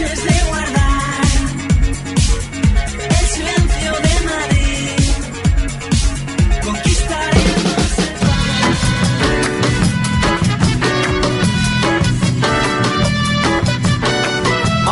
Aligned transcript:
My 0.00 0.06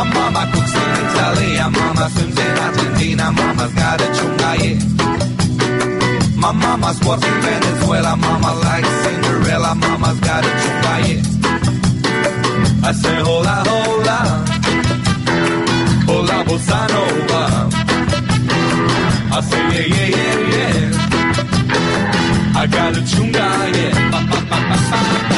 mama 0.05 0.43
cooks 0.53 0.75
in 0.75 0.91
Italy, 1.01 1.57
my 1.57 1.69
mama 1.71 2.11
swims 2.11 2.39
in 2.39 2.59
Argentina, 2.59 3.33
mama's 3.33 3.73
got 3.73 4.01
a 4.01 4.05
chunga. 4.17 4.51
My 6.37 6.53
in 7.25 7.37
Venezuela, 7.41 8.15
mama 8.15 8.55
likes 8.61 8.93
Cinderella, 9.03 9.75
mama's 9.75 10.21
got 10.21 10.45
a 10.45 10.51
chunga, 10.61 10.95
yeah. 11.09 12.89
I 12.89 12.93
say 12.93 13.17
hola, 13.23 13.65
hola 13.67 14.08
bossa 16.59 16.87
nova. 16.93 17.69
I 19.31 19.41
say 19.41 19.65
yeah, 19.75 19.87
yeah, 19.95 20.11
yeah, 20.17 20.39
yeah. 20.55 20.97
I 22.61 22.67
got 22.67 22.97
a 22.97 23.01
chunga, 23.01 23.49
yeah. 23.77 24.11
Ba, 24.11 24.21
ba, 24.31 24.39
ba. 24.51 25.38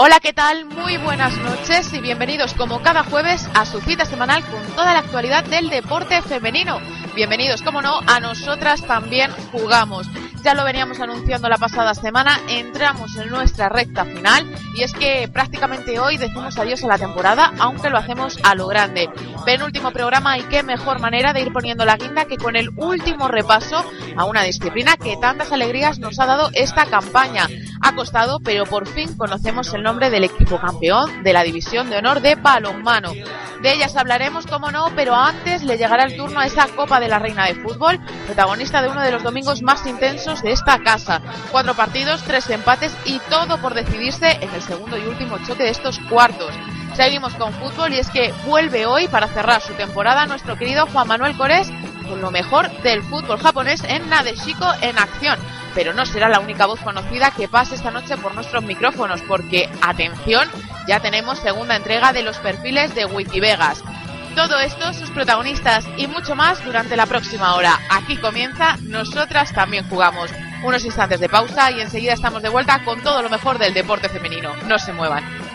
Hola, 0.00 0.20
¿qué 0.20 0.32
tal? 0.32 0.64
Muy 0.64 0.96
buenas 0.96 1.36
noches 1.38 1.92
y 1.92 2.00
bienvenidos 2.00 2.54
como 2.54 2.80
cada 2.82 3.02
jueves 3.02 3.48
a 3.54 3.66
su 3.66 3.80
cita 3.80 4.04
semanal 4.04 4.44
con 4.44 4.62
toda 4.76 4.92
la 4.92 5.00
actualidad 5.00 5.42
del 5.42 5.70
deporte 5.70 6.22
femenino. 6.22 6.78
Bienvenidos, 7.16 7.62
como 7.62 7.82
no, 7.82 7.98
a 8.06 8.20
nosotras 8.20 8.86
también 8.86 9.32
jugamos. 9.50 10.06
Ya 10.44 10.54
lo 10.54 10.62
veníamos 10.62 11.00
anunciando 11.00 11.48
la 11.48 11.56
pasada 11.56 11.94
semana, 11.94 12.38
entramos 12.48 13.16
en 13.16 13.28
nuestra 13.28 13.68
recta 13.68 14.04
final 14.04 14.46
y 14.76 14.84
es 14.84 14.92
que 14.92 15.28
prácticamente 15.32 15.98
hoy 15.98 16.16
decimos 16.16 16.56
adiós 16.58 16.84
a 16.84 16.86
la 16.86 16.96
temporada, 16.98 17.52
aunque 17.58 17.90
lo 17.90 17.98
hacemos 17.98 18.38
a 18.44 18.54
lo 18.54 18.68
grande. 18.68 19.10
Penúltimo 19.44 19.90
programa 19.90 20.38
y 20.38 20.42
qué 20.44 20.62
mejor 20.62 21.00
manera 21.00 21.32
de 21.32 21.40
ir 21.40 21.52
poniendo 21.52 21.84
la 21.84 21.96
guinda 21.96 22.26
que 22.26 22.36
con 22.36 22.54
el 22.54 22.70
último 22.76 23.26
repaso 23.26 23.84
a 24.16 24.24
una 24.26 24.44
disciplina 24.44 24.96
que 24.96 25.16
tantas 25.16 25.50
alegrías 25.50 25.98
nos 25.98 26.20
ha 26.20 26.26
dado 26.26 26.50
esta 26.54 26.86
campaña. 26.86 27.48
Ha 27.80 27.94
costado, 27.96 28.38
pero 28.38 28.64
por 28.64 28.86
fin 28.86 29.16
conocemos 29.16 29.74
el 29.74 29.82
nombre 29.82 29.87
del 29.88 30.24
equipo 30.24 30.60
campeón 30.60 31.22
de 31.22 31.32
la 31.32 31.42
División 31.42 31.88
de 31.88 31.96
Honor 31.96 32.20
de 32.20 32.34
Balonmano. 32.34 33.10
De 33.62 33.72
ellas 33.72 33.96
hablaremos, 33.96 34.46
como 34.46 34.70
no, 34.70 34.92
pero 34.94 35.14
antes 35.14 35.62
le 35.62 35.78
llegará 35.78 36.04
el 36.04 36.14
turno 36.14 36.40
a 36.40 36.46
esa 36.46 36.68
Copa 36.68 37.00
de 37.00 37.08
la 37.08 37.18
Reina 37.18 37.46
de 37.46 37.54
Fútbol, 37.54 37.98
protagonista 38.26 38.82
de 38.82 38.88
uno 38.88 39.00
de 39.00 39.10
los 39.10 39.22
domingos 39.22 39.62
más 39.62 39.86
intensos 39.86 40.42
de 40.42 40.52
esta 40.52 40.78
casa. 40.80 41.22
Cuatro 41.50 41.72
partidos, 41.72 42.22
tres 42.22 42.50
empates 42.50 42.94
y 43.06 43.18
todo 43.30 43.56
por 43.62 43.72
decidirse 43.72 44.32
en 44.42 44.50
el 44.54 44.60
segundo 44.60 44.98
y 44.98 45.06
último 45.06 45.38
choque 45.38 45.64
de 45.64 45.70
estos 45.70 45.98
cuartos. 46.00 46.54
Seguimos 46.94 47.34
con 47.36 47.54
fútbol 47.54 47.94
y 47.94 47.98
es 47.98 48.10
que 48.10 48.32
vuelve 48.44 48.84
hoy 48.84 49.08
para 49.08 49.26
cerrar 49.28 49.62
su 49.62 49.72
temporada 49.72 50.26
nuestro 50.26 50.58
querido 50.58 50.86
Juan 50.86 51.08
Manuel 51.08 51.36
Corés 51.36 51.72
con 52.08 52.20
lo 52.20 52.30
mejor 52.30 52.70
del 52.82 53.02
fútbol 53.02 53.38
japonés 53.38 53.82
en 53.84 54.08
Nadeshiko 54.08 54.66
en 54.82 54.98
acción. 54.98 55.38
Pero 55.78 55.94
no 55.94 56.04
será 56.06 56.28
la 56.28 56.40
única 56.40 56.66
voz 56.66 56.80
conocida 56.80 57.30
que 57.30 57.46
pase 57.46 57.76
esta 57.76 57.92
noche 57.92 58.16
por 58.16 58.34
nuestros 58.34 58.64
micrófonos, 58.64 59.22
porque, 59.22 59.70
atención, 59.80 60.48
ya 60.88 60.98
tenemos 60.98 61.38
segunda 61.38 61.76
entrega 61.76 62.12
de 62.12 62.24
los 62.24 62.36
perfiles 62.38 62.96
de 62.96 63.04
Wikivegas. 63.04 63.84
Todo 64.34 64.58
esto, 64.58 64.92
sus 64.92 65.08
protagonistas 65.10 65.86
y 65.96 66.08
mucho 66.08 66.34
más 66.34 66.64
durante 66.64 66.96
la 66.96 67.06
próxima 67.06 67.54
hora. 67.54 67.78
Aquí 67.90 68.16
comienza 68.16 68.76
Nosotras 68.82 69.52
también 69.52 69.88
jugamos. 69.88 70.32
Unos 70.64 70.84
instantes 70.84 71.20
de 71.20 71.28
pausa 71.28 71.70
y 71.70 71.80
enseguida 71.80 72.14
estamos 72.14 72.42
de 72.42 72.48
vuelta 72.48 72.82
con 72.84 73.00
todo 73.04 73.22
lo 73.22 73.30
mejor 73.30 73.58
del 73.58 73.72
deporte 73.72 74.08
femenino. 74.08 74.56
No 74.66 74.80
se 74.80 74.92
muevan. 74.92 75.47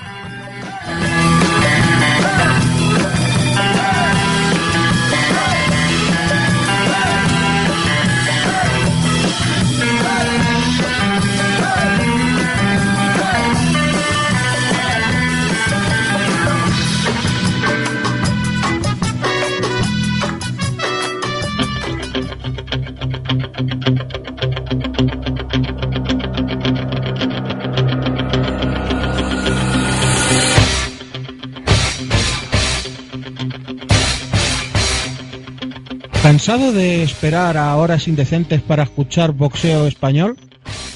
¿Cansado 36.33 36.71
de 36.71 37.03
esperar 37.03 37.57
a 37.57 37.75
horas 37.75 38.07
indecentes 38.07 38.59
para 38.59 38.81
escuchar 38.81 39.33
boxeo 39.33 39.85
español? 39.85 40.35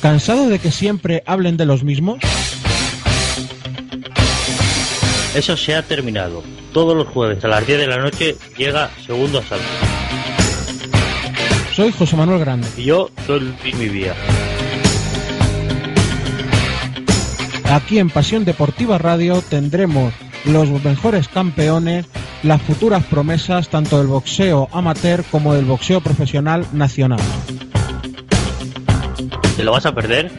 ¿Cansado 0.01 0.49
de 0.49 0.57
que 0.57 0.71
siempre 0.71 1.21
hablen 1.27 1.57
de 1.57 1.67
los 1.67 1.83
mismos? 1.83 2.17
Eso 5.35 5.55
se 5.55 5.75
ha 5.75 5.83
terminado. 5.83 6.41
Todos 6.73 6.97
los 6.97 7.07
jueves 7.09 7.45
a 7.45 7.49
las 7.49 7.67
10 7.67 7.81
de 7.81 7.85
la 7.85 7.97
noche 7.97 8.35
llega 8.57 8.89
Segundo 9.05 9.37
Asalto. 9.37 9.63
Soy 11.75 11.91
José 11.91 12.15
Manuel 12.15 12.39
Grande. 12.39 12.67
Y 12.75 12.85
yo 12.85 13.11
soy 13.27 13.41
Luis 13.41 13.75
Mi 13.75 13.89
Vía. 13.89 14.15
Aquí 17.71 17.99
en 17.99 18.09
Pasión 18.09 18.43
Deportiva 18.43 18.97
Radio 18.97 19.43
tendremos 19.47 20.15
los 20.45 20.67
mejores 20.83 21.27
campeones, 21.27 22.07
las 22.47 22.61
futuras 22.61 23.03
promesas 23.03 23.67
tanto 23.69 23.97
del 23.97 24.07
boxeo 24.07 24.69
amateur 24.71 25.23
como 25.29 25.53
del 25.53 25.65
boxeo 25.65 25.99
profesional 26.01 26.65
nacional. 26.71 27.19
¿Te 29.57 29.63
lo 29.63 29.71
vas 29.73 29.85
a 29.85 29.93
perder? 29.93 30.31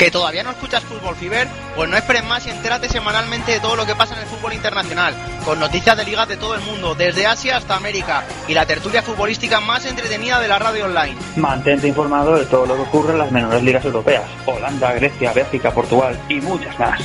¿Que 0.00 0.10
todavía 0.10 0.42
no 0.42 0.52
escuchas 0.52 0.82
Fútbol 0.82 1.14
Fever? 1.14 1.46
Pues 1.76 1.90
no 1.90 1.94
esperes 1.94 2.24
más 2.24 2.46
y 2.46 2.50
entérate 2.50 2.88
semanalmente 2.88 3.52
de 3.52 3.60
todo 3.60 3.76
lo 3.76 3.84
que 3.84 3.94
pasa 3.94 4.14
en 4.14 4.22
el 4.22 4.26
fútbol 4.28 4.54
internacional, 4.54 5.14
con 5.44 5.60
noticias 5.60 5.94
de 5.94 6.04
ligas 6.04 6.26
de 6.26 6.38
todo 6.38 6.54
el 6.54 6.62
mundo, 6.62 6.94
desde 6.94 7.26
Asia 7.26 7.58
hasta 7.58 7.76
América, 7.76 8.24
y 8.48 8.54
la 8.54 8.64
tertulia 8.64 9.02
futbolística 9.02 9.60
más 9.60 9.84
entretenida 9.84 10.40
de 10.40 10.48
la 10.48 10.58
radio 10.58 10.86
online. 10.86 11.16
Mantente 11.36 11.86
informado 11.86 12.38
de 12.38 12.46
todo 12.46 12.64
lo 12.64 12.76
que 12.76 12.80
ocurre 12.80 13.12
en 13.12 13.18
las 13.18 13.30
menores 13.30 13.62
ligas 13.62 13.84
europeas, 13.84 14.24
Holanda, 14.46 14.94
Grecia, 14.94 15.34
Bélgica, 15.34 15.70
Portugal 15.70 16.18
y 16.30 16.40
muchas 16.40 16.78
más. 16.78 16.98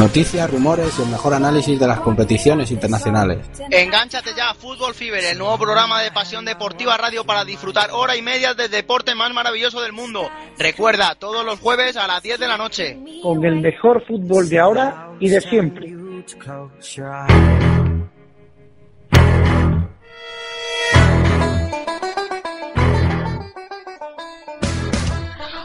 Noticias, 0.00 0.50
rumores 0.50 0.98
y 0.98 1.02
el 1.02 1.10
mejor 1.10 1.34
análisis 1.34 1.78
de 1.78 1.86
las 1.86 2.00
competiciones 2.00 2.70
internacionales. 2.70 3.38
Engánchate 3.70 4.30
ya 4.34 4.48
a 4.48 4.54
Fútbol 4.54 4.94
Fever, 4.94 5.22
el 5.22 5.36
nuevo 5.36 5.58
programa 5.58 6.00
de 6.00 6.10
Pasión 6.10 6.46
Deportiva 6.46 6.96
Radio 6.96 7.26
para 7.26 7.44
disfrutar 7.44 7.90
hora 7.92 8.16
y 8.16 8.22
media 8.22 8.54
del 8.54 8.70
deporte 8.70 9.14
más 9.14 9.30
maravilloso 9.34 9.82
del 9.82 9.92
mundo. 9.92 10.30
Recuerda, 10.58 11.16
todos 11.16 11.44
los 11.44 11.60
jueves 11.60 11.98
a 11.98 12.06
las 12.06 12.22
10 12.22 12.40
de 12.40 12.48
la 12.48 12.56
noche. 12.56 12.98
con 13.22 13.44
el 13.44 13.60
mejor 13.60 14.02
fútbol 14.06 14.48
de 14.48 14.58
ahora 14.58 15.10
y 15.20 15.28
de 15.28 15.38
siempre. 15.42 15.94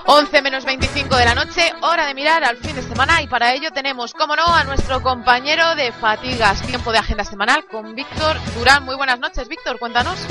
11 0.08 0.42
menos 0.44 0.66
25 0.66 1.16
de 1.16 1.26
la 1.26 1.34
noche, 1.34 1.74
hora 1.82 2.06
de 2.06 2.14
mirar 2.14 2.44
al 2.44 2.58
fin 2.58 2.76
de 2.76 2.84
semana 2.84 3.24
y 3.24 3.28
para 3.28 3.54
ello 3.56 3.72
tenemos, 3.74 4.14
como 4.14 4.36
no, 4.36 4.46
a 4.46 4.64
nuestro 4.64 5.02
compañero 5.02 5.74
de 5.76 5.92
fatigas, 5.92 6.62
tiempo 6.62 6.92
de 6.92 7.00
agenda 7.00 7.24
semanal 7.24 7.66
con 7.66 7.96
Víctor 7.96 8.38
Durán. 8.56 8.86
Muy 8.86 8.96
buenas 8.96 9.20
noches, 9.20 9.48
Víctor, 9.48 9.80
cuéntanos. 9.80 10.28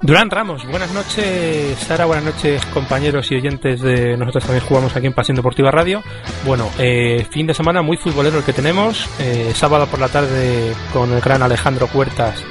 Durán 0.00 0.30
Ramos, 0.30 0.64
buenas 0.66 0.92
noches 0.92 1.78
Sara, 1.78 2.06
buenas 2.06 2.24
noches 2.24 2.64
compañeros 2.66 3.30
y 3.30 3.36
oyentes 3.36 3.80
de 3.80 4.16
nosotros 4.16 4.44
también 4.44 4.64
jugamos 4.64 4.94
aquí 4.96 5.06
en 5.06 5.12
Pasión 5.12 5.36
Deportiva 5.36 5.70
Radio. 5.70 6.02
Bueno, 6.44 6.68
eh, 6.78 7.24
fin 7.30 7.46
de 7.46 7.54
semana 7.54 7.82
muy 7.82 7.96
futbolero 7.96 8.38
el 8.38 8.44
que 8.44 8.52
tenemos, 8.52 9.08
eh, 9.20 9.52
sábado 9.54 9.86
por 9.86 10.00
la 10.00 10.08
tarde 10.08 10.74
con 10.92 11.12
el 11.12 11.20
gran 11.20 11.42
Alejandro 11.42 11.86
Puertas 11.86 12.44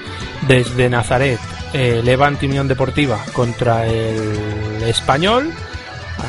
desde 0.47 0.89
Nazaret, 0.89 1.39
eh, 1.73 2.01
Levante 2.03 2.45
Unión 2.45 2.67
Deportiva 2.69 3.19
contra 3.33 3.85
el 3.85 4.83
Español 4.83 5.53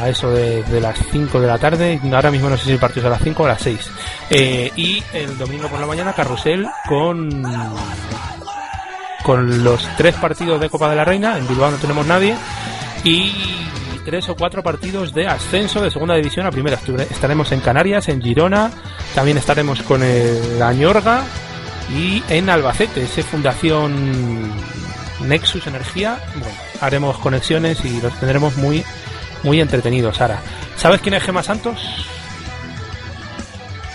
a 0.01 0.09
eso 0.09 0.31
de, 0.31 0.81
las 0.81 0.99
5 1.11 1.41
de 1.41 1.47
la 1.47 1.59
tarde, 1.59 2.01
ahora 2.13 2.31
mismo 2.31 2.49
no 2.49 2.57
sé 2.57 2.65
si 2.67 2.73
el 2.73 2.79
partido 2.79 3.03
es 3.03 3.07
a 3.07 3.11
las 3.11 3.23
5 3.23 3.43
o 3.43 3.47
a 3.47 3.49
las 3.51 3.63
6. 3.63 3.91
Eh, 4.31 4.73
y 4.77 5.03
el 5.13 5.37
domingo 5.39 5.69
por 5.69 5.81
la 5.81 5.87
mañana 5.87 6.13
Carrusel 6.13 6.67
con 6.89 7.45
con 9.23 9.63
los 9.63 9.87
tres 9.99 10.15
partidos 10.15 10.59
de 10.59 10.71
Copa 10.71 10.89
de 10.89 10.97
la 10.97 11.05
Reina, 11.05 11.37
en 11.37 11.47
Bilbao 11.47 11.71
no 11.71 11.77
tenemos 11.77 12.07
nadie, 12.07 12.35
y 13.05 13.31
tres 14.07 14.27
o 14.31 14.35
cuatro 14.35 14.63
partidos 14.63 15.13
de 15.13 15.27
ascenso 15.27 15.83
de 15.83 15.91
segunda 15.91 16.15
división 16.15 16.47
a 16.47 16.51
primera. 16.51 16.79
Estaremos 17.11 17.53
en 17.53 17.61
Canarias, 17.61 18.09
en 18.09 18.23
Girona, 18.23 18.71
también 19.15 19.37
estaremos 19.37 19.83
con 19.83 20.03
el 20.03 20.63
Añorga 20.63 21.25
y 21.95 22.23
en 22.31 22.49
Albacete, 22.49 23.03
ese 23.03 23.23
Fundación 23.23 24.51
Nexus 25.27 25.67
Energía. 25.67 26.19
Bueno, 26.33 26.57
haremos 26.81 27.19
conexiones 27.19 27.85
y 27.85 28.01
los 28.01 28.19
tendremos 28.19 28.57
muy, 28.57 28.83
muy 29.43 29.61
entretenidos, 29.61 30.17
Sara. 30.17 30.41
¿Sabes 30.77 31.01
quién 31.01 31.15
es 31.15 31.23
Gema 31.23 31.43
Santos? 31.43 31.79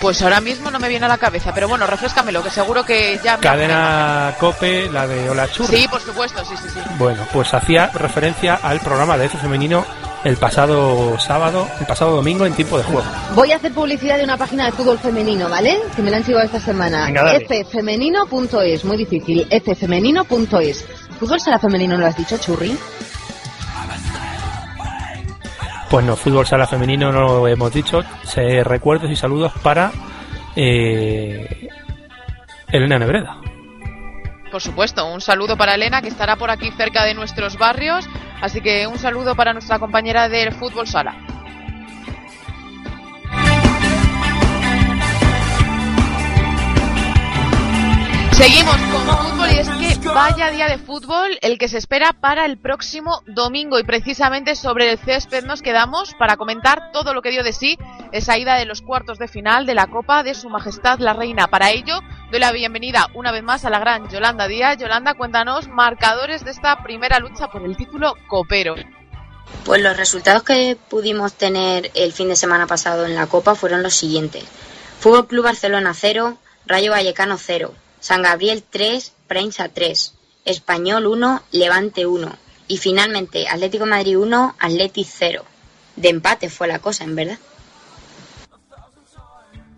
Pues 0.00 0.20
ahora 0.20 0.40
mismo 0.42 0.70
no 0.70 0.78
me 0.78 0.88
viene 0.90 1.06
a 1.06 1.08
la 1.08 1.16
cabeza, 1.16 1.54
pero 1.54 1.66
bueno, 1.66 1.86
refrescamelo, 1.86 2.42
que 2.42 2.50
seguro 2.50 2.84
que 2.84 3.18
ya... 3.24 3.36
me- 3.38 3.42
Cadena 3.42 4.34
Cope, 4.38 4.90
la 4.90 5.06
de 5.06 5.30
Hola 5.30 5.48
Churri. 5.48 5.78
Sí, 5.78 5.88
por 5.88 6.00
supuesto, 6.02 6.44
sí, 6.44 6.54
sí, 6.62 6.68
sí. 6.74 6.80
Bueno, 6.98 7.26
pues 7.32 7.54
hacía 7.54 7.86
referencia 7.94 8.56
al 8.62 8.80
programa 8.80 9.16
de 9.16 9.26
F 9.26 9.38
femenino 9.38 9.86
el 10.24 10.36
pasado 10.36 11.18
sábado, 11.18 11.66
el 11.80 11.86
pasado 11.86 12.16
domingo 12.16 12.44
en 12.44 12.52
tiempo 12.52 12.76
de 12.76 12.84
juego. 12.84 13.02
Voy 13.34 13.52
a 13.52 13.56
hacer 13.56 13.72
publicidad 13.72 14.18
de 14.18 14.24
una 14.24 14.36
página 14.36 14.66
de 14.66 14.72
fútbol 14.72 14.98
femenino, 14.98 15.48
¿vale? 15.48 15.78
Que 15.96 16.02
me 16.02 16.10
la 16.10 16.18
han 16.18 16.24
chivado 16.24 16.44
esta 16.44 16.60
semana. 16.60 17.08
Ffemenino.es, 17.70 18.84
muy 18.84 18.96
difícil. 18.98 19.46
ffemenino.es. 19.50 20.84
¿Fútbol 21.18 21.40
sala 21.40 21.58
femenino 21.58 21.96
lo 21.96 22.06
has 22.06 22.16
dicho, 22.16 22.36
Churri? 22.36 22.76
Pues 25.90 26.04
no, 26.04 26.16
fútbol 26.16 26.46
sala 26.46 26.66
femenino 26.66 27.12
no 27.12 27.20
lo 27.20 27.48
hemos 27.48 27.72
dicho. 27.72 28.02
Se 28.22 28.64
recuerdos 28.64 29.10
y 29.10 29.16
saludos 29.16 29.52
para 29.62 29.92
eh, 30.56 31.68
Elena 32.68 32.98
Nebreda. 32.98 33.36
Por 34.50 34.62
supuesto, 34.62 35.04
un 35.06 35.20
saludo 35.20 35.56
para 35.56 35.74
Elena, 35.74 36.00
que 36.00 36.08
estará 36.08 36.36
por 36.36 36.50
aquí 36.50 36.70
cerca 36.72 37.04
de 37.04 37.14
nuestros 37.14 37.58
barrios. 37.58 38.08
Así 38.40 38.60
que 38.60 38.86
un 38.86 38.98
saludo 38.98 39.34
para 39.34 39.52
nuestra 39.52 39.78
compañera 39.78 40.28
del 40.28 40.52
fútbol 40.52 40.86
sala. 40.86 41.16
Seguimos 48.44 48.76
con 48.76 49.00
fútbol 49.00 49.50
y 49.52 49.58
es 49.58 49.68
que 49.70 50.08
vaya 50.10 50.50
día 50.50 50.66
de 50.66 50.76
fútbol 50.76 51.38
el 51.40 51.56
que 51.56 51.66
se 51.66 51.78
espera 51.78 52.12
para 52.12 52.44
el 52.44 52.58
próximo 52.58 53.22
domingo 53.26 53.78
y 53.78 53.84
precisamente 53.84 54.54
sobre 54.54 54.92
el 54.92 54.98
césped 54.98 55.44
nos 55.44 55.62
quedamos 55.62 56.12
para 56.18 56.36
comentar 56.36 56.92
todo 56.92 57.14
lo 57.14 57.22
que 57.22 57.30
dio 57.30 57.42
de 57.42 57.54
sí 57.54 57.78
esa 58.12 58.36
ida 58.36 58.56
de 58.56 58.66
los 58.66 58.82
cuartos 58.82 59.18
de 59.18 59.28
final 59.28 59.64
de 59.64 59.72
la 59.72 59.86
Copa 59.86 60.22
de 60.22 60.34
Su 60.34 60.50
Majestad 60.50 60.98
la 60.98 61.14
Reina. 61.14 61.46
Para 61.46 61.70
ello 61.70 62.00
doy 62.30 62.38
la 62.38 62.52
bienvenida 62.52 63.08
una 63.14 63.32
vez 63.32 63.42
más 63.42 63.64
a 63.64 63.70
la 63.70 63.78
gran 63.78 64.10
Yolanda 64.10 64.46
Díaz. 64.46 64.76
Yolanda, 64.76 65.14
cuéntanos 65.14 65.66
marcadores 65.68 66.44
de 66.44 66.50
esta 66.50 66.82
primera 66.82 67.20
lucha 67.20 67.48
por 67.48 67.64
el 67.64 67.78
título 67.78 68.14
copero. 68.26 68.74
Pues 69.64 69.80
los 69.80 69.96
resultados 69.96 70.42
que 70.42 70.76
pudimos 70.90 71.32
tener 71.32 71.90
el 71.94 72.12
fin 72.12 72.28
de 72.28 72.36
semana 72.36 72.66
pasado 72.66 73.06
en 73.06 73.14
la 73.14 73.26
Copa 73.26 73.54
fueron 73.54 73.82
los 73.82 73.94
siguientes. 73.94 74.44
Fútbol 75.00 75.28
Club 75.28 75.44
Barcelona 75.44 75.94
0, 75.94 76.36
Rayo 76.66 76.90
Vallecano 76.90 77.38
0, 77.38 77.74
San 78.04 78.20
Gabriel 78.20 78.62
3, 78.68 79.14
Prensa 79.26 79.70
3, 79.70 80.14
Español 80.44 81.06
1, 81.06 81.42
Levante 81.52 82.04
1 82.04 82.36
y 82.68 82.76
finalmente 82.76 83.48
Atlético 83.48 83.86
Madrid 83.86 84.18
1, 84.18 84.56
Atleti 84.58 85.04
0. 85.04 85.42
De 85.96 86.10
empate 86.10 86.50
fue 86.50 86.68
la 86.68 86.80
cosa, 86.80 87.04
en 87.04 87.16
verdad. 87.16 87.38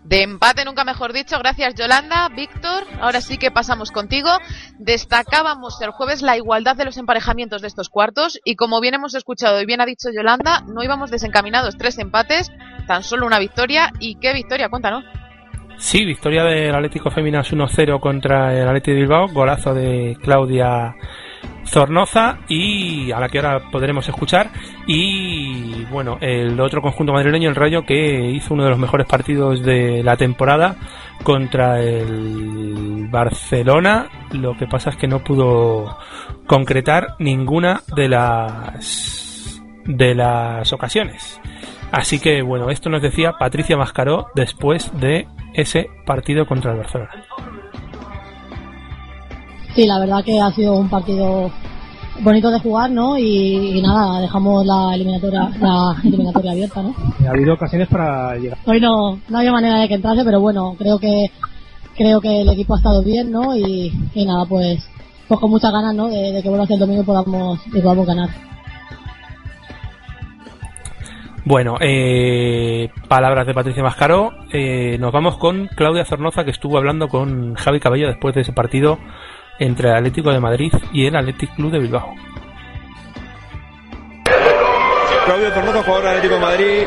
De 0.03 0.23
empate, 0.23 0.65
nunca 0.65 0.83
mejor 0.83 1.13
dicho. 1.13 1.39
Gracias, 1.39 1.75
Yolanda. 1.75 2.27
Víctor, 2.27 2.85
ahora 2.99 3.21
sí 3.21 3.37
que 3.37 3.49
pasamos 3.49 3.91
contigo. 3.91 4.29
Destacábamos 4.77 5.79
el 5.79 5.91
jueves 5.91 6.21
la 6.21 6.35
igualdad 6.35 6.75
de 6.75 6.83
los 6.83 6.97
emparejamientos 6.97 7.61
de 7.61 7.69
estos 7.69 7.87
cuartos 7.87 8.41
y 8.43 8.57
como 8.57 8.81
bien 8.81 8.95
hemos 8.95 9.15
escuchado 9.15 9.61
y 9.61 9.65
bien 9.65 9.79
ha 9.79 9.85
dicho 9.85 10.09
Yolanda, 10.13 10.65
no 10.67 10.83
íbamos 10.83 11.11
desencaminados. 11.11 11.77
Tres 11.77 11.97
empates, 11.97 12.51
tan 12.87 13.03
solo 13.03 13.25
una 13.25 13.39
victoria. 13.39 13.93
¿Y 14.01 14.15
qué 14.15 14.33
victoria? 14.33 14.67
Cuéntanos. 14.67 15.05
Sí, 15.77 16.05
victoria 16.05 16.43
del 16.43 16.73
Atlético 16.73 17.11
Féminas 17.11 17.53
1-0 17.53 17.99
contra 17.99 18.53
el 18.53 18.67
Atlético 18.67 18.95
de 18.95 19.01
Bilbao, 19.01 19.27
golazo 19.27 19.73
de 19.73 20.17
Claudia 20.21 20.95
Zornoza. 21.65 22.39
Y 22.47 23.11
a 23.11 23.19
la 23.19 23.29
que 23.29 23.37
ahora 23.37 23.69
podremos 23.71 24.07
escuchar. 24.09 24.49
Y 24.87 25.85
bueno, 25.85 26.17
el 26.19 26.59
otro 26.59 26.81
conjunto 26.81 27.13
madrileño, 27.13 27.49
el 27.49 27.55
Rayo, 27.55 27.85
que 27.85 28.31
hizo 28.31 28.55
uno 28.55 28.63
de 28.63 28.71
los 28.71 28.79
mejores 28.79 29.05
partidos 29.07 29.61
de 29.63 30.03
la 30.03 30.17
temporada 30.17 30.77
contra 31.23 31.79
el 31.81 33.07
Barcelona, 33.09 34.07
lo 34.31 34.57
que 34.57 34.67
pasa 34.67 34.89
es 34.91 34.97
que 34.97 35.07
no 35.07 35.23
pudo 35.23 35.97
concretar 36.45 37.15
ninguna 37.19 37.81
de 37.95 38.09
las 38.09 39.61
de 39.85 40.15
las 40.15 40.73
ocasiones. 40.73 41.39
Así 41.91 42.19
que 42.19 42.41
bueno, 42.41 42.69
esto 42.69 42.89
nos 42.89 43.01
decía 43.01 43.33
Patricia 43.39 43.77
Mascaró 43.77 44.27
después 44.35 44.91
de 44.99 45.27
ese 45.57 45.89
partido 46.05 46.45
contra 46.45 46.71
el 46.71 46.77
Barcelona. 46.77 47.11
Sí, 49.75 49.85
la 49.85 49.99
verdad 49.99 50.23
que 50.23 50.39
ha 50.39 50.51
sido 50.51 50.75
un 50.75 50.89
partido 50.89 51.51
bonito 52.21 52.49
de 52.49 52.59
jugar, 52.59 52.89
¿no? 52.89 53.17
Y, 53.17 53.77
y 53.77 53.81
nada, 53.81 54.21
dejamos 54.21 54.65
la 54.65 54.95
eliminatoria, 54.95 55.49
la 55.59 55.95
eliminatoria 56.03 56.51
abierta, 56.51 56.81
¿no? 56.81 56.95
Ha 57.27 57.31
habido 57.31 57.55
ocasiones 57.55 57.87
para 57.87 58.35
llegar. 58.37 58.57
Hoy 58.65 58.79
no, 58.79 59.19
no 59.27 59.37
había 59.37 59.51
manera 59.51 59.79
de 59.79 59.87
que 59.87 59.95
entrase, 59.95 60.23
pero 60.23 60.39
bueno, 60.39 60.75
creo 60.77 60.99
que 60.99 61.31
creo 61.95 62.21
que 62.21 62.41
el 62.41 62.49
equipo 62.49 62.75
ha 62.75 62.77
estado 62.77 63.03
bien, 63.03 63.31
¿no? 63.31 63.55
Y, 63.55 63.91
y 64.13 64.25
nada, 64.25 64.45
pues, 64.45 64.87
pues 65.27 65.39
con 65.39 65.49
muchas 65.49 65.71
ganas, 65.71 65.95
¿no? 65.95 66.07
De, 66.07 66.31
de 66.31 66.43
que 66.43 66.49
vuelva 66.49 66.65
a 66.65 66.67
ser 66.67 66.75
el 66.75 66.81
domingo 66.81 67.01
y 67.01 67.05
podamos, 67.05 67.59
y 67.67 67.81
podamos 67.81 68.05
ganar. 68.05 68.29
Bueno, 71.49 71.77
eh, 71.79 72.89
palabras 73.07 73.47
de 73.47 73.53
Patricia 73.53 73.81
Mascaró. 73.81 74.33
Eh, 74.51 74.97
nos 74.99 75.13
vamos 75.13 75.37
con 75.37 75.67
Claudia 75.67 76.03
Zornoza, 76.03 76.43
que 76.43 76.51
estuvo 76.51 76.77
hablando 76.77 77.07
con 77.07 77.55
Javi 77.55 77.79
Cabello 77.79 78.07
después 78.07 78.35
de 78.35 78.41
ese 78.41 78.51
partido 78.51 78.99
entre 79.57 79.87
el 79.87 79.95
Atlético 79.95 80.29
de 80.33 80.41
Madrid 80.41 80.73
y 80.91 81.05
el 81.05 81.15
Athletic 81.15 81.55
Club 81.55 81.71
de 81.71 81.79
Bilbao. 81.79 82.13
Claudio 85.23 85.49
Zornoza, 85.51 85.83
jugador 85.83 86.03
del 86.03 86.17
Atlético 86.17 86.35
de 86.35 86.41
Madrid. 86.41 86.83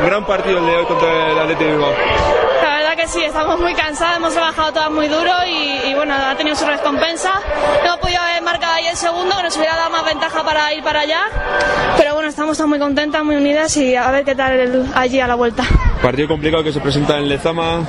Un 0.00 0.06
gran 0.06 0.24
partido 0.24 0.58
el 0.58 0.64
de 0.64 0.76
hoy 0.78 0.84
contra 0.86 1.30
el 1.30 1.38
Atlético 1.38 1.64
de 1.64 1.72
Bilbao. 1.72 1.92
La 2.62 2.76
verdad 2.76 2.96
que 2.96 3.08
sí, 3.08 3.22
estamos 3.22 3.60
muy 3.60 3.74
cansados, 3.74 4.16
hemos 4.16 4.32
trabajado 4.32 4.72
todas 4.72 4.90
muy 4.90 5.08
duro 5.08 5.32
y, 5.46 5.90
y 5.90 5.94
bueno, 5.94 6.14
ha 6.14 6.34
tenido 6.34 6.56
su 6.56 6.64
recompensa. 6.64 7.42
Hemos 7.84 7.98
podido 7.98 8.21
marcado 8.42 8.74
ahí 8.74 8.86
el 8.86 8.96
segundo, 8.96 9.36
que 9.36 9.42
nos 9.42 9.56
hubiera 9.56 9.76
dado 9.76 9.90
más 9.90 10.04
ventaja 10.04 10.42
para 10.44 10.72
ir 10.74 10.82
para 10.82 11.00
allá. 11.00 11.20
Pero 11.96 12.14
bueno, 12.14 12.28
estamos 12.28 12.58
muy 12.66 12.78
contentas, 12.78 13.24
muy 13.24 13.36
unidas 13.36 13.76
y 13.76 13.94
a 13.96 14.10
ver 14.10 14.24
qué 14.24 14.34
tal 14.34 14.52
el- 14.52 14.86
allí 14.94 15.20
a 15.20 15.26
la 15.26 15.34
vuelta. 15.34 15.64
Partido 16.02 16.28
complicado 16.28 16.64
que 16.64 16.72
se 16.72 16.80
presenta 16.80 17.18
en 17.18 17.28
Lezama. 17.28 17.86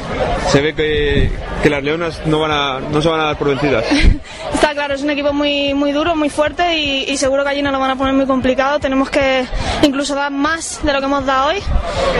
Se 0.49 0.61
ve 0.61 0.73
que, 0.75 1.31
que 1.63 1.69
las 1.69 1.83
leonas 1.83 2.21
no, 2.25 2.39
van 2.39 2.51
a, 2.51 2.79
no 2.79 3.01
se 3.01 3.09
van 3.09 3.19
a 3.19 3.23
dar 3.25 3.37
por 3.37 3.47
vencidas. 3.49 3.85
Está 4.53 4.71
claro, 4.73 4.93
es 4.93 5.01
un 5.03 5.09
equipo 5.09 5.33
muy, 5.33 5.73
muy 5.73 5.91
duro, 5.91 6.15
muy 6.15 6.29
fuerte 6.29 6.77
y, 6.77 7.05
y 7.09 7.17
seguro 7.17 7.43
que 7.43 7.49
allí 7.49 7.61
nos 7.61 7.71
lo 7.73 7.79
van 7.79 7.91
a 7.91 7.95
poner 7.95 8.13
muy 8.13 8.25
complicado. 8.25 8.79
Tenemos 8.79 9.09
que 9.09 9.45
incluso 9.81 10.13
dar 10.15 10.31
más 10.31 10.79
de 10.83 10.93
lo 10.93 10.99
que 10.99 11.05
hemos 11.05 11.25
dado 11.25 11.49
hoy 11.49 11.57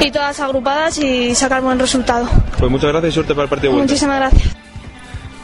y 0.01 0.11
todas 0.11 0.39
agrupadas 0.39 0.97
y 0.97 1.35
sacar 1.35 1.61
buen 1.61 1.77
resultado. 1.79 2.27
Pues 2.57 2.71
muchas 2.71 2.89
gracias 2.91 3.11
y 3.11 3.13
suerte 3.15 3.33
para 3.35 3.43
el 3.43 3.49
partido 3.49 3.71
vuelta. 3.73 3.85
Muchísimas 3.91 4.17
gracias. 4.19 4.62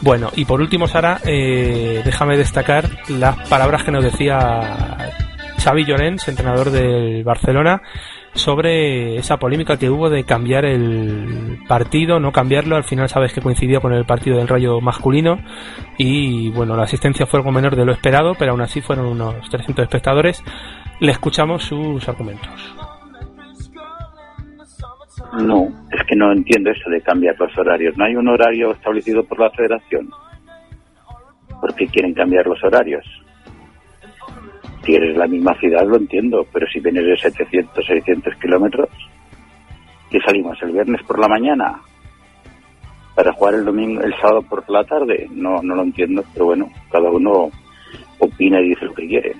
Bueno, 0.01 0.29
y 0.35 0.45
por 0.45 0.61
último, 0.61 0.87
Sara, 0.87 1.19
eh, 1.25 2.01
déjame 2.05 2.37
destacar 2.37 2.89
las 3.09 3.49
palabras 3.49 3.83
que 3.83 3.91
nos 3.91 4.03
decía 4.03 5.11
Xavi 5.61 5.85
Llorens, 5.85 6.27
entrenador 6.29 6.71
del 6.71 7.23
Barcelona, 7.25 7.81
sobre 8.33 9.17
esa 9.17 9.37
polémica 9.37 9.77
que 9.77 9.89
hubo 9.89 10.09
de 10.09 10.23
cambiar 10.23 10.63
el 10.63 11.59
partido, 11.67 12.19
no 12.19 12.31
cambiarlo. 12.31 12.77
Al 12.77 12.85
final 12.85 13.09
sabes 13.09 13.33
que 13.33 13.41
coincidió 13.41 13.81
con 13.81 13.93
el 13.93 14.05
partido 14.05 14.37
del 14.37 14.47
Rayo 14.47 14.79
masculino 14.79 15.39
y 15.97 16.49
bueno, 16.51 16.77
la 16.77 16.83
asistencia 16.83 17.25
fue 17.25 17.39
algo 17.39 17.51
menor 17.51 17.75
de 17.75 17.85
lo 17.85 17.91
esperado, 17.91 18.35
pero 18.39 18.51
aún 18.51 18.61
así 18.61 18.79
fueron 18.79 19.05
unos 19.05 19.49
300 19.49 19.83
espectadores. 19.83 20.43
Le 21.01 21.11
escuchamos 21.11 21.63
sus 21.63 22.07
argumentos. 22.07 22.73
No, 25.33 25.67
es 25.91 26.03
que 26.05 26.15
no 26.15 26.31
entiendo 26.31 26.71
eso 26.71 26.89
de 26.89 27.01
cambiar 27.01 27.39
los 27.39 27.55
horarios. 27.57 27.95
No 27.97 28.05
hay 28.05 28.15
un 28.15 28.27
horario 28.27 28.71
establecido 28.71 29.23
por 29.23 29.39
la 29.39 29.51
federación. 29.51 30.09
¿Por 31.61 31.75
qué 31.75 31.87
quieren 31.87 32.13
cambiar 32.13 32.47
los 32.47 32.63
horarios? 32.63 33.05
Si 34.83 34.95
eres 34.95 35.15
la 35.15 35.27
misma 35.27 35.53
ciudad 35.55 35.85
lo 35.85 35.97
entiendo, 35.97 36.45
pero 36.51 36.65
si 36.67 36.79
vienes 36.79 37.05
de 37.05 37.17
700, 37.17 37.85
600 37.85 38.35
kilómetros, 38.35 38.89
y 40.11 40.19
salimos 40.19 40.57
el 40.63 40.71
viernes 40.71 41.03
por 41.03 41.19
la 41.19 41.27
mañana 41.27 41.79
para 43.15 43.33
jugar 43.33 43.55
el 43.55 43.65
domingo, 43.65 44.01
el 44.01 44.15
sábado 44.15 44.41
por 44.43 44.67
la 44.69 44.83
tarde, 44.85 45.27
no, 45.31 45.61
no 45.61 45.75
lo 45.75 45.83
entiendo, 45.83 46.23
pero 46.33 46.45
bueno, 46.45 46.69
cada 46.89 47.11
uno 47.11 47.49
opina 48.19 48.61
y 48.61 48.69
dice 48.69 48.85
lo 48.85 48.93
que 48.93 49.07
quiere. 49.07 49.35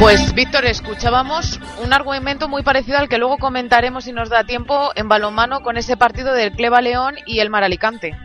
Pues 0.00 0.34
Víctor, 0.34 0.64
escuchábamos 0.64 1.60
un 1.84 1.92
argumento 1.92 2.48
muy 2.48 2.62
parecido 2.62 2.96
al 2.96 3.10
que 3.10 3.18
luego 3.18 3.36
comentaremos 3.36 4.04
si 4.04 4.12
nos 4.12 4.30
da 4.30 4.44
tiempo 4.44 4.92
en 4.94 5.08
balonmano 5.08 5.60
con 5.60 5.76
ese 5.76 5.98
partido 5.98 6.32
del 6.32 6.52
Cleva 6.52 6.80
León 6.80 7.16
y 7.26 7.40
el 7.40 7.50
Mar 7.50 7.64
Alicante. 7.64 8.16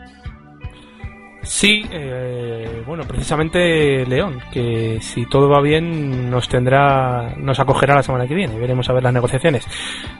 Sí, 1.43 1.83
eh, 1.91 2.81
bueno, 2.87 3.03
precisamente 3.03 4.05
León, 4.05 4.41
que 4.53 4.99
si 5.01 5.25
todo 5.25 5.49
va 5.49 5.61
bien 5.61 6.31
nos 6.31 6.47
tendrá, 6.47 7.35
nos 7.35 7.59
acogerá 7.59 7.93
la 7.93 8.03
semana 8.03 8.25
que 8.25 8.35
viene. 8.35 8.57
Veremos 8.57 8.89
a 8.89 8.93
ver 8.93 9.03
las 9.03 9.13
negociaciones. 9.13 9.67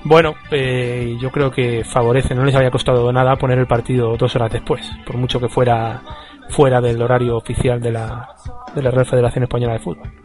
Bueno, 0.03 0.35
eh, 0.51 1.15
yo 1.21 1.31
creo 1.31 1.51
que 1.51 1.85
favorece, 1.85 2.35
no 2.35 2.43
les 2.43 2.53
había 2.55 2.69
costado 2.69 3.11
nada 3.13 3.37
poner 3.37 3.59
el 3.59 3.65
partido 3.65 4.17
dos 4.17 4.35
horas 4.35 4.51
después, 4.51 4.91
por 5.05 5.15
mucho 5.15 5.39
que 5.39 5.47
fuera 5.47 6.01
fuera 6.49 6.81
del 6.81 7.01
horario 7.01 7.37
oficial 7.37 7.79
de 7.79 7.93
la, 7.93 8.35
de 8.75 8.81
la 8.83 8.91
Real 8.91 9.05
Federación 9.05 9.45
Española 9.45 9.73
de 9.73 9.79
Fútbol. 9.79 10.24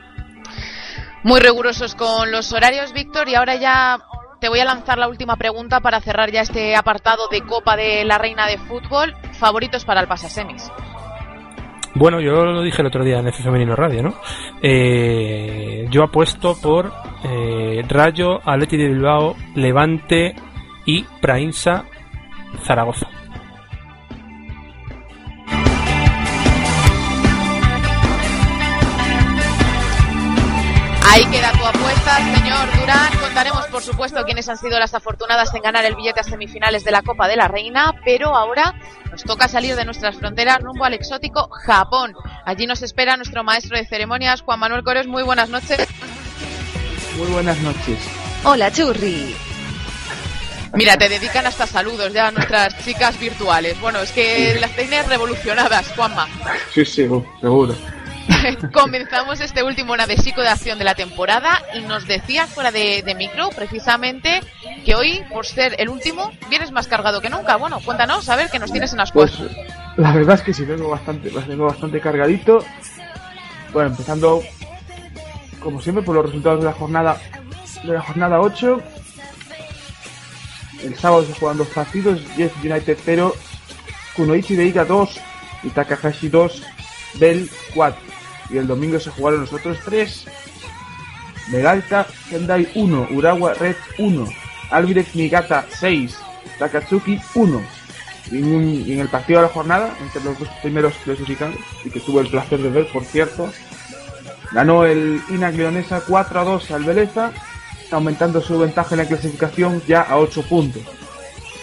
Muy 1.23 1.41
rigurosos 1.41 1.95
con 1.95 2.31
los 2.33 2.53
horarios, 2.53 2.93
Víctor, 2.93 3.29
y 3.29 3.35
ahora 3.35 3.57
ya 3.57 3.99
te 4.41 4.49
voy 4.49 4.61
a 4.61 4.65
lanzar 4.65 4.97
la 4.97 5.09
última 5.09 5.37
pregunta 5.37 5.81
para 5.81 6.01
cerrar 6.01 6.31
ya 6.31 6.41
este 6.41 6.75
apartado 6.75 7.29
de 7.29 7.43
Copa 7.43 7.77
de 7.77 8.05
la 8.05 8.17
Reina 8.17 8.47
de 8.47 8.57
Fútbol. 8.57 9.15
Favoritos 9.39 9.85
para 9.85 10.01
el 10.01 10.09
pasasemis. 10.09 10.71
Bueno, 11.95 12.21
yo 12.21 12.45
lo 12.47 12.63
dije 12.63 12.81
el 12.81 12.87
otro 12.87 13.05
día 13.05 13.19
en 13.19 13.29
F 13.29 13.43
Femenino 13.43 13.77
Radio, 13.77 14.03
¿no? 14.03 14.15
Eh, 14.63 15.87
yo 15.91 16.05
apuesto 16.05 16.57
por 16.61 16.93
eh, 17.25 17.83
Rayo, 17.87 18.41
Atleti 18.49 18.79
de 18.79 18.89
Bilbao, 18.89 19.37
Levante 19.57 20.35
y 20.87 21.03
Prainsa 21.21 21.85
Zaragoza. 22.65 23.09
Ahí 31.13 31.27
queda 31.27 31.51
tu 31.53 31.67
apuesta, 31.67 32.17
señor 32.19 32.79
Durán. 32.79 33.19
Contaremos, 33.21 33.67
por 33.67 33.83
supuesto, 33.83 34.25
quiénes 34.25 34.49
han 34.49 34.57
sido 34.57 34.79
las 34.79 34.95
afortunadas 34.95 35.53
en 35.55 35.63
ganar 35.63 35.85
el 35.85 35.97
billete 35.97 36.21
a 36.21 36.23
semifinales 36.23 36.85
de 36.85 36.93
la 36.93 37.03
Copa 37.03 37.27
de 37.27 37.35
la 37.35 37.49
Reina, 37.49 37.93
pero 38.05 38.37
ahora 38.37 38.77
nos 39.11 39.25
toca 39.25 39.49
salir 39.49 39.75
de 39.75 39.85
nuestras 39.85 40.15
fronteras 40.17 40.61
rumbo 40.61 40.85
al 40.85 40.95
exótico 40.95 41.49
Japón. 41.51 42.15
Allí 42.45 42.69
nos 42.69 42.83
espera 42.83 43.17
nuestro 43.17 43.43
maestro 43.43 43.77
de 43.77 43.87
ceremonias, 43.87 44.43
Juan 44.43 44.61
Manuel 44.61 44.85
Cores. 44.85 45.09
Muy 45.09 45.25
buenas 45.25 45.49
noches. 45.49 45.89
Muy 47.17 47.27
buenas 47.27 47.59
noches. 47.59 47.99
Hola, 48.45 48.71
Churri. 48.71 49.35
Mira, 50.75 50.97
te 50.97 51.09
dedican 51.09 51.45
hasta 51.45 51.67
saludos 51.67 52.13
ya 52.13 52.29
a 52.29 52.31
nuestras 52.31 52.79
chicas 52.85 53.19
virtuales. 53.19 53.81
Bueno, 53.81 53.99
es 53.99 54.13
que 54.13 54.57
las 54.61 54.71
técnicas 54.77 55.09
revolucionadas, 55.09 55.89
Juanma. 55.97 56.29
Sí, 56.73 56.85
sí, 56.85 57.09
seguro. 57.41 57.75
Comenzamos 58.73 59.41
este 59.41 59.63
último 59.63 59.97
navesico 59.97 60.41
de 60.41 60.49
acción 60.49 60.79
de 60.79 60.85
la 60.85 60.95
temporada 60.95 61.63
y 61.75 61.81
nos 61.81 62.07
decías 62.07 62.51
fuera 62.51 62.71
de, 62.71 63.03
de, 63.03 63.15
micro 63.15 63.51
precisamente 63.51 64.41
que 64.85 64.95
hoy, 64.95 65.23
por 65.33 65.47
ser 65.47 65.77
el 65.79 65.89
último, 65.89 66.33
vienes 66.49 66.73
más 66.73 66.87
cargado 66.87 67.21
que 67.21 67.31
nunca. 67.31 67.57
Bueno, 67.57 67.81
cuéntanos, 67.85 68.29
a 68.29 68.37
ver 68.37 68.51
qué 68.51 68.59
nos 68.59 68.71
tienes 68.71 68.93
en 68.93 68.99
las 68.99 69.13
pues, 69.13 69.33
cosas. 69.33 69.57
La 69.97 70.13
verdad 70.13 70.37
es 70.37 70.43
que 70.43 70.55
sí, 70.55 70.65
vengo 70.65 70.91
bastante, 70.91 71.31
vengo 71.47 71.67
bastante 71.67 72.01
cargadito. 72.01 72.65
Bueno, 73.73 73.91
empezando 73.91 74.43
como 75.61 75.81
siempre 75.81 76.03
por 76.03 76.15
los 76.15 76.27
resultados 76.27 76.61
de 76.61 76.67
la 76.67 76.73
jornada 76.73 77.19
de 77.85 77.93
la 77.93 78.03
jornada 78.03 78.41
8. 78.41 78.81
El 80.83 80.97
sábado 80.97 81.25
se 81.25 81.35
juegan 81.35 81.59
dos 81.59 81.69
partidos, 81.69 82.21
Jeff 82.37 82.53
United 82.65 82.97
0, 83.05 83.35
Kunoichi 84.17 84.57
de 84.57 84.65
Iga 84.65 84.87
2 84.87 85.21
y 85.65 85.69
Takahashi 85.69 86.31
2, 86.31 86.63
Bell 87.19 87.51
4 87.75 88.10
y 88.53 88.59
el 88.59 88.67
domingo 88.67 88.99
se 88.99 89.11
jugaron 89.11 89.41
los 89.41 89.53
otros 89.53 89.79
tres. 89.85 90.27
Megalta 91.49 92.07
Sendai 92.29 92.69
1, 92.75 93.09
Urawa 93.11 93.55
Red 93.55 93.77
1, 93.99 94.27
Albirek 94.71 95.15
Niigata 95.15 95.67
6, 95.69 96.17
Takatsuki 96.59 97.21
1. 97.35 97.63
Y 98.31 98.93
en, 98.93 99.01
el 99.01 99.09
partido 99.09 99.41
de 99.41 99.47
la 99.47 99.53
jornada, 99.53 99.93
entre 100.01 100.23
los 100.23 100.39
dos 100.39 100.49
primeros 100.63 100.95
clasificados, 101.03 101.57
y 101.85 101.91
que 101.91 101.99
tuve 102.01 102.23
el 102.23 102.29
placer 102.29 102.61
de 102.61 102.71
ver, 102.71 102.87
por 102.93 103.05
cierto, 103.05 103.51
ganó 104.53 104.85
el 104.85 105.21
Inak 105.31 105.57
Leonesa 105.57 106.03
4 106.07 106.41
a 106.41 106.45
2 106.45 106.71
al 106.71 106.85
Beleza, 106.85 107.33
aumentando 107.91 108.41
su 108.41 108.57
ventaja 108.59 108.95
en 108.95 108.99
la 108.99 109.09
clasificación 109.09 109.83
ya 109.89 110.03
a 110.03 110.19
8 110.19 110.43
puntos, 110.43 110.83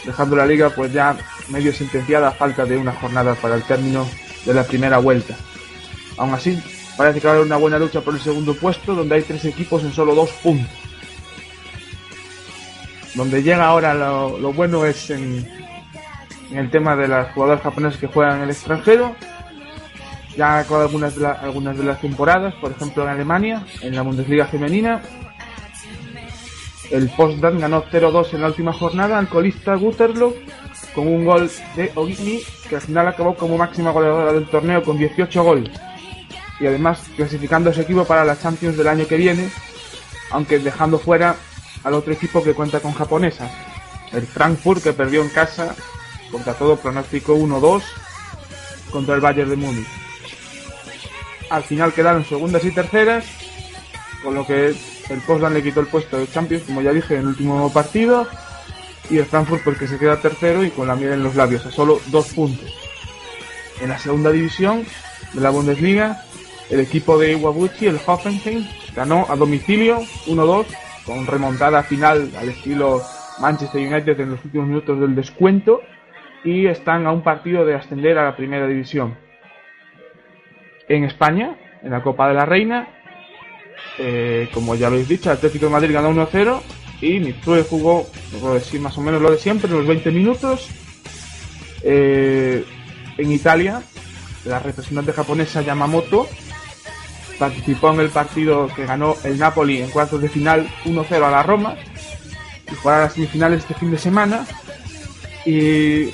dejando 0.06 0.36
la 0.36 0.46
liga 0.46 0.70
pues 0.70 0.92
ya 0.92 1.16
medio 1.48 1.72
sentenciada 1.72 2.30
a 2.30 2.32
falta 2.32 2.66
de 2.66 2.76
una 2.76 2.92
jornada 2.92 3.36
para 3.36 3.56
el 3.56 3.64
término 3.64 4.06
de 4.46 4.54
la 4.54 4.66
primera 4.66 4.98
vuelta. 4.98 5.38
Aún 6.18 6.34
así, 6.34 6.62
parece 6.98 7.22
que 7.22 7.28
va 7.28 7.34
a 7.34 7.36
haber 7.36 7.46
una 7.46 7.58
buena 7.58 7.78
lucha 7.78 8.02
por 8.02 8.16
el 8.16 8.20
segundo 8.20 8.56
puesto, 8.56 8.96
donde 8.96 9.16
hay 9.16 9.22
tres 9.22 9.46
equipos 9.46 9.84
en 9.84 9.94
solo 9.94 10.16
dos 10.16 10.32
puntos. 10.44 10.68
Donde 13.14 13.44
llega 13.44 13.66
ahora 13.66 13.94
lo, 13.94 14.52
bueno 14.54 14.84
es 14.86 15.10
en, 15.12 15.48
el 16.52 16.70
tema 16.72 16.96
de 16.96 17.08
las 17.08 17.32
jugadoras 17.34 17.62
japonesas 17.62 18.00
que 18.00 18.08
juegan 18.08 18.38
en 18.38 18.44
el 18.44 18.50
extranjero. 18.50 19.16
Ya 20.36 20.56
han 20.56 20.66
acabado 20.66 20.86
algunas 20.86 21.78
de, 21.78 21.84
las 21.84 22.02
temporadas, 22.02 22.54
por 22.56 22.72
ejemplo 22.72 23.04
en 23.04 23.10
Alemania, 23.10 23.64
en 23.82 23.96
la 23.96 24.02
Bundesliga 24.02 24.46
femenina. 24.46 25.02
El 26.92 27.10
Postdan 27.10 27.60
ganó 27.60 27.84
0-2 27.84 28.34
en 28.34 28.42
la 28.42 28.48
última 28.48 28.72
jornada 28.72 29.18
al 29.18 29.28
colista 29.28 29.76
Guterlo 29.76 30.34
con 30.96 31.08
un 31.08 31.26
gol 31.26 31.52
de 31.76 31.92
Ogini 31.96 32.40
que 32.70 32.76
al 32.76 32.82
final 32.82 33.08
acabó 33.08 33.36
como 33.36 33.58
máxima 33.58 33.92
goleadora 33.92 34.32
del 34.32 34.48
torneo 34.48 34.84
con 34.84 34.98
18 34.98 35.44
goles 35.44 35.70
y 36.60 36.68
además 36.68 37.02
clasificando 37.16 37.74
su 37.74 37.82
equipo 37.82 38.06
para 38.06 38.26
la 38.26 38.40
Champions 38.40 38.78
del 38.78 38.88
año 38.88 39.08
que 39.08 39.18
viene, 39.18 39.50
aunque 40.32 40.60
dejando 40.60 41.00
fuera 41.00 41.36
al 41.84 41.94
otro 41.94 42.14
equipo 42.14 42.44
que 42.44 42.54
cuenta 42.54 42.80
con 42.80 42.94
japonesas, 42.94 43.52
el 44.12 44.26
Frankfurt 44.26 44.84
que 44.84 44.94
perdió 44.94 45.22
en 45.22 45.30
casa 45.30 45.76
contra 46.32 46.54
todo 46.54 46.78
pronóstico 46.78 47.36
1-2 47.36 47.84
contra 48.92 49.16
el 49.16 49.22
Bayern 49.22 49.50
de 49.50 49.56
Múnich. 49.56 49.88
Al 51.50 51.64
final 51.64 51.94
quedaron 51.94 52.26
segundas 52.26 52.64
y 52.66 52.72
terceras, 52.72 53.26
con 54.24 54.36
lo 54.36 54.46
que 54.46 54.76
el 55.10 55.22
Poznan 55.26 55.54
le 55.54 55.64
quitó 55.64 55.80
el 55.80 55.88
puesto 55.88 56.18
de 56.18 56.30
Champions, 56.30 56.64
como 56.66 56.82
ya 56.82 56.92
dije, 56.92 57.16
en 57.16 57.22
el 57.22 57.28
último 57.28 57.72
partido, 57.72 58.28
y 59.10 59.18
el 59.18 59.26
Frankfurt 59.26 59.64
porque 59.64 59.88
se 59.88 59.98
queda 59.98 60.20
tercero 60.20 60.64
y 60.64 60.72
con 60.72 60.88
la 60.88 60.96
miel 60.96 61.14
en 61.14 61.24
los 61.24 61.36
labios, 61.36 61.66
a 61.66 61.72
solo 61.72 62.02
dos 62.08 62.28
puntos. 62.34 62.70
En 63.80 63.90
la 63.90 64.00
segunda 64.00 64.32
división 64.32 64.86
de 65.34 65.42
la 65.42 65.50
Bundesliga, 65.50 66.26
el 66.70 66.80
equipo 66.80 67.18
de 67.18 67.34
Iwabuchi, 67.34 67.88
el 67.88 68.00
Hoffenheim, 68.06 68.66
ganó 68.96 69.26
a 69.30 69.36
domicilio 69.36 70.00
1-2 70.28 70.66
con 71.06 71.26
remontada 71.26 71.84
final 71.84 72.32
al 72.38 72.50
estilo 72.50 73.02
Manchester 73.40 73.82
United 73.82 74.20
en 74.20 74.32
los 74.32 74.44
últimos 74.44 74.68
minutos 74.68 75.00
del 75.00 75.16
descuento 75.16 75.82
y 76.44 76.68
están 76.68 77.06
a 77.06 77.12
un 77.12 77.24
partido 77.24 77.66
de 77.66 77.76
ascender 77.76 78.18
a 78.18 78.26
la 78.26 78.36
primera 78.36 78.68
división. 78.68 79.18
En 80.90 81.04
España, 81.04 81.58
en 81.84 81.92
la 81.92 82.02
Copa 82.02 82.28
de 82.28 82.34
la 82.34 82.46
Reina, 82.46 82.88
eh, 83.98 84.50
como 84.54 84.76
ya 84.76 84.88
habéis 84.88 85.08
dicho, 85.08 85.32
Atlético 85.32 85.66
de 85.68 85.72
Madrid 85.72 85.94
ganó 85.94 86.12
1-0 86.12 86.62
y 87.02 87.20
Mitsue 87.20 87.64
jugó, 87.64 88.06
puedo 88.40 88.56
decir 88.56 88.82
más 88.82 88.98
o 88.98 89.02
menos 89.02 89.22
lo 89.22 89.32
de 89.32 89.38
siempre, 89.38 89.70
los 89.70 89.88
20 89.88 90.12
minutos. 90.12 90.70
Eh, 91.84 92.66
en 93.18 93.32
Italia, 93.32 93.82
la 94.46 94.60
representante 94.60 95.14
japonesa 95.14 95.62
Yamamoto 95.62 96.28
participó 97.38 97.92
en 97.92 98.00
el 98.00 98.10
partido 98.10 98.70
que 98.76 98.86
ganó 98.86 99.16
el 99.24 99.38
Napoli 99.38 99.82
en 99.82 99.90
cuartos 99.90 100.22
de 100.22 100.30
final 100.30 100.68
1-0 100.86 101.24
a 101.24 101.32
la 101.32 101.44
Roma 101.44 101.76
y 102.72 102.76
jugará 102.76 103.04
las 103.04 103.14
semifinales 103.14 103.62
este 103.62 103.74
fin 103.76 103.92
de 103.92 103.98
semana. 103.98 104.46
Y 105.46 106.10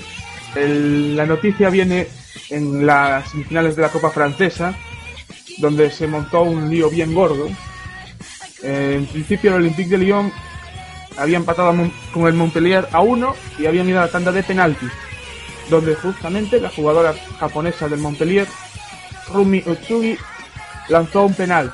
el, 0.55 1.15
la 1.15 1.25
noticia 1.25 1.69
viene 1.69 2.07
en 2.49 2.85
las 2.85 3.29
semifinales 3.31 3.75
de 3.75 3.81
la 3.81 3.89
Copa 3.89 4.11
Francesa, 4.11 4.75
donde 5.57 5.89
se 5.91 6.07
montó 6.07 6.43
un 6.43 6.69
lío 6.69 6.89
bien 6.89 7.13
gordo. 7.13 7.47
Eh, 8.61 8.95
en 8.97 9.05
principio 9.07 9.51
el 9.51 9.57
Olympique 9.57 9.89
de 9.89 9.97
Lyon 9.97 10.31
había 11.17 11.37
empatado 11.37 11.75
con 12.13 12.27
el 12.27 12.33
Montpellier 12.33 12.87
a 12.91 13.01
1 13.01 13.35
y 13.59 13.65
habían 13.65 13.89
ido 13.89 13.99
a 13.99 14.05
la 14.05 14.11
tanda 14.11 14.31
de 14.31 14.43
penaltis, 14.43 14.91
donde 15.69 15.95
justamente 15.95 16.59
la 16.59 16.69
jugadora 16.69 17.13
japonesa 17.39 17.87
del 17.87 17.99
Montpellier, 17.99 18.47
Rumi 19.31 19.63
Otsugi, 19.65 20.17
lanzó 20.89 21.23
un 21.23 21.33
penal. 21.33 21.71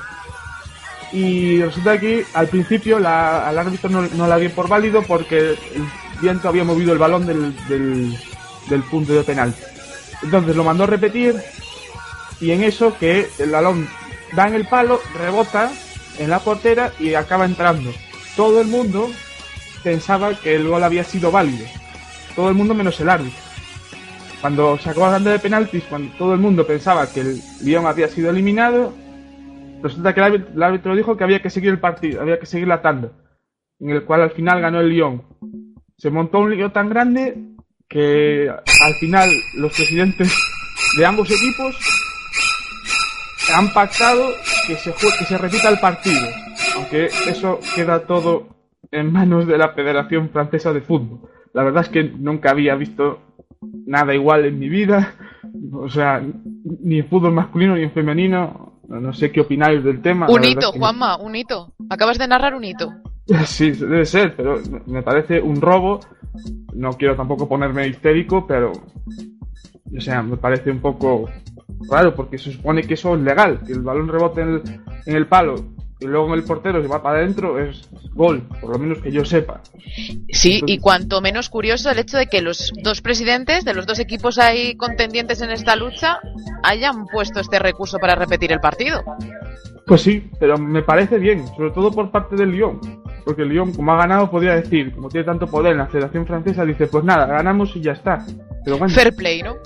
Y 1.12 1.60
resulta 1.62 1.98
que 1.98 2.24
al 2.34 2.46
principio 2.48 2.98
la, 2.98 3.48
al 3.48 3.58
árbitro 3.58 3.90
no, 3.90 4.02
no, 4.02 4.26
la 4.26 4.38
dio 4.38 4.50
por 4.52 4.68
válido 4.68 5.02
porque 5.02 5.38
el 5.38 5.58
viento 6.20 6.48
había 6.48 6.64
movido 6.64 6.92
el 6.92 6.98
balón 6.98 7.26
del, 7.26 7.56
del, 7.66 8.16
del 8.68 8.82
punto 8.84 9.12
de 9.12 9.24
penal. 9.24 9.54
Entonces 10.22 10.54
lo 10.54 10.64
mandó 10.64 10.84
a 10.84 10.86
repetir 10.86 11.34
y 12.40 12.52
en 12.52 12.62
eso 12.62 12.96
que 12.98 13.28
el 13.38 13.50
balón 13.50 13.88
da 14.32 14.46
en 14.46 14.54
el 14.54 14.66
palo, 14.66 15.00
rebota 15.18 15.70
en 16.18 16.30
la 16.30 16.38
portera 16.38 16.92
y 16.98 17.14
acaba 17.14 17.44
entrando. 17.44 17.92
Todo 18.36 18.60
el 18.60 18.68
mundo 18.68 19.10
pensaba 19.82 20.34
que 20.34 20.54
el 20.54 20.68
gol 20.68 20.84
había 20.84 21.04
sido 21.04 21.30
válido. 21.30 21.66
Todo 22.36 22.48
el 22.48 22.54
mundo 22.54 22.74
menos 22.74 23.00
el 23.00 23.08
árbitro. 23.08 23.49
Cuando 24.40 24.78
se 24.78 24.88
acabó 24.88 25.06
hablando 25.06 25.30
de 25.30 25.38
penaltis, 25.38 25.84
cuando 25.84 26.12
todo 26.16 26.32
el 26.32 26.40
mundo 26.40 26.66
pensaba 26.66 27.06
que 27.12 27.20
el 27.20 27.40
Lyon 27.62 27.86
había 27.86 28.08
sido 28.08 28.30
eliminado, 28.30 28.94
resulta 29.82 30.14
que 30.14 30.20
el 30.20 30.62
árbitro, 30.62 30.96
dijo 30.96 31.16
que 31.16 31.24
había 31.24 31.42
que 31.42 31.50
seguir 31.50 31.70
el 31.70 31.78
partido, 31.78 32.22
había 32.22 32.40
que 32.40 32.46
seguir 32.46 32.66
la 32.66 32.80
tanda, 32.80 33.12
en 33.78 33.90
el 33.90 34.04
cual 34.04 34.22
al 34.22 34.30
final 34.30 34.62
ganó 34.62 34.80
el 34.80 34.88
Lyon. 34.88 35.22
Se 35.98 36.10
montó 36.10 36.38
un 36.38 36.56
lío 36.56 36.72
tan 36.72 36.88
grande 36.88 37.36
que 37.86 38.48
al 38.48 38.94
final 38.94 39.28
los 39.56 39.74
presidentes 39.76 40.34
de 40.96 41.04
ambos 41.04 41.30
equipos 41.30 41.76
han 43.54 43.72
pactado 43.74 44.30
que 44.66 44.76
se, 44.76 44.94
que 44.94 45.24
se 45.24 45.36
repita 45.36 45.68
el 45.68 45.80
partido, 45.80 46.26
aunque 46.76 47.06
eso 47.28 47.60
queda 47.74 48.06
todo 48.06 48.48
en 48.90 49.12
manos 49.12 49.46
de 49.46 49.58
la 49.58 49.74
Federación 49.74 50.30
Francesa 50.30 50.72
de 50.72 50.80
Fútbol. 50.80 51.28
La 51.52 51.64
verdad 51.64 51.82
es 51.82 51.88
que 51.88 52.04
nunca 52.04 52.50
había 52.50 52.74
visto 52.76 53.20
nada 53.86 54.14
igual 54.14 54.44
en 54.44 54.58
mi 54.58 54.68
vida, 54.68 55.14
o 55.72 55.88
sea, 55.88 56.22
ni 56.82 56.98
en 57.00 57.08
fútbol 57.08 57.32
masculino 57.32 57.74
ni 57.76 57.82
en 57.82 57.92
femenino. 57.92 58.78
No 58.88 59.12
sé 59.12 59.30
qué 59.30 59.40
opináis 59.42 59.84
del 59.84 60.02
tema. 60.02 60.28
Un 60.28 60.44
hito, 60.44 60.72
Juanma, 60.72 61.16
un 61.16 61.36
hito. 61.36 61.72
Acabas 61.88 62.18
de 62.18 62.26
narrar 62.28 62.54
un 62.54 62.64
hito. 62.64 62.92
Sí, 63.44 63.70
debe 63.70 64.04
ser, 64.06 64.34
pero 64.34 64.56
me- 64.70 64.80
me 64.94 65.02
parece 65.02 65.40
un 65.40 65.60
robo. 65.60 66.00
No 66.74 66.90
quiero 66.94 67.14
tampoco 67.14 67.48
ponerme 67.48 67.86
histérico, 67.86 68.44
pero. 68.46 68.72
O 69.96 70.00
sea, 70.00 70.20
me 70.22 70.36
parece 70.36 70.70
un 70.72 70.80
poco 70.80 71.28
raro 71.90 72.14
porque 72.14 72.38
se 72.38 72.50
supone 72.52 72.82
que 72.82 72.94
eso 72.94 73.14
es 73.14 73.20
legal, 73.20 73.60
que 73.64 73.72
el 73.72 73.82
balón 73.82 74.08
rebote 74.08 74.40
en 74.40 74.48
el, 74.48 74.62
en 75.06 75.16
el 75.16 75.26
palo 75.28 75.54
y 76.00 76.06
luego 76.06 76.28
en 76.28 76.34
el 76.34 76.44
portero 76.44 76.80
se 76.82 76.88
va 76.88 77.02
para 77.02 77.18
adentro, 77.18 77.58
es 77.58 77.88
gol, 78.14 78.42
por 78.60 78.70
lo 78.70 78.78
menos 78.78 78.98
que 78.98 79.12
yo 79.12 79.24
sepa. 79.24 79.60
Sí, 80.30 80.62
y 80.66 80.78
cuanto 80.78 81.20
menos 81.20 81.50
curioso 81.50 81.90
el 81.90 81.98
hecho 81.98 82.16
de 82.16 82.26
que 82.26 82.40
los 82.40 82.72
dos 82.82 83.02
presidentes 83.02 83.64
de 83.64 83.74
los 83.74 83.86
dos 83.86 83.98
equipos 83.98 84.38
ahí 84.38 84.76
contendientes 84.76 85.42
en 85.42 85.50
esta 85.50 85.76
lucha 85.76 86.20
hayan 86.62 87.06
puesto 87.06 87.40
este 87.40 87.58
recurso 87.58 87.98
para 87.98 88.14
repetir 88.14 88.52
el 88.52 88.60
partido. 88.60 89.02
Pues 89.86 90.02
sí, 90.02 90.30
pero 90.38 90.56
me 90.56 90.82
parece 90.82 91.18
bien, 91.18 91.46
sobre 91.48 91.70
todo 91.70 91.90
por 91.90 92.10
parte 92.10 92.36
del 92.36 92.52
Lyon. 92.52 92.80
Porque 93.24 93.42
el 93.42 93.48
Lyon, 93.48 93.72
como 93.72 93.92
ha 93.92 93.96
ganado, 93.96 94.30
podría 94.30 94.54
decir, 94.54 94.94
como 94.94 95.08
tiene 95.08 95.24
tanto 95.24 95.46
poder 95.46 95.72
en 95.72 95.78
la 95.78 95.86
Federación 95.86 96.26
Francesa, 96.26 96.64
dice, 96.64 96.86
pues 96.86 97.04
nada, 97.04 97.26
ganamos 97.26 97.74
y 97.76 97.80
ya 97.80 97.92
está. 97.92 98.24
Pero 98.64 98.78
bueno, 98.78 98.94
Fair 98.94 99.14
play, 99.14 99.42
¿no? 99.42 99.56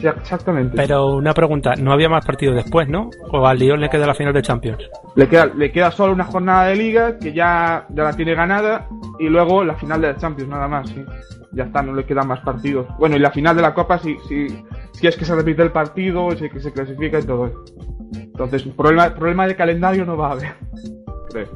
Sí, 0.00 0.06
exactamente. 0.06 0.76
Pero 0.76 1.14
una 1.14 1.32
pregunta, 1.32 1.74
no 1.76 1.92
había 1.92 2.08
más 2.08 2.24
partidos 2.24 2.56
después, 2.56 2.88
¿no? 2.88 3.10
O 3.30 3.46
al 3.46 3.58
Lyon 3.58 3.80
le 3.80 3.88
queda 3.88 4.06
la 4.06 4.14
final 4.14 4.32
de 4.32 4.42
Champions. 4.42 4.90
Le 5.14 5.28
queda, 5.28 5.46
le 5.46 5.72
queda 5.72 5.90
solo 5.90 6.12
una 6.12 6.24
jornada 6.24 6.66
de 6.66 6.76
liga 6.76 7.18
que 7.18 7.32
ya, 7.32 7.86
ya 7.90 8.02
la 8.02 8.12
tiene 8.12 8.34
ganada 8.34 8.88
y 9.18 9.28
luego 9.28 9.64
la 9.64 9.74
final 9.74 10.00
de 10.00 10.08
la 10.08 10.16
Champions, 10.16 10.50
nada 10.50 10.68
más, 10.68 10.88
sí. 10.88 11.04
Ya 11.52 11.64
está, 11.64 11.82
no 11.82 11.94
le 11.94 12.04
quedan 12.04 12.26
más 12.26 12.40
partidos. 12.40 12.86
Bueno, 12.98 13.16
y 13.16 13.20
la 13.20 13.30
final 13.30 13.54
de 13.54 13.62
la 13.62 13.74
Copa 13.74 13.98
si, 13.98 14.16
si, 14.28 14.48
si 14.92 15.06
es 15.06 15.16
que 15.16 15.24
se 15.24 15.36
repite 15.36 15.62
el 15.62 15.70
partido, 15.70 16.30
si 16.32 16.46
es 16.46 16.52
que 16.52 16.60
se 16.60 16.72
clasifica 16.72 17.20
y 17.20 17.22
todo 17.22 17.46
eso. 17.46 17.64
Entonces, 18.14 18.64
problema, 18.76 19.14
problema 19.14 19.46
de 19.46 19.54
calendario 19.54 20.04
no 20.04 20.16
va 20.16 20.28
a 20.28 20.32
haber. 20.32 20.54
Creo. 21.30 21.48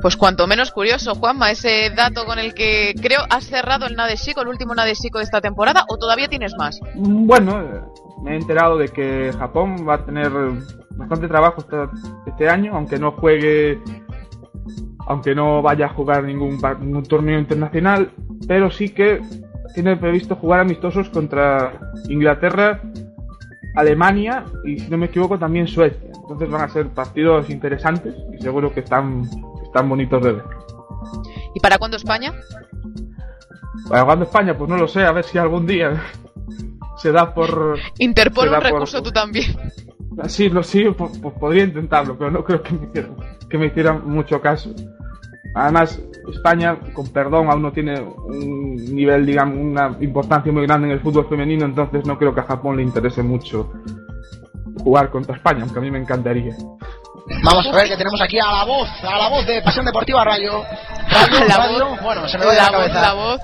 Pues 0.00 0.16
cuanto 0.16 0.46
menos 0.46 0.70
curioso, 0.70 1.14
Juanma, 1.14 1.50
ese 1.50 1.90
dato 1.90 2.24
con 2.24 2.38
el 2.38 2.54
que 2.54 2.94
creo 3.00 3.20
has 3.28 3.44
cerrado 3.44 3.86
el 3.86 3.96
Nadesico, 3.96 4.40
el 4.40 4.48
último 4.48 4.74
Nadesico 4.74 5.18
de 5.18 5.24
esta 5.24 5.40
temporada, 5.40 5.84
o 5.88 5.98
todavía 5.98 6.28
tienes 6.28 6.54
más. 6.56 6.80
Bueno, 6.94 7.60
eh, 7.60 7.80
me 8.22 8.32
he 8.32 8.36
enterado 8.36 8.78
de 8.78 8.88
que 8.88 9.32
Japón 9.38 9.86
va 9.88 9.94
a 9.94 10.04
tener 10.04 10.30
bastante 10.90 11.28
trabajo 11.28 11.64
este 12.26 12.48
año, 12.48 12.74
aunque 12.74 12.98
no 12.98 13.12
juegue, 13.12 13.80
aunque 15.06 15.34
no 15.34 15.62
vaya 15.62 15.86
a 15.86 15.90
jugar 15.90 16.24
ningún, 16.24 16.58
ningún 16.80 17.02
torneo 17.04 17.38
internacional, 17.38 18.10
pero 18.46 18.70
sí 18.70 18.90
que 18.90 19.20
tiene 19.74 19.96
previsto 19.96 20.36
jugar 20.36 20.60
amistosos 20.60 21.08
contra 21.10 21.78
Inglaterra, 22.08 22.80
Alemania 23.74 24.44
y, 24.64 24.78
si 24.78 24.90
no 24.90 24.98
me 24.98 25.06
equivoco, 25.06 25.38
también 25.38 25.66
Suecia. 25.66 26.10
Entonces 26.22 26.50
van 26.50 26.62
a 26.62 26.68
ser 26.68 26.88
partidos 26.88 27.50
interesantes 27.50 28.14
y 28.32 28.42
seguro 28.42 28.72
que 28.72 28.80
están, 28.80 29.28
están 29.70 29.88
bonitos 29.88 30.22
de 30.22 30.32
ver. 30.32 30.44
¿Y 31.54 31.60
para 31.60 31.78
cuándo 31.78 31.96
España? 31.96 32.32
Para 33.88 34.04
cuando 34.04 34.24
España, 34.24 34.56
pues 34.56 34.68
no 34.68 34.76
lo 34.76 34.86
sé, 34.88 35.02
a 35.04 35.12
ver 35.12 35.24
si 35.24 35.38
algún 35.38 35.66
día 35.66 36.00
se 36.98 37.12
da 37.12 37.32
por... 37.32 37.78
Da 38.50 38.58
un 38.58 38.62
por- 38.62 38.72
recurso 38.72 39.02
tú 39.02 39.10
también. 39.10 39.46
Sí, 40.26 40.48
lo 40.50 40.62
sí, 40.62 40.84
po- 40.90 41.10
po- 41.20 41.32
podría 41.34 41.64
intentarlo, 41.64 42.16
pero 42.18 42.30
no 42.30 42.44
creo 42.44 42.62
que 42.62 42.74
me 42.74 42.86
hicieran, 42.86 43.16
que 43.48 43.58
me 43.58 43.66
hicieran 43.66 44.08
mucho 44.08 44.40
caso. 44.40 44.70
Además, 45.54 46.00
España, 46.32 46.78
con 46.92 47.08
perdón, 47.08 47.48
aún 47.50 47.62
no 47.62 47.72
tiene 47.72 48.00
un 48.00 48.76
nivel, 48.94 49.24
digamos, 49.24 49.56
una 49.56 49.96
importancia 50.00 50.52
muy 50.52 50.66
grande 50.66 50.88
en 50.88 50.92
el 50.94 51.00
fútbol 51.00 51.26
femenino, 51.28 51.64
entonces 51.64 52.04
no 52.06 52.18
creo 52.18 52.34
que 52.34 52.40
a 52.40 52.44
Japón 52.44 52.76
le 52.76 52.82
interese 52.82 53.22
mucho 53.22 53.72
jugar 54.82 55.10
contra 55.10 55.36
España, 55.36 55.62
aunque 55.62 55.78
a 55.78 55.82
mí 55.82 55.90
me 55.90 55.98
encantaría. 55.98 56.54
Vamos 57.42 57.66
a 57.66 57.72
ver 57.72 57.88
que 57.88 57.96
tenemos 57.96 58.20
aquí 58.20 58.38
a 58.38 58.50
la 58.52 58.64
voz, 58.64 58.88
a 59.02 59.16
la 59.18 59.28
voz 59.28 59.46
de 59.46 59.62
Pasión 59.62 59.84
Deportiva 59.84 60.24
Radio. 60.24 60.64
Radio, 61.08 61.44
La 61.48 61.56
radio, 61.56 61.86
voz. 61.90 62.02
bueno, 62.02 62.28
se 62.28 62.38
me 62.38 62.44
va 62.46 62.54
la, 62.54 62.62
La 62.64 62.70
voz, 62.70 62.78
cabeza. 62.80 63.00
la 63.00 63.12
voz. 63.14 63.40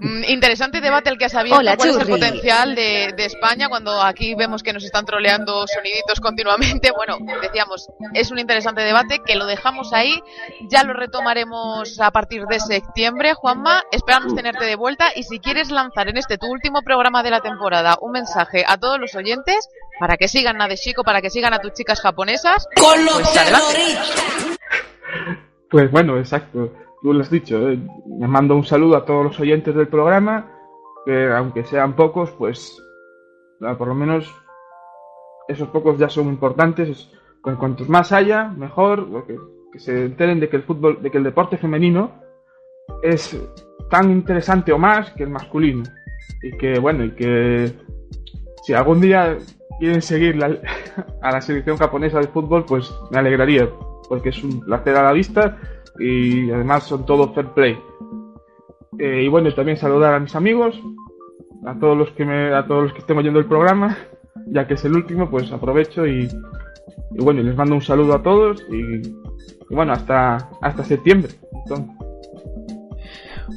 Mm, 0.00 0.24
interesante 0.26 0.80
debate 0.80 1.08
el 1.08 1.18
que 1.18 1.26
has 1.26 1.34
abierto. 1.36 1.60
Hola, 1.60 1.76
¿Cuál 1.76 1.90
es 1.90 1.96
el 1.98 2.08
potencial 2.08 2.74
de, 2.74 3.12
de 3.16 3.24
España 3.26 3.68
cuando 3.68 4.02
aquí 4.02 4.34
vemos 4.34 4.62
que 4.64 4.72
nos 4.72 4.82
están 4.82 5.04
troleando 5.04 5.64
soniditos 5.68 6.18
continuamente? 6.20 6.90
Bueno, 6.90 7.18
decíamos, 7.40 7.86
es 8.12 8.30
un 8.32 8.40
interesante 8.40 8.82
debate 8.82 9.20
que 9.24 9.36
lo 9.36 9.46
dejamos 9.46 9.92
ahí. 9.92 10.20
Ya 10.68 10.82
lo 10.82 10.94
retomaremos 10.94 12.00
a 12.00 12.10
partir 12.10 12.42
de 12.46 12.58
septiembre. 12.58 13.34
Juanma, 13.34 13.84
esperamos 13.92 14.34
tenerte 14.34 14.64
de 14.64 14.74
vuelta 14.74 15.10
y 15.14 15.22
si 15.22 15.38
quieres 15.38 15.70
lanzar 15.70 16.08
en 16.08 16.16
este 16.16 16.38
tu 16.38 16.46
último 16.48 16.82
programa 16.82 17.22
de 17.22 17.30
la 17.30 17.40
temporada 17.40 17.96
un 18.00 18.12
mensaje 18.12 18.64
a 18.66 18.78
todos 18.78 18.98
los 18.98 19.14
oyentes 19.14 19.68
para 19.98 20.16
que 20.16 20.28
sigan 20.28 20.60
a 20.60 20.68
De 20.68 20.76
Chico, 20.76 21.02
para 21.02 21.20
que 21.22 21.30
sigan 21.30 21.52
a 21.54 21.58
tus 21.58 21.72
chicas 21.72 22.00
japonesas, 22.00 22.66
pues 22.74 23.36
adelante. 23.36 23.98
Pues 25.70 25.90
bueno, 25.90 26.18
exacto, 26.18 26.72
tú 27.02 27.12
lo 27.12 27.20
has 27.22 27.30
dicho. 27.30 27.68
eh. 27.68 27.78
Me 28.18 28.28
mando 28.28 28.54
un 28.54 28.64
saludo 28.64 28.96
a 28.96 29.04
todos 29.04 29.24
los 29.24 29.40
oyentes 29.40 29.74
del 29.74 29.88
programa, 29.88 30.50
que 31.04 31.30
aunque 31.32 31.64
sean 31.64 31.94
pocos, 31.96 32.30
pues 32.32 32.80
ah, 33.62 33.74
por 33.76 33.88
lo 33.88 33.94
menos 33.94 34.32
esos 35.48 35.68
pocos 35.68 35.98
ya 35.98 36.08
son 36.08 36.26
importantes. 36.28 36.88
Es- 36.88 37.10
Con 37.40 37.54
cuantos 37.56 37.88
más 37.88 38.10
haya, 38.10 38.48
mejor, 38.48 39.08
porque- 39.08 39.38
que 39.72 39.78
se 39.78 40.06
enteren 40.06 40.40
de 40.40 40.48
que 40.48 40.56
el 40.56 40.64
fútbol, 40.64 41.00
de 41.00 41.10
que 41.12 41.18
el 41.18 41.22
deporte 41.24 41.56
femenino 41.56 42.20
es 43.04 43.36
tan 43.88 44.10
interesante 44.10 44.72
o 44.72 44.78
más 44.78 45.10
que 45.12 45.22
el 45.22 45.30
masculino. 45.30 45.84
Y 46.42 46.56
que, 46.58 46.80
bueno, 46.80 47.04
y 47.04 47.14
que 47.14 47.72
si 48.64 48.72
algún 48.74 49.00
día 49.00 49.36
quieren 49.78 50.02
seguir 50.02 50.36
la- 50.36 50.58
a 51.22 51.32
la 51.32 51.40
selección 51.40 51.76
japonesa 51.76 52.18
de 52.20 52.28
fútbol, 52.28 52.64
pues 52.64 52.92
me 53.10 53.18
alegraría, 53.18 53.68
porque 54.08 54.30
es 54.30 54.42
un 54.42 54.60
placer 54.60 54.96
a 54.96 55.02
la 55.02 55.12
vista 55.12 55.58
y 55.98 56.50
además 56.50 56.84
son 56.84 57.04
todo 57.06 57.32
fair 57.32 57.48
play. 57.48 57.78
Eh, 58.98 59.22
y 59.24 59.28
bueno, 59.28 59.52
también 59.54 59.76
saludar 59.76 60.14
a 60.14 60.20
mis 60.20 60.34
amigos, 60.34 60.80
a 61.66 61.78
todos 61.78 61.96
los 61.96 62.10
que 62.12 62.24
me, 62.24 62.54
a 62.54 62.66
todos 62.66 62.84
los 62.84 62.92
que 62.92 63.00
estén 63.00 63.18
oyendo 63.18 63.38
el 63.38 63.46
programa, 63.46 63.96
ya 64.46 64.66
que 64.66 64.74
es 64.74 64.84
el 64.84 64.94
último, 64.94 65.28
pues 65.28 65.50
aprovecho 65.52 66.06
y, 66.06 66.28
bueno, 67.18 67.42
les 67.42 67.56
mando 67.56 67.74
un 67.74 67.82
saludo 67.82 68.14
a 68.14 68.22
todos 68.22 68.64
y, 68.70 68.76
y 69.08 69.74
bueno, 69.74 69.92
hasta, 69.92 70.50
hasta 70.62 70.84
septiembre. 70.84 71.32
Entonces, 71.64 71.95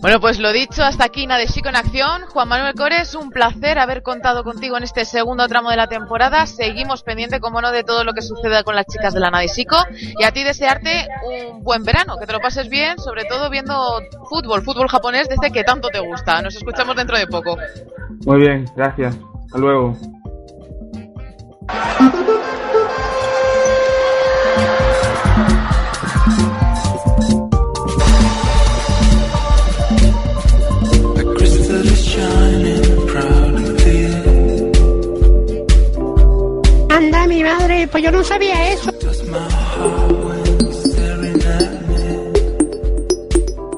Bueno, 0.02 0.20
pues 0.20 0.40
lo 0.40 0.54
dicho, 0.54 0.84
hasta 0.84 1.06
aquí 1.06 1.26
Nada 1.26 1.40
de 1.40 1.48
Chico 1.48 1.70
en 1.70 1.76
Acción. 1.76 2.22
Juan 2.30 2.48
Manuel 2.48 2.74
Cores, 2.76 3.16
un 3.16 3.32
placer 3.32 3.80
haber 3.80 4.04
contado 4.04 4.44
contigo 4.44 4.78
en 4.78 4.84
este 4.84 5.04
segundo 5.04 5.48
tramo 5.48 5.72
de 5.72 5.78
la 5.78 5.88
temporada. 5.88 6.46
Seguimos 6.46 7.04
pendiente, 7.04 7.40
como 7.40 7.62
no, 7.62 7.72
de 7.72 7.84
todo 7.84 8.04
lo 8.04 8.14
que 8.14 8.22
suceda 8.22 8.64
con 8.64 8.76
las 8.76 8.86
chicas 8.86 9.14
de 9.14 9.20
la 9.20 9.30
Chico. 9.48 9.78
Y 10.18 10.24
a 10.24 10.32
ti 10.32 10.44
desearte 10.44 11.08
un 11.52 11.64
buen 11.64 11.84
verano, 11.84 12.18
que 12.20 12.28
te 12.28 12.34
lo 12.34 12.40
pases 12.40 12.70
bien, 12.70 12.98
sobre 13.00 13.26
todo 13.26 13.50
viendo 13.50 14.00
fútbol, 14.30 14.62
fútbol 14.62 14.88
japonés, 14.88 15.28
desde 15.28 15.52
que 15.52 15.64
tanto 15.64 15.90
te 15.90 16.00
gusta. 16.00 16.42
Nos 16.42 16.56
escuchamos 16.56 16.96
dentro 16.96 17.18
de 17.18 17.28
poco. 17.28 17.58
muy 18.26 18.40
bien, 18.40 18.66
gracias. 18.76 19.18
Hasta 19.46 19.58
luego. 19.58 19.98
Pues 37.92 38.04
yo 38.04 38.12
no 38.12 38.24
sabía 38.24 38.72
eso. 38.74 38.92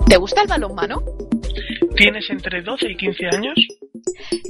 ¿Te 0.08 0.18
gusta 0.18 0.42
el 0.42 0.48
balonmano? 0.48 1.04
¿Tienes 1.96 2.30
entre 2.30 2.62
12 2.62 2.92
y 2.92 2.98
15 2.98 3.26
años? 3.34 3.56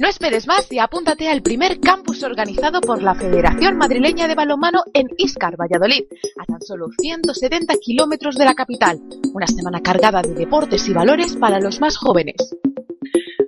No 0.00 0.08
esperes 0.08 0.46
más 0.46 0.70
y 0.72 0.78
apúntate 0.78 1.28
al 1.28 1.42
primer 1.42 1.78
campus 1.80 2.22
organizado 2.22 2.80
por 2.80 3.02
la 3.02 3.14
Federación 3.14 3.76
Madrileña 3.76 4.26
de 4.26 4.34
Balonmano 4.34 4.82
en 4.94 5.06
Íscar, 5.18 5.56
Valladolid, 5.56 6.04
a 6.40 6.44
tan 6.44 6.60
solo 6.62 6.88
170 6.98 7.74
kilómetros 7.80 8.36
de 8.36 8.44
la 8.44 8.54
capital. 8.54 9.00
Una 9.32 9.46
semana 9.46 9.80
cargada 9.80 10.22
de 10.22 10.34
deportes 10.34 10.88
y 10.88 10.92
valores 10.92 11.36
para 11.36 11.60
los 11.60 11.80
más 11.80 11.96
jóvenes. 11.96 12.36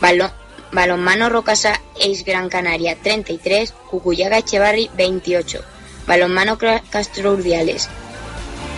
Balo- 0.00 0.32
Balonmano 0.72 1.28
Rocasa 1.28 1.80
Ex 1.98 2.24
Gran 2.24 2.48
Canaria 2.48 2.96
33, 2.96 3.72
Cucuyaga 3.90 4.38
Echevarri 4.38 4.90
28, 4.96 5.60
Balonmano 6.06 6.56
Castro 6.90 7.32
Urdiales 7.32 7.88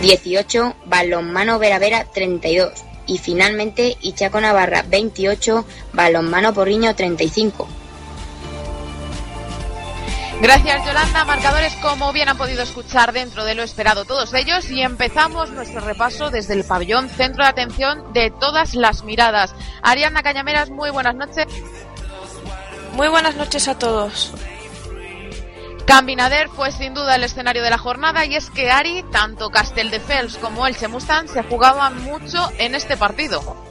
18, 0.01 0.75
Balonmano 0.85 1.59
Vera 1.59 1.77
Vera 1.77 2.05
32 2.05 2.71
y 3.05 3.17
finalmente 3.17 3.97
Ichaco 4.01 4.39
Navarra 4.41 4.83
28, 4.87 5.65
Balonmano 5.93 6.53
Porriño 6.53 6.95
35. 6.95 7.67
Gracias 10.41 10.85
Yolanda, 10.85 11.25
marcadores 11.25 11.75
como 11.81 12.13
bien 12.13 12.29
han 12.29 12.37
podido 12.37 12.63
escuchar 12.63 13.11
dentro 13.11 13.43
de 13.43 13.55
lo 13.55 13.63
esperado 13.63 14.05
todos 14.05 14.33
ellos 14.33 14.71
y 14.71 14.81
empezamos 14.81 15.49
nuestro 15.51 15.81
repaso 15.81 16.29
desde 16.29 16.53
el 16.53 16.63
pabellón 16.63 17.09
centro 17.09 17.43
de 17.43 17.49
atención 17.49 18.13
de 18.13 18.31
todas 18.31 18.73
las 18.73 19.03
miradas. 19.03 19.53
Ariana 19.81 20.23
Cañameras, 20.23 20.69
muy 20.69 20.91
buenas 20.91 21.15
noches. 21.15 21.45
Muy 22.93 23.09
buenas 23.09 23.35
noches 23.35 23.67
a 23.67 23.77
todos. 23.77 24.33
Cambinader 25.85 26.47
fue 26.47 26.71
sin 26.71 26.93
duda 26.93 27.15
el 27.15 27.23
escenario 27.25 27.61
de 27.61 27.71
la 27.71 27.77
jornada 27.77 28.25
y 28.25 28.35
es 28.35 28.49
que 28.49 28.71
Ari, 28.71 29.03
tanto 29.11 29.49
Casteldefels 29.49 30.37
como 30.37 30.65
Elche 30.67 30.87
Mustang 30.87 31.27
se 31.27 31.43
jugaban 31.43 32.01
mucho 32.03 32.49
en 32.59 32.75
este 32.75 32.95
partido. 32.95 33.68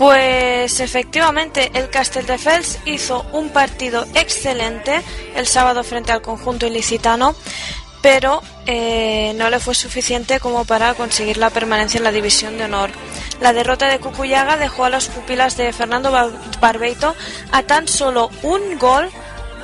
Pues 0.00 0.80
efectivamente, 0.80 1.70
el 1.74 1.90
Castelldefels 1.90 2.78
hizo 2.86 3.26
un 3.32 3.50
partido 3.50 4.06
excelente 4.14 5.02
el 5.36 5.46
sábado 5.46 5.84
frente 5.84 6.10
al 6.10 6.22
conjunto 6.22 6.66
ilicitano, 6.66 7.34
pero 8.00 8.40
eh, 8.64 9.34
no 9.36 9.50
le 9.50 9.60
fue 9.60 9.74
suficiente 9.74 10.40
como 10.40 10.64
para 10.64 10.94
conseguir 10.94 11.36
la 11.36 11.50
permanencia 11.50 11.98
en 11.98 12.04
la 12.04 12.12
división 12.12 12.56
de 12.56 12.64
honor. 12.64 12.88
La 13.42 13.52
derrota 13.52 13.88
de 13.88 13.98
Cucuyaga 13.98 14.56
dejó 14.56 14.86
a 14.86 14.88
las 14.88 15.08
pupilas 15.08 15.58
de 15.58 15.70
Fernando 15.74 16.10
Bar- 16.10 16.30
Barbeito 16.62 17.14
a 17.52 17.62
tan 17.64 17.86
solo 17.86 18.30
un 18.42 18.78
gol 18.78 19.10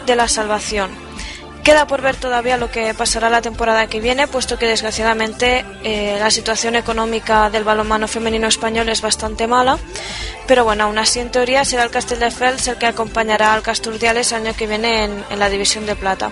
de 0.04 0.16
la 0.16 0.28
salvación. 0.28 1.05
Queda 1.66 1.88
por 1.88 2.00
ver 2.00 2.14
todavía 2.14 2.58
lo 2.58 2.70
que 2.70 2.94
pasará 2.94 3.28
la 3.28 3.42
temporada 3.42 3.88
que 3.88 3.98
viene, 3.98 4.28
puesto 4.28 4.56
que 4.56 4.66
desgraciadamente 4.66 5.64
eh, 5.82 6.16
la 6.20 6.30
situación 6.30 6.76
económica 6.76 7.50
del 7.50 7.64
balonmano 7.64 8.06
femenino 8.06 8.46
español 8.46 8.88
es 8.88 9.02
bastante 9.02 9.48
mala. 9.48 9.76
Pero 10.46 10.62
bueno, 10.62 10.84
aún 10.84 10.96
así 10.96 11.18
en 11.18 11.32
teoría 11.32 11.64
será 11.64 11.82
el 11.82 11.90
Castelldefels 11.90 12.68
el 12.68 12.78
que 12.78 12.86
acompañará 12.86 13.52
al 13.52 13.62
Casturdiales 13.62 14.30
el 14.30 14.46
año 14.46 14.56
que 14.56 14.68
viene 14.68 15.06
en, 15.06 15.24
en 15.28 15.38
la 15.40 15.48
división 15.48 15.86
de 15.86 15.96
plata. 15.96 16.30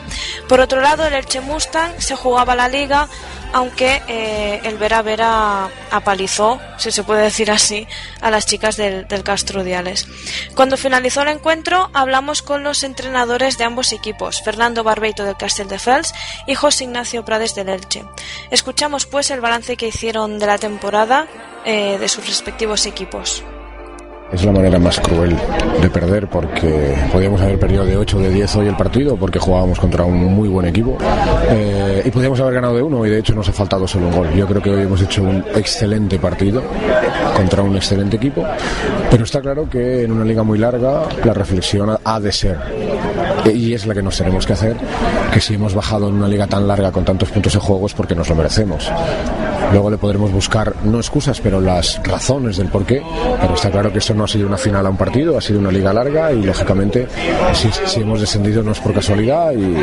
Por 0.48 0.60
otro 0.60 0.80
lado, 0.80 1.04
el 1.04 1.14
Elche 1.14 1.40
Mustang 1.40 2.00
se 2.00 2.14
jugaba 2.14 2.54
la 2.54 2.68
liga, 2.68 3.08
aunque 3.54 4.02
eh, 4.08 4.60
el 4.64 4.78
Vera 4.78 5.00
Vera 5.02 5.70
apalizó, 5.92 6.60
si 6.76 6.90
se 6.90 7.04
puede 7.04 7.22
decir 7.22 7.52
así, 7.52 7.86
a 8.20 8.32
las 8.32 8.46
chicas 8.46 8.76
del, 8.76 9.06
del 9.06 9.22
Casturdiales. 9.22 10.08
Cuando 10.56 10.76
finalizó 10.76 11.22
el 11.22 11.28
encuentro, 11.28 11.88
hablamos 11.94 12.42
con 12.42 12.64
los 12.64 12.82
entrenadores 12.82 13.56
de 13.56 13.62
ambos 13.62 13.92
equipos, 13.92 14.42
Fernando 14.42 14.82
Barbeito 14.82 15.24
del 15.24 15.36
Castelldefels 15.36 16.12
y 16.48 16.56
José 16.56 16.84
Ignacio 16.84 17.24
Prades 17.24 17.54
del 17.54 17.68
Elche. 17.68 18.04
Escuchamos 18.50 19.06
pues 19.06 19.30
el 19.30 19.40
balance 19.40 19.76
que 19.76 19.86
hicieron 19.86 20.40
de 20.40 20.46
la 20.46 20.58
temporada 20.58 21.28
eh, 21.64 21.96
de 21.98 22.08
sus 22.08 22.26
respectivos 22.26 22.86
equipos. 22.86 23.44
Es 24.32 24.44
la 24.44 24.50
manera 24.50 24.78
más 24.80 24.98
cruel 24.98 25.36
de 25.80 25.90
perder 25.90 26.26
porque 26.28 26.96
podíamos 27.12 27.40
haber 27.40 27.58
perdido 27.58 27.84
de 27.84 27.96
8 27.96 28.16
o 28.18 28.20
de 28.20 28.30
10 28.30 28.56
hoy 28.56 28.66
el 28.66 28.76
partido 28.76 29.16
porque 29.16 29.38
jugábamos 29.38 29.78
contra 29.78 30.04
un 30.04 30.34
muy 30.34 30.48
buen 30.48 30.66
equipo 30.66 30.98
Eh, 31.50 32.02
y 32.04 32.10
podíamos 32.10 32.40
haber 32.40 32.54
ganado 32.54 32.74
de 32.74 32.82
uno 32.82 33.06
y 33.06 33.10
de 33.10 33.18
hecho 33.18 33.34
nos 33.34 33.48
ha 33.48 33.52
faltado 33.52 33.86
solo 33.86 34.08
un 34.08 34.12
gol. 34.16 34.32
Yo 34.34 34.46
creo 34.46 34.60
que 34.60 34.70
hoy 34.70 34.82
hemos 34.82 35.00
hecho 35.02 35.22
un 35.22 35.44
excelente 35.54 36.18
partido 36.18 36.62
contra 37.36 37.62
un 37.62 37.76
excelente 37.76 38.16
equipo, 38.16 38.44
pero 39.10 39.24
está 39.24 39.40
claro 39.40 39.68
que 39.68 40.02
en 40.02 40.12
una 40.12 40.24
liga 40.24 40.42
muy 40.42 40.58
larga 40.58 41.02
la 41.22 41.32
reflexión 41.32 41.96
ha 42.02 42.20
de 42.20 42.32
ser 42.32 42.58
y 43.52 43.74
es 43.74 43.86
la 43.86 43.94
que 43.94 44.02
nos 44.02 44.16
tenemos 44.16 44.46
que 44.46 44.54
hacer, 44.54 44.76
que 45.32 45.40
si 45.40 45.54
hemos 45.54 45.74
bajado 45.74 46.08
en 46.08 46.14
una 46.14 46.26
liga 46.28 46.46
tan 46.46 46.66
larga 46.66 46.90
con 46.90 47.04
tantos 47.04 47.30
puntos 47.30 47.54
en 47.54 47.60
juego 47.60 47.86
es 47.86 47.94
porque 47.94 48.14
nos 48.14 48.28
lo 48.28 48.34
merecemos. 48.34 48.90
Luego 49.72 49.90
le 49.90 49.98
podremos 49.98 50.30
buscar, 50.30 50.72
no 50.84 50.98
excusas, 50.98 51.40
pero 51.40 51.60
las 51.60 52.00
razones 52.04 52.58
del 52.58 52.68
por 52.68 52.84
qué. 52.84 53.02
Pero 53.40 53.54
está 53.54 53.70
claro 53.70 53.92
que 53.92 53.98
no 54.14 54.24
ha 54.24 54.28
sido 54.28 54.46
una 54.46 54.56
final 54.56 54.86
a 54.86 54.90
un 54.90 54.96
partido, 54.96 55.36
ha 55.36 55.40
sido 55.40 55.58
una 55.58 55.70
liga 55.70 55.92
larga 55.92 56.32
y 56.32 56.42
lógicamente 56.42 57.06
si 57.52 58.00
hemos 58.00 58.20
descendido 58.20 58.62
no 58.62 58.72
es 58.72 58.80
por 58.80 58.94
casualidad 58.94 59.52
y 59.52 59.74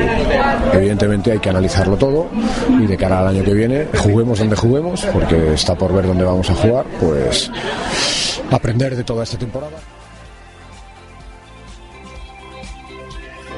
evidentemente 0.75 1.31
hay 1.31 1.39
que 1.39 1.49
analizarlo 1.49 1.97
todo 1.97 2.27
y 2.69 2.85
de 2.85 2.97
cara 2.97 3.19
al 3.19 3.27
año 3.27 3.43
que 3.43 3.53
viene, 3.53 3.87
juguemos 3.97 4.39
donde 4.39 4.55
juguemos, 4.55 5.05
porque 5.13 5.53
está 5.53 5.75
por 5.75 5.93
ver 5.93 6.07
dónde 6.07 6.23
vamos 6.23 6.49
a 6.49 6.55
jugar, 6.55 6.85
pues 6.99 7.51
aprender 8.49 8.95
de 8.95 9.03
toda 9.03 9.23
esta 9.23 9.37
temporada. 9.37 9.77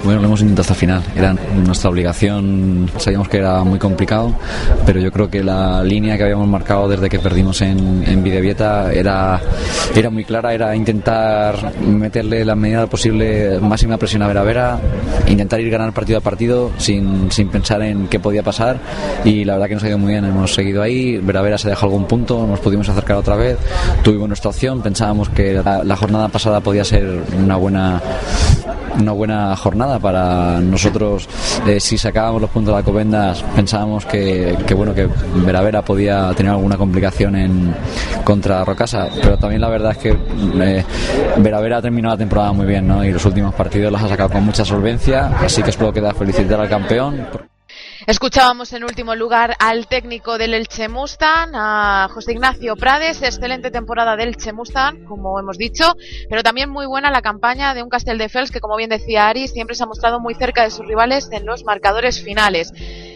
Bueno, 0.03 0.19
lo 0.19 0.27
hemos 0.27 0.41
intentado 0.41 0.63
hasta 0.63 0.73
el 0.73 0.79
final. 0.79 1.03
Era 1.15 1.33
nuestra 1.63 1.89
obligación. 1.89 2.91
Sabíamos 2.97 3.29
que 3.29 3.37
era 3.37 3.63
muy 3.63 3.79
complicado, 3.79 4.33
pero 4.85 4.99
yo 4.99 5.09
creo 5.13 5.29
que 5.29 5.41
la 5.41 5.81
línea 5.81 6.17
que 6.17 6.23
habíamos 6.23 6.47
marcado 6.47 6.89
desde 6.89 7.09
que 7.09 7.19
perdimos 7.19 7.61
en, 7.61 8.03
en 8.05 8.21
Videvieta 8.21 8.91
era, 8.91 9.39
era 9.95 10.09
muy 10.09 10.25
clara. 10.25 10.53
Era 10.53 10.75
intentar 10.75 11.71
meterle 11.79 12.43
la 12.43 12.53
medida 12.53 12.85
posible 12.87 13.59
máxima 13.61 13.97
presión 13.97 14.23
a 14.23 14.27
Vera 14.27 14.43
Vera, 14.43 14.79
intentar 15.27 15.61
ir 15.61 15.69
ganar 15.69 15.93
partido 15.93 16.17
a 16.17 16.21
partido 16.21 16.71
sin, 16.77 17.31
sin 17.31 17.47
pensar 17.47 17.81
en 17.81 18.07
qué 18.07 18.19
podía 18.19 18.43
pasar. 18.43 18.79
Y 19.23 19.45
la 19.45 19.53
verdad 19.53 19.69
que 19.69 19.75
nos 19.75 19.83
ha 19.85 19.87
ido 19.87 19.97
muy 19.99 20.11
bien. 20.11 20.25
Hemos 20.25 20.53
seguido 20.53 20.81
ahí. 20.81 21.17
Vera 21.19 21.41
Vera 21.41 21.57
se 21.57 21.69
dejó 21.69 21.85
algún 21.85 22.05
punto, 22.07 22.45
nos 22.45 22.59
pudimos 22.59 22.89
acercar 22.89 23.15
otra 23.15 23.37
vez. 23.37 23.57
Tuvimos 24.03 24.27
nuestra 24.27 24.49
opción. 24.49 24.81
Pensábamos 24.81 25.29
que 25.29 25.53
la, 25.53 25.81
la 25.81 25.95
jornada 25.95 26.27
pasada 26.27 26.59
podía 26.59 26.83
ser 26.83 27.23
una 27.41 27.55
buena 27.55 28.01
una 28.99 29.11
buena 29.11 29.55
jornada 29.55 29.92
para 29.99 30.59
nosotros 30.59 31.27
eh, 31.67 31.79
si 31.79 31.97
sacábamos 31.97 32.41
los 32.41 32.49
puntos 32.49 32.73
de 32.73 32.79
la 32.79 32.85
Covendas 32.85 33.43
pensábamos 33.55 34.05
que, 34.05 34.55
bueno 34.75 34.93
que 34.93 35.07
Vera 35.45 35.61
Vera 35.61 35.81
podía 35.81 36.33
tener 36.35 36.51
alguna 36.51 36.77
complicación 36.77 37.35
en 37.35 37.75
contra 38.23 38.63
Rocasa 38.63 39.09
pero 39.21 39.37
también 39.37 39.61
la 39.61 39.69
verdad 39.69 39.91
es 39.91 39.97
que 39.97 40.09
eh, 40.09 40.85
Vera 41.37 41.59
Vera 41.59 41.77
ha 41.77 41.81
terminado 41.81 42.15
la 42.15 42.19
temporada 42.19 42.51
muy 42.51 42.65
bien 42.65 42.91
y 43.03 43.11
los 43.11 43.25
últimos 43.25 43.53
partidos 43.53 43.91
los 43.91 44.01
ha 44.01 44.07
sacado 44.07 44.29
con 44.29 44.43
mucha 44.43 44.65
solvencia 44.65 45.27
así 45.39 45.61
que 45.61 45.69
espero 45.69 45.93
que 45.93 46.01
da 46.01 46.13
felicitar 46.13 46.59
al 46.59 46.69
campeón 46.69 47.52
Escuchábamos 48.05 48.73
en 48.73 48.83
último 48.83 49.15
lugar 49.15 49.55
al 49.59 49.87
técnico 49.87 50.37
del 50.37 50.53
Elche 50.53 50.89
Mustang, 50.89 51.51
a 51.53 52.09
José 52.13 52.33
Ignacio 52.33 52.75
Prades. 52.75 53.21
Excelente 53.21 53.71
temporada 53.71 54.17
del 54.17 54.29
Elche 54.29 54.51
Mustang, 54.51 55.05
como 55.05 55.39
hemos 55.39 55.57
dicho, 55.57 55.95
pero 56.29 56.43
también 56.43 56.69
muy 56.69 56.85
buena 56.85 57.11
la 57.11 57.21
campaña 57.21 57.73
de 57.73 57.81
un 57.81 57.87
Castelldefels 57.87 58.51
que, 58.51 58.59
como 58.59 58.75
bien 58.75 58.89
decía 58.89 59.29
Ari, 59.29 59.47
siempre 59.47 59.75
se 59.75 59.83
ha 59.83 59.87
mostrado 59.87 60.19
muy 60.19 60.35
cerca 60.35 60.63
de 60.63 60.71
sus 60.71 60.85
rivales 60.85 61.29
en 61.31 61.45
los 61.45 61.63
marcadores 61.63 62.21
finales. 62.21 62.73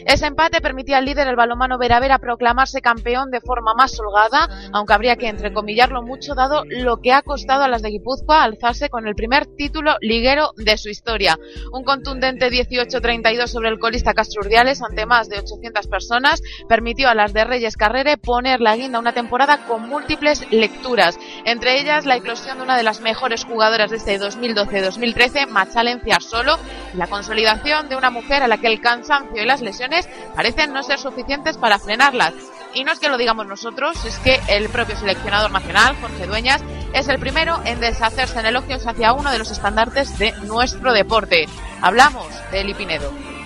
Ese 0.08 0.26
empate 0.26 0.62
permitía 0.62 1.00
al 1.00 1.06
líder, 1.06 1.28
el 1.28 1.36
balomano 1.36 1.78
Veravera, 1.78 2.18
proclamarse 2.18 2.82
campeón 2.82 3.30
de 3.30 3.42
forma 3.42 3.74
más 3.74 4.00
holgada, 4.00 4.48
aunque 4.72 4.94
habría 4.94 5.18
que 5.18 5.28
entrecomillarlo 5.28 6.02
mucho, 6.02 6.34
dado 6.34 6.64
lo 6.66 7.02
que 7.02 7.12
ha 7.12 7.22
costado 7.24 7.64
a 7.64 7.68
las 7.68 7.82
de 7.82 7.90
Guipúzcoa 7.90 8.42
alzarse 8.42 8.88
con 8.88 9.06
el 9.06 9.16
primer 9.16 9.48
título 9.48 9.98
liguero 10.00 10.54
de 10.56 10.78
su 10.78 10.88
historia. 10.88 11.38
Un 11.74 11.84
contundente 11.84 12.50
18-32 12.50 13.48
sobre 13.48 13.68
el 13.68 13.80
colista 13.80 14.14
Castro 14.14 14.44
Ante 14.82 15.06
más 15.06 15.30
de 15.30 15.40
800 15.40 15.88
personas 15.88 16.42
permitió 16.68 17.10
a 17.10 17.16
las 17.16 17.34
de 17.34 17.44
Reyes 17.44 17.78
Carrere 17.78 18.18
poner 18.18 18.62
la 18.62 18.76
guinda 18.76 19.00
una 19.00 19.14
temporada 19.14 19.66
con 19.66 19.88
múltiples 19.88 20.46
lecturas, 20.52 21.18
entre 21.46 21.80
ellas 21.80 22.06
la 22.06 22.18
eclosión 22.18 22.58
de 22.58 22.64
una 22.64 22.78
de 22.78 22.84
las 22.84 23.02
mejores 23.02 23.46
jugadoras 23.46 23.92
de 23.92 23.98
este 23.98 24.20
2012-2013, 24.20 25.48
Machalencia 25.48 26.20
Solo, 26.20 26.58
y 26.94 26.98
la 26.98 27.08
consolidación 27.08 27.90
de 27.90 27.96
una 27.96 28.10
mujer 28.10 28.44
a 28.44 28.48
la 28.48 28.58
que 28.58 28.68
el 28.68 28.82
cansancio 28.82 29.42
y 29.42 29.46
las 29.46 29.62
lesiones 29.62 30.08
parecen 30.36 30.74
no 30.74 30.84
ser 30.84 31.00
suficientes 31.00 31.58
para 31.58 31.80
frenarlas. 31.80 32.34
Y 32.74 32.84
no 32.84 32.92
es 32.92 33.00
que 33.00 33.10
lo 33.10 33.18
digamos 33.18 33.48
nosotros, 33.48 34.04
es 34.06 34.18
que 34.20 34.40
el 34.50 34.70
propio 34.70 34.96
seleccionador 34.96 35.52
nacional, 35.52 35.96
Jorge 36.00 36.28
Dueñas, 36.28 36.62
es 36.94 37.08
el 37.08 37.20
primero 37.20 37.60
en 37.66 37.80
deshacerse 37.80 38.40
en 38.40 38.46
elogios 38.46 38.86
hacia 38.86 39.14
uno 39.14 39.32
de 39.32 39.40
los 39.40 39.52
estandartes 39.52 40.18
de 40.20 40.34
nuestro 40.44 40.94
deporte. 40.94 41.48
Hablamos 41.82 42.28
de 42.52 42.62
Eli 42.62 42.74
Pinedo. 42.74 43.37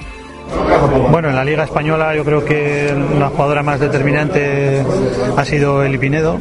Bueno, 1.10 1.30
en 1.30 1.36
la 1.36 1.44
Liga 1.44 1.64
Española 1.64 2.16
yo 2.16 2.24
creo 2.24 2.44
que 2.44 2.94
la 3.20 3.30
jugadora 3.30 3.64
más 3.64 3.80
determinante 3.80 4.84
ha 5.38 5.46
sido 5.46 5.84
Eli 5.84 5.98
Pinedo, 5.98 6.38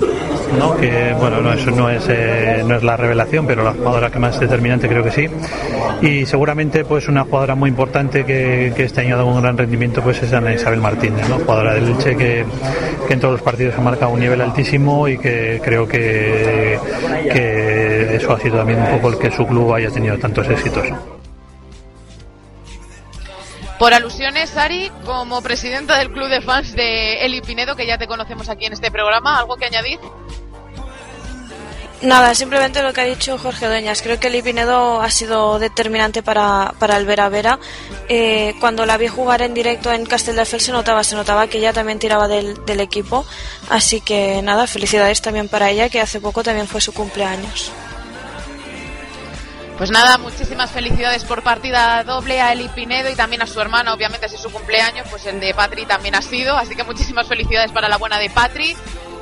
¿no? 0.59 0.77
que 0.77 1.15
bueno, 1.19 1.41
no, 1.41 1.53
eso 1.53 1.71
no 1.71 1.89
es, 1.89 2.05
eh, 2.09 2.63
no 2.67 2.77
es 2.77 2.83
la 2.83 2.97
revelación, 2.97 3.47
pero 3.47 3.63
la 3.63 3.73
jugadora 3.73 4.11
que 4.11 4.19
más 4.19 4.39
determinante 4.41 4.89
creo 4.89 5.03
que 5.05 5.11
sí. 5.11 5.29
Y 6.03 6.27
seguramente 6.27 6.85
pues 6.85 7.09
una 7.09 7.25
jugadora 7.25 7.55
muy 7.55 7.69
importante 7.69 8.25
que, 8.25 8.73
que 8.75 8.85
este 8.85 9.03
año 9.03 9.15
ha 9.15 9.19
dado 9.19 9.29
un 9.29 9.41
gran 9.41 9.57
rendimiento 9.57 10.03
pues 10.03 10.23
es 10.23 10.33
Ana 10.33 10.53
Isabel 10.53 10.81
Martínez, 10.81 11.29
¿no? 11.29 11.37
jugadora 11.37 11.75
del 11.75 11.89
Elche 11.89 12.17
que, 12.17 12.45
que 13.07 13.15
en 13.15 13.21
todos 13.21 13.33
los 13.33 13.43
partidos 13.43 13.75
ha 13.77 13.81
marcado 13.81 14.13
un 14.13 14.21
nivel 14.21 14.41
altísimo 14.41 15.09
y 15.09 15.19
que 15.19 15.61
creo 15.63 15.87
que, 15.87 16.79
que 17.33 18.17
eso 18.17 18.33
ha 18.33 18.41
sido 18.41 18.59
también 18.59 18.81
un 18.81 18.99
poco 18.99 19.09
el 19.11 19.19
que 19.19 19.31
su 19.31 19.47
club 19.47 19.75
haya 19.75 19.91
tenido 19.91 20.17
tantos 20.19 20.49
éxitos. 20.49 20.87
Por 23.81 23.95
alusiones, 23.95 24.55
Ari, 24.59 24.93
como 25.07 25.41
presidenta 25.41 25.97
del 25.97 26.13
club 26.13 26.29
de 26.29 26.43
fans 26.43 26.75
de 26.75 27.25
Eli 27.25 27.41
Pinedo, 27.41 27.75
que 27.77 27.87
ya 27.87 27.97
te 27.97 28.07
conocemos 28.07 28.51
aquí 28.51 28.67
en 28.67 28.75
este 28.75 28.91
programa, 28.91 29.39
¿algo 29.39 29.57
que 29.57 29.65
añadir? 29.65 29.99
Nada, 32.03 32.35
simplemente 32.35 32.83
lo 32.83 32.93
que 32.93 33.01
ha 33.01 33.05
dicho 33.05 33.39
Jorge 33.39 33.69
Dueñas. 33.69 34.03
Creo 34.03 34.21
que 34.21 34.27
Eli 34.27 34.43
Pinedo 34.43 35.01
ha 35.01 35.11
sido 35.11 35.59
determinante 35.59 36.23
para, 36.23 36.75
para 36.79 36.99
el 36.99 37.07
Vera 37.07 37.31
Vera. 37.31 37.59
Eh, 38.11 38.55
cuando 38.61 38.85
la 38.85 38.99
vi 38.99 39.09
jugar 39.09 39.41
en 39.41 39.55
directo 39.55 39.91
en 39.91 40.05
Castelldefels 40.05 40.65
se 40.65 40.73
notaba, 40.73 41.03
se 41.03 41.15
notaba 41.17 41.47
que 41.47 41.57
ella 41.57 41.73
también 41.73 41.99
tiraba 41.99 42.29
del, 42.29 42.63
del 42.67 42.81
equipo. 42.81 43.25
Así 43.71 44.03
que 44.03 44.43
nada, 44.43 44.67
felicidades 44.67 45.23
también 45.23 45.49
para 45.49 45.71
ella, 45.71 45.89
que 45.89 46.03
hace 46.03 46.21
poco 46.21 46.43
también 46.43 46.69
fue 46.69 46.83
su 46.83 46.93
cumpleaños. 46.93 47.73
Pues 49.81 49.91
nada, 49.91 50.19
muchísimas 50.19 50.71
felicidades 50.73 51.25
por 51.25 51.43
partida 51.43 52.05
doble 52.05 52.39
a 52.43 52.53
Eli 52.53 52.69
Pinedo 52.69 53.09
y 53.09 53.15
también 53.15 53.41
a 53.41 53.47
su 53.47 53.59
hermana, 53.63 53.95
obviamente 53.95 54.29
si 54.29 54.35
es 54.35 54.43
su 54.43 54.51
cumpleaños, 54.53 55.09
pues 55.09 55.25
el 55.25 55.41
de 55.41 55.55
Patri 55.55 55.87
también 55.87 56.15
ha 56.15 56.21
sido, 56.21 56.55
así 56.55 56.77
que 56.77 56.85
muchísimas 56.85 57.27
felicidades 57.27 57.73
para 57.73 57.89
la 57.89 57.97
buena 57.97 58.19
de 58.19 58.29
Patri. 58.29 58.77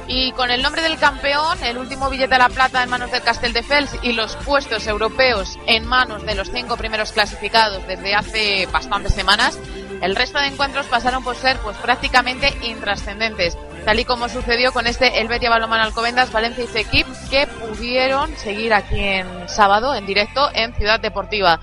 Y 0.09 0.33
con 0.33 0.51
el 0.51 0.61
nombre 0.61 0.83
del 0.83 0.99
campeón, 0.99 1.63
el 1.63 1.79
último 1.79 2.11
billete 2.11 2.35
de 2.35 2.39
la 2.39 2.49
plata 2.49 2.83
en 2.83 2.91
manos 2.91 3.13
del 3.13 3.23
Castelldefels 3.23 4.01
y 4.03 4.15
los 4.15 4.35
puestos 4.35 4.85
europeos 4.89 5.61
en 5.67 5.87
manos 5.87 6.27
de 6.27 6.35
los 6.35 6.51
cinco 6.51 6.77
primeros 6.77 7.13
clasificados 7.13 7.87
desde 7.87 8.17
hace 8.17 8.67
bastantes 8.73 9.15
semanas, 9.15 9.57
el 10.01 10.17
resto 10.17 10.39
de 10.39 10.47
encuentros 10.47 10.87
pasaron 10.87 11.25
por 11.25 11.37
ser 11.37 11.57
pues 11.59 11.77
prácticamente 11.79 12.53
intrascendentes, 12.63 13.57
tal 13.85 13.99
y 13.99 14.05
como 14.05 14.29
sucedió 14.29 14.73
con 14.73 14.87
este 14.87 15.21
Helvetia 15.21 15.51
Balomán 15.51 15.81
Alcobendas, 15.81 16.33
Valencia 16.33 16.65
y 16.65 16.69
Sequip, 16.69 17.07
que 17.31 17.47
pudieron 17.47 18.35
seguir 18.37 18.75
aquí 18.75 19.01
en 19.01 19.49
sábado 19.49 19.95
en 19.95 20.07
directo 20.07 20.49
en 20.55 20.75
Ciudad 20.75 21.01
Deportiva. 21.01 21.61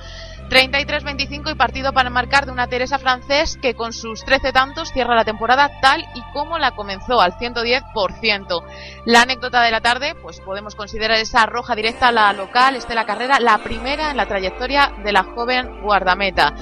33-25 0.50 1.52
y 1.52 1.56
partido 1.56 1.92
para 1.92 2.10
marcar 2.10 2.46
de 2.46 2.52
una 2.52 2.68
Teresa 2.68 3.00
francés 3.00 3.58
que 3.62 3.74
con 3.74 3.94
sus 3.94 4.24
13 4.24 4.52
tantos 4.52 4.92
cierra 4.92 5.16
la 5.16 5.26
temporada 5.26 5.72
tal 5.82 6.06
y 6.14 6.22
como 6.34 6.60
la 6.60 6.72
comenzó, 6.72 7.20
al 7.20 7.34
110%. 7.34 8.64
La 9.06 9.22
anécdota 9.22 9.62
de 9.64 9.72
la 9.72 9.82
tarde, 9.82 10.14
pues 10.22 10.40
podemos 10.42 10.76
considerar 10.76 11.18
esa 11.18 11.46
roja 11.46 11.76
directa 11.76 12.10
a 12.10 12.12
la 12.12 12.34
local, 12.34 12.76
Estela 12.76 13.06
Carrera, 13.06 13.40
la 13.40 13.58
primera 13.60 14.12
en 14.12 14.18
la 14.18 14.28
trayectoria 14.28 14.92
de 15.04 15.12
la 15.12 15.24
joven 15.24 15.82
guardameta. 15.82 16.54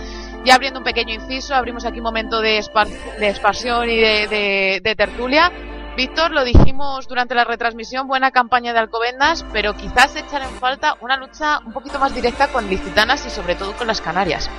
Y 0.43 0.51
abriendo 0.51 0.79
un 0.79 0.83
pequeño 0.83 1.13
inciso, 1.13 1.55
abrimos 1.55 1.85
aquí 1.85 1.99
un 1.99 2.03
momento 2.03 2.41
de, 2.41 2.63
de 3.19 3.29
expansión 3.29 3.89
y 3.89 3.97
de, 3.97 4.95
tertulia. 4.97 5.51
Víctor, 5.95 6.31
lo 6.31 6.43
dijimos 6.43 7.07
durante 7.07 7.35
la 7.35 7.43
retransmisión, 7.43 8.07
buena 8.07 8.31
campaña 8.31 8.73
de 8.73 8.79
Alcobendas, 8.79 9.45
pero 9.53 9.75
quizás 9.75 10.15
echar 10.15 10.41
en 10.41 10.49
falta 10.59 10.95
una 11.01 11.17
lucha 11.17 11.59
un 11.59 11.71
poquito 11.71 11.99
más 11.99 12.15
directa 12.15 12.47
con 12.47 12.67
licitanas 12.67 13.25
y 13.27 13.29
sobre 13.29 13.55
todo 13.55 13.73
con 13.73 13.85
las 13.85 14.01
Canarias. 14.01 14.49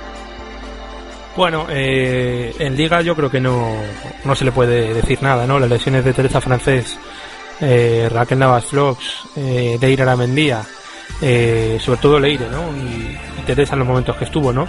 Bueno, 1.35 1.67
eh, 1.69 2.55
en 2.59 2.77
Liga 2.77 3.01
yo 3.01 3.15
creo 3.15 3.29
que 3.29 3.41
no, 3.41 3.75
no 4.23 4.35
se 4.35 4.45
le 4.45 4.53
puede 4.53 4.93
decir 4.93 5.21
nada, 5.21 5.45
¿no? 5.45 5.59
Las 5.59 5.69
lesiones 5.69 6.05
de 6.05 6.13
Teresa 6.13 6.39
Francés, 6.39 6.97
eh, 7.59 8.07
Raquel 8.09 8.39
Navas 8.39 8.65
Flox, 8.65 9.27
eh, 9.35 9.77
Deira 9.79 10.03
Aramendía, 10.03 10.63
eh, 11.21 11.77
sobre 11.79 11.99
todo 11.99 12.19
Leire, 12.19 12.47
¿no? 12.49 12.75
Y, 12.77 13.17
Teresa 13.45 13.73
en 13.73 13.79
los 13.79 13.87
momentos 13.87 14.15
que 14.17 14.25
estuvo, 14.25 14.51
¿no? 14.51 14.67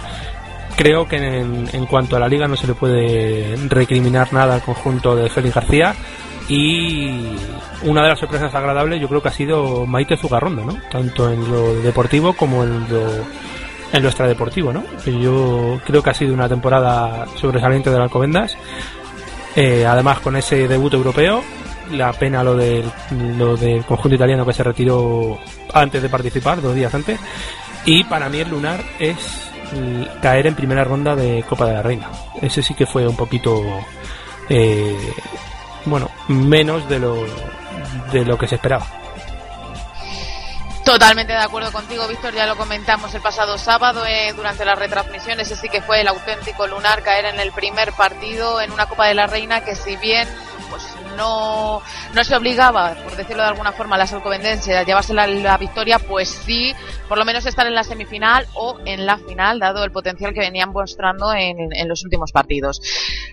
Creo 0.77 1.07
que 1.07 1.17
en, 1.17 1.85
cuanto 1.87 2.15
a 2.15 2.19
la 2.19 2.27
Liga 2.27 2.47
no 2.47 2.55
se 2.55 2.67
le 2.67 2.75
puede 2.75 3.55
recriminar 3.67 4.31
nada 4.31 4.53
al 4.53 4.61
conjunto 4.61 5.15
de 5.15 5.27
Félix 5.27 5.55
García 5.55 5.95
y 6.47 7.35
una 7.81 8.03
de 8.03 8.09
las 8.09 8.19
sorpresas 8.19 8.53
agradables 8.53 9.01
yo 9.01 9.09
creo 9.09 9.19
que 9.19 9.29
ha 9.29 9.33
sido 9.33 9.87
Maite 9.87 10.17
Zugarrondo, 10.17 10.63
¿no? 10.63 10.77
Tanto 10.91 11.31
en 11.31 11.51
lo 11.51 11.73
deportivo 11.81 12.33
como 12.33 12.63
en 12.63 12.87
lo, 12.89 13.07
en 13.91 14.03
lo 14.03 14.07
extradeportivo, 14.07 14.71
¿no? 14.71 14.83
Yo 15.03 15.81
creo 15.83 16.03
que 16.03 16.11
ha 16.11 16.13
sido 16.13 16.35
una 16.35 16.47
temporada 16.47 17.25
sobresaliente 17.35 17.89
de 17.89 17.97
Alcobendas. 17.97 18.55
Eh, 19.55 19.83
además 19.83 20.19
con 20.19 20.35
ese 20.35 20.67
debut 20.67 20.93
europeo, 20.93 21.43
la 21.91 22.13
pena 22.13 22.43
lo 22.43 22.55
del, 22.55 22.85
lo 23.35 23.57
del 23.57 23.83
conjunto 23.83 24.13
italiano 24.13 24.45
que 24.45 24.53
se 24.53 24.61
retiró 24.61 25.39
antes 25.73 26.03
de 26.03 26.07
participar, 26.09 26.61
dos 26.61 26.75
días 26.75 26.93
antes. 26.93 27.19
Y 27.83 28.03
para 28.03 28.29
mí 28.29 28.37
el 28.39 28.49
lunar 28.51 28.79
es 28.99 29.46
caer 30.21 30.47
en 30.47 30.55
primera 30.55 30.83
ronda 30.83 31.15
de 31.15 31.43
Copa 31.47 31.65
de 31.65 31.73
la 31.73 31.81
Reina. 31.81 32.09
Ese 32.41 32.61
sí 32.61 32.73
que 32.73 32.85
fue 32.85 33.07
un 33.07 33.15
poquito 33.15 33.61
eh, 34.49 35.13
bueno, 35.85 36.09
menos 36.27 36.87
de 36.89 36.99
lo, 36.99 37.25
de 38.11 38.25
lo 38.25 38.37
que 38.37 38.47
se 38.47 38.55
esperaba. 38.55 38.85
Totalmente 40.83 41.33
de 41.33 41.39
acuerdo 41.39 41.71
contigo, 41.73 42.07
Víctor. 42.07 42.33
Ya 42.33 42.45
lo 42.45 42.55
comentamos 42.55 43.13
el 43.13 43.21
pasado 43.21 43.57
sábado 43.57 44.05
eh, 44.05 44.31
durante 44.33 44.63
las 44.63 44.79
retransmisiones. 44.79 45.51
Ese 45.51 45.61
sí 45.61 45.69
que 45.69 45.81
fue 45.81 45.99
el 45.99 46.07
auténtico 46.07 46.65
lunar 46.65 47.03
caer 47.03 47.25
en 47.25 47.41
el 47.41 47.51
primer 47.51 47.91
partido 47.91 48.61
en 48.61 48.71
una 48.71 48.85
Copa 48.85 49.07
de 49.07 49.13
la 49.13 49.27
Reina 49.27 49.65
que, 49.65 49.75
si 49.75 49.97
bien 49.97 50.29
pues 50.69 50.83
no, 51.15 51.81
no 52.13 52.23
se 52.23 52.35
obligaba, 52.35 52.95
por 53.03 53.15
decirlo 53.15 53.43
de 53.43 53.49
alguna 53.49 53.71
forma, 53.71 53.95
a 53.95 53.99
las 53.99 54.13
alcobendenses 54.13 54.75
a 54.75 54.83
llevarse 54.83 55.13
la, 55.13 55.57
victoria, 55.57 55.99
pues 55.99 56.29
sí, 56.29 56.73
por 57.07 57.17
lo 57.17 57.25
menos 57.25 57.45
estar 57.45 57.65
en 57.67 57.75
la 57.75 57.83
semifinal 57.83 58.45
o 58.53 58.77
en 58.85 59.05
la 59.05 59.17
final, 59.17 59.59
dado 59.59 59.83
el 59.83 59.91
potencial 59.91 60.33
que 60.33 60.39
venían 60.39 60.71
mostrando 60.71 61.33
en, 61.33 61.73
en 61.73 61.87
los 61.87 62.03
últimos 62.03 62.31
partidos. 62.31 62.81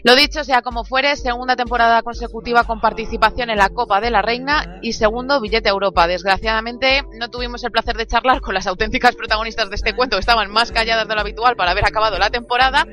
Lo 0.03 0.15
dicho, 0.15 0.45
sea 0.45 0.63
como 0.63 0.85
fuere, 0.85 1.17
segunda 1.17 1.57
temporada 1.57 2.03
consecutiva 2.03 2.65
con 2.65 2.81
participación 2.81 3.51
en 3.51 3.59
la 3.59 3.69
Copa 3.71 4.01
de 4.01 4.11
la 4.11 4.23
Reina 4.23 4.79
y 4.83 4.93
segundo 4.93 5.41
billete 5.41 5.69
a 5.69 5.73
Europa. 5.73 6.07
Desgraciadamente 6.07 7.03
no 7.19 7.31
tuvimos 7.31 7.65
el 7.65 7.71
placer 7.71 7.97
de 7.97 8.07
charlar 8.07 8.41
con 8.41 8.55
las 8.55 8.67
auténticas 8.67 9.17
protagonistas 9.17 9.71
de 9.71 9.77
este 9.77 9.95
cuento, 9.95 10.19
estaban 10.19 10.51
más 10.51 10.73
calladas 10.73 11.09
de 11.09 11.15
lo 11.15 11.21
habitual 11.21 11.57
para 11.57 11.73
haber 11.73 11.87
acabado 11.87 12.19
la 12.19 12.31
temporada, 12.31 12.87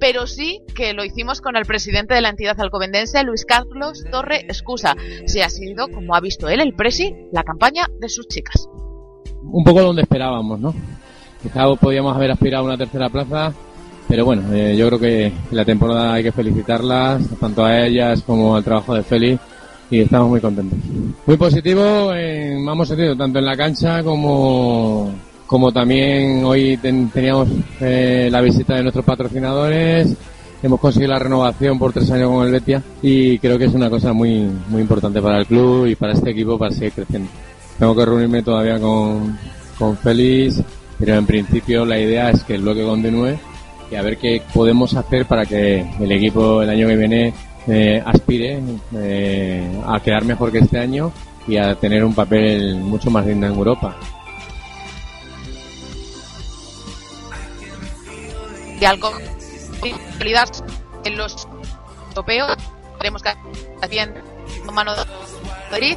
pero 0.00 0.26
sí 0.26 0.62
que 0.74 0.92
lo 0.92 1.04
hicimos 1.04 1.40
con 1.40 1.56
el 1.56 1.64
presidente 1.64 2.14
de 2.14 2.20
la 2.20 2.30
entidad 2.30 2.60
alcobendense, 2.60 3.22
Luis 3.22 3.44
Carlos 3.44 4.04
Torre 4.28 4.44
Excusa, 4.46 4.94
si 5.26 5.40
ha 5.40 5.48
sido, 5.48 5.88
como 5.88 6.14
ha 6.14 6.20
visto 6.20 6.48
él, 6.48 6.60
el 6.60 6.74
presi, 6.74 7.14
la 7.32 7.42
campaña 7.42 7.86
de 7.98 8.10
sus 8.10 8.28
chicas. 8.28 8.68
Un 9.42 9.64
poco 9.64 9.80
donde 9.80 10.02
esperábamos, 10.02 10.60
¿no? 10.60 10.74
Quizá 11.42 11.64
podíamos 11.76 12.14
haber 12.14 12.32
aspirado 12.32 12.64
a 12.64 12.66
una 12.66 12.76
tercera 12.76 13.08
plaza, 13.08 13.54
pero 14.06 14.26
bueno, 14.26 14.52
eh, 14.52 14.76
yo 14.76 14.86
creo 14.88 14.98
que 14.98 15.32
la 15.52 15.64
temporada 15.64 16.12
hay 16.12 16.24
que 16.24 16.32
felicitarlas, 16.32 17.22
tanto 17.40 17.64
a 17.64 17.86
ellas 17.86 18.22
como 18.22 18.54
al 18.54 18.64
trabajo 18.64 18.94
de 18.94 19.02
Félix, 19.02 19.40
y 19.90 20.00
estamos 20.00 20.28
muy 20.28 20.40
contentos. 20.42 20.78
Muy 21.24 21.36
positivo 21.38 22.12
en 22.12 22.68
ambos 22.68 22.88
sentidos, 22.88 23.16
tanto 23.16 23.38
en 23.38 23.46
la 23.46 23.56
cancha 23.56 24.02
como, 24.02 25.10
como 25.46 25.72
también 25.72 26.44
hoy 26.44 26.76
ten, 26.76 27.08
teníamos 27.08 27.48
eh, 27.80 28.28
la 28.30 28.42
visita 28.42 28.74
de 28.74 28.82
nuestros 28.82 29.06
patrocinadores 29.06 30.14
hemos 30.62 30.80
conseguido 30.80 31.12
la 31.12 31.18
renovación 31.18 31.78
por 31.78 31.92
tres 31.92 32.10
años 32.10 32.30
con 32.30 32.46
el 32.46 32.52
Betia 32.52 32.82
y 33.02 33.38
creo 33.38 33.58
que 33.58 33.66
es 33.66 33.74
una 33.74 33.90
cosa 33.90 34.12
muy, 34.12 34.48
muy 34.68 34.82
importante 34.82 35.20
para 35.22 35.38
el 35.38 35.46
club 35.46 35.86
y 35.86 35.94
para 35.94 36.12
este 36.12 36.30
equipo 36.30 36.58
para 36.58 36.72
seguir 36.72 36.92
creciendo. 36.92 37.30
Tengo 37.78 37.94
que 37.94 38.04
reunirme 38.04 38.42
todavía 38.42 38.78
con, 38.78 39.38
con 39.78 39.96
Félix, 39.96 40.62
pero 40.98 41.14
en 41.14 41.26
principio 41.26 41.84
la 41.84 41.98
idea 41.98 42.30
es 42.30 42.42
que 42.42 42.54
el 42.54 42.62
bloque 42.62 42.84
continúe 42.84 43.38
y 43.90 43.94
a 43.94 44.02
ver 44.02 44.18
qué 44.18 44.42
podemos 44.52 44.94
hacer 44.94 45.26
para 45.26 45.46
que 45.46 45.86
el 46.00 46.12
equipo 46.12 46.62
el 46.62 46.70
año 46.70 46.88
que 46.88 46.96
viene 46.96 47.32
eh, 47.66 48.02
aspire 48.04 48.60
eh, 48.94 49.80
a 49.86 50.00
quedar 50.00 50.24
mejor 50.24 50.50
que 50.50 50.58
este 50.58 50.78
año 50.78 51.12
y 51.46 51.56
a 51.56 51.74
tener 51.76 52.04
un 52.04 52.14
papel 52.14 52.76
mucho 52.76 53.10
más 53.10 53.24
digno 53.24 53.46
en 53.46 53.54
Europa. 53.54 53.96
de 58.78 58.86
algo 58.86 59.10
calidad 60.18 60.48
en 61.04 61.16
los 61.16 61.46
europeos 62.10 62.56
tenemos 62.98 63.22
que 63.22 63.32
también 63.80 64.14
mano 64.72 64.94
de 64.94 65.04
Madrid 65.70 65.96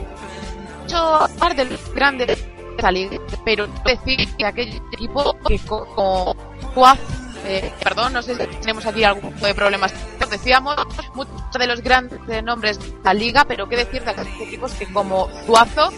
mucho 0.81 1.27
par 1.39 1.55
del 1.55 1.77
grande 1.95 2.25
de 2.25 2.37
esa 2.77 2.91
liga 2.91 3.17
pero 3.45 3.67
decir 3.85 4.27
que 4.37 4.45
aquel 4.45 4.81
equipo 4.91 5.35
que 5.47 5.57
co- 5.59 5.85
como 5.95 6.35
Juaz 6.73 6.99
eh, 7.43 7.73
perdón, 7.83 8.13
no 8.13 8.21
sé 8.21 8.35
si 8.35 8.45
tenemos 8.59 8.85
aquí 8.85 9.03
algún 9.03 9.33
tipo 9.33 9.47
de 9.47 9.55
problemas. 9.55 9.91
Decíamos 10.29 10.75
muchos 11.15 11.51
de 11.57 11.65
los 11.65 11.81
grandes 11.81 12.19
nombres 12.43 12.77
de 12.77 12.93
la 13.03 13.15
liga, 13.15 13.45
pero 13.45 13.67
qué 13.67 13.77
decir 13.77 14.03
de 14.03 14.11
aquellos 14.11 14.41
equipos 14.41 14.71
que 14.73 14.85
como 14.93 15.27
Zuazo, 15.47 15.89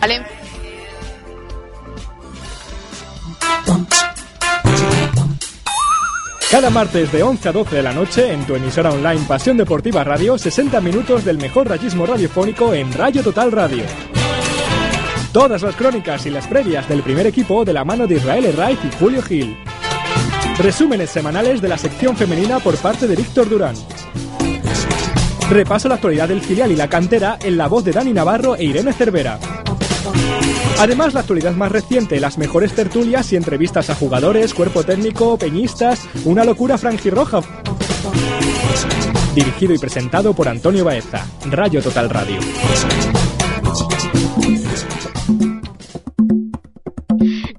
Valencia, 0.00 0.30
Cada 6.50 6.70
martes 6.70 7.10
de 7.10 7.24
11 7.24 7.48
a 7.48 7.52
12 7.52 7.76
de 7.76 7.82
la 7.82 7.92
noche 7.92 8.32
en 8.32 8.46
tu 8.46 8.54
emisora 8.54 8.92
online 8.92 9.24
Pasión 9.26 9.56
Deportiva 9.56 10.04
Radio, 10.04 10.38
60 10.38 10.80
minutos 10.80 11.24
del 11.24 11.38
mejor 11.38 11.68
rayismo 11.68 12.06
radiofónico 12.06 12.72
en 12.72 12.92
Rayo 12.92 13.22
Total 13.24 13.50
Radio. 13.50 13.82
Todas 15.32 15.62
las 15.62 15.74
crónicas 15.74 16.24
y 16.24 16.30
las 16.30 16.46
previas 16.46 16.88
del 16.88 17.02
primer 17.02 17.26
equipo 17.26 17.64
de 17.64 17.72
la 17.72 17.84
mano 17.84 18.06
de 18.06 18.14
Israel 18.14 18.44
Herraiz 18.44 18.78
y 18.84 18.96
Julio 18.96 19.22
Gil. 19.22 19.56
Resúmenes 20.58 21.10
semanales 21.10 21.60
de 21.60 21.68
la 21.68 21.78
sección 21.78 22.16
femenina 22.16 22.60
por 22.60 22.76
parte 22.76 23.08
de 23.08 23.16
Víctor 23.16 23.48
Durán. 23.48 23.74
Repaso 25.50 25.88
la 25.88 25.96
actualidad 25.96 26.28
del 26.28 26.40
filial 26.40 26.70
y 26.70 26.76
la 26.76 26.88
cantera 26.88 27.38
en 27.42 27.56
la 27.56 27.66
voz 27.66 27.84
de 27.84 27.92
Dani 27.92 28.12
Navarro 28.12 28.54
e 28.54 28.64
Irene 28.64 28.92
Cervera. 28.92 29.55
Además, 30.78 31.14
la 31.14 31.20
actualidad 31.20 31.52
más 31.52 31.72
reciente, 31.72 32.20
las 32.20 32.38
mejores 32.38 32.74
tertulias 32.74 33.32
y 33.32 33.36
entrevistas 33.36 33.88
a 33.90 33.94
jugadores, 33.94 34.52
cuerpo 34.52 34.84
técnico, 34.84 35.38
peñistas, 35.38 36.06
una 36.24 36.44
locura 36.44 36.76
franjirroja. 36.76 37.40
Dirigido 39.34 39.74
y 39.74 39.78
presentado 39.78 40.34
por 40.34 40.48
Antonio 40.48 40.84
Baeza, 40.84 41.26
Rayo 41.50 41.82
Total 41.82 42.08
Radio. 42.10 42.40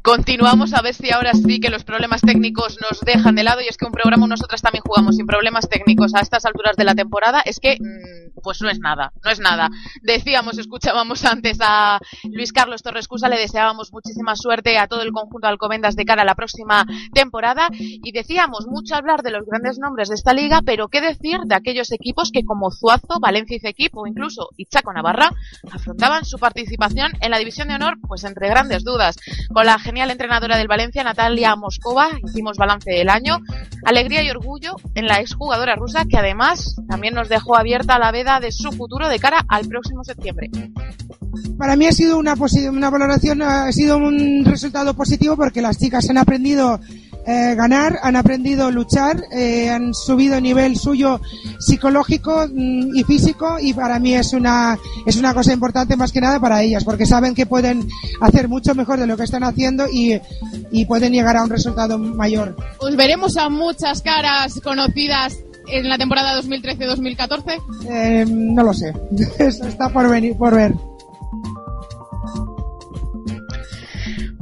Continuamos 0.07 0.73
a 0.73 0.81
ver 0.81 0.93
si 0.93 1.11
ahora 1.11 1.33
sí 1.33 1.59
que 1.59 1.67
los 1.69 1.83
problemas 1.83 2.21
técnicos 2.21 2.77
nos 2.79 3.01
dejan 3.01 3.35
de 3.35 3.43
lado 3.43 3.59
y 3.59 3.67
es 3.67 3.75
que 3.75 3.85
un 3.85 3.91
programa 3.91 4.25
nosotras 4.25 4.61
también 4.61 4.81
jugamos 4.87 5.17
sin 5.17 5.27
problemas 5.27 5.67
técnicos 5.67 6.15
a 6.15 6.21
estas 6.21 6.45
alturas 6.45 6.77
de 6.77 6.85
la 6.85 6.95
temporada 6.95 7.41
es 7.43 7.59
que 7.59 7.75
mm, 7.77 8.39
pues 8.41 8.61
no 8.61 8.69
es 8.69 8.79
nada, 8.79 9.11
no 9.21 9.29
es 9.29 9.41
nada. 9.41 9.69
Decíamos, 10.03 10.57
escuchábamos 10.59 11.25
antes 11.25 11.57
a 11.59 11.99
Luis 12.31 12.53
Carlos 12.53 12.83
Torrescusa, 12.83 13.27
le 13.27 13.37
deseábamos 13.37 13.91
muchísima 13.91 14.37
suerte 14.37 14.77
a 14.77 14.87
todo 14.87 15.01
el 15.01 15.11
conjunto 15.11 15.45
de 15.45 15.51
Alcobendas 15.51 15.97
de 15.97 16.05
cara 16.05 16.21
a 16.21 16.25
la 16.25 16.35
próxima 16.35 16.85
temporada 17.13 17.67
y 17.77 18.09
decíamos 18.13 18.65
mucho 18.65 18.95
hablar 18.95 19.23
de 19.23 19.31
los 19.31 19.45
grandes 19.45 19.77
nombres 19.77 20.07
de 20.07 20.15
esta 20.15 20.31
liga, 20.31 20.61
pero 20.65 20.87
qué 20.87 21.01
decir 21.01 21.39
de 21.45 21.55
aquellos 21.55 21.91
equipos 21.91 22.31
que 22.31 22.45
como 22.45 22.71
Zuazo, 22.71 23.19
Valencia 23.19 23.57
y 23.57 23.59
Cequip 23.59 23.97
o 23.97 24.07
incluso 24.07 24.51
Ichaco 24.55 24.93
Navarra 24.93 25.31
afrontaban 25.69 26.23
su 26.23 26.37
participación 26.37 27.11
en 27.19 27.31
la 27.31 27.39
división 27.39 27.67
de 27.67 27.75
honor 27.75 27.97
pues 28.07 28.23
entre 28.23 28.47
grandes 28.47 28.85
dudas. 28.85 29.17
Con 29.53 29.65
la 29.65 29.79
genial 29.97 30.11
entrenadora 30.11 30.59
del 30.59 30.67
Valencia, 30.67 31.03
Natalia 31.03 31.55
Moscova, 31.55 32.09
hicimos 32.23 32.55
balance 32.55 32.91
del 32.91 33.09
año, 33.09 33.39
alegría 33.83 34.21
y 34.21 34.29
orgullo 34.29 34.75
en 34.93 35.07
la 35.07 35.21
exjugadora 35.21 35.75
rusa 35.75 36.05
que 36.05 36.17
además 36.17 36.75
también 36.87 37.15
nos 37.15 37.29
dejó 37.29 37.57
abierta 37.57 37.97
la 37.97 38.11
veda 38.11 38.39
de 38.39 38.51
su 38.51 38.71
futuro 38.71 39.09
de 39.09 39.17
cara 39.17 39.43
al 39.47 39.67
próximo 39.67 40.03
septiembre. 40.03 40.51
Para 41.57 41.75
mí 41.75 41.87
ha 41.87 41.91
sido 41.91 42.19
una, 42.19 42.35
una 42.69 42.89
valoración, 42.91 43.41
ha 43.41 43.71
sido 43.71 43.97
un 43.97 44.45
resultado 44.45 44.93
positivo 44.93 45.35
porque 45.35 45.63
las 45.63 45.79
chicas 45.79 46.07
han 46.11 46.19
aprendido 46.19 46.79
eh, 47.27 47.55
ganar, 47.55 47.99
han 48.01 48.15
aprendido 48.15 48.71
luchar, 48.71 49.21
eh, 49.31 49.69
han 49.69 49.93
subido 49.93 50.37
el 50.37 50.43
nivel 50.43 50.77
suyo 50.77 51.19
psicológico 51.59 52.47
mm, 52.47 52.95
y 52.95 53.03
físico 53.03 53.57
y 53.59 53.73
para 53.73 53.99
mí 53.99 54.13
es 54.13 54.31
una, 54.31 54.77
es 55.05 55.17
una 55.17 55.33
cosa 55.33 55.51
importante 55.51 55.97
más 55.97 56.13
que 56.13 56.21
nada 56.21 56.39
para 56.39 56.63
ellas 56.63 56.85
porque 56.85 57.05
saben 57.05 57.35
que 57.35 57.45
pueden 57.45 57.87
hacer 58.21 58.47
mucho 58.47 58.73
mejor 58.75 58.99
de 58.99 59.07
lo 59.07 59.17
que 59.17 59.23
están 59.23 59.43
haciendo 59.43 59.87
y, 59.91 60.19
y 60.71 60.85
pueden 60.85 61.11
llegar 61.11 61.35
a 61.35 61.43
un 61.43 61.49
resultado 61.49 61.97
mayor. 61.97 62.55
Os 62.79 62.95
veremos 62.95 63.35
a 63.35 63.49
muchas 63.49 64.01
caras 64.01 64.59
conocidas 64.63 65.37
en 65.67 65.89
la 65.89 65.97
temporada 65.97 66.39
2013-2014. 66.41 67.61
Eh, 67.89 68.25
no 68.27 68.63
lo 68.63 68.73
sé, 68.73 68.93
Eso 69.39 69.67
está 69.67 69.89
por 69.89 70.09
venir, 70.09 70.37
por 70.37 70.55
ver. 70.55 70.73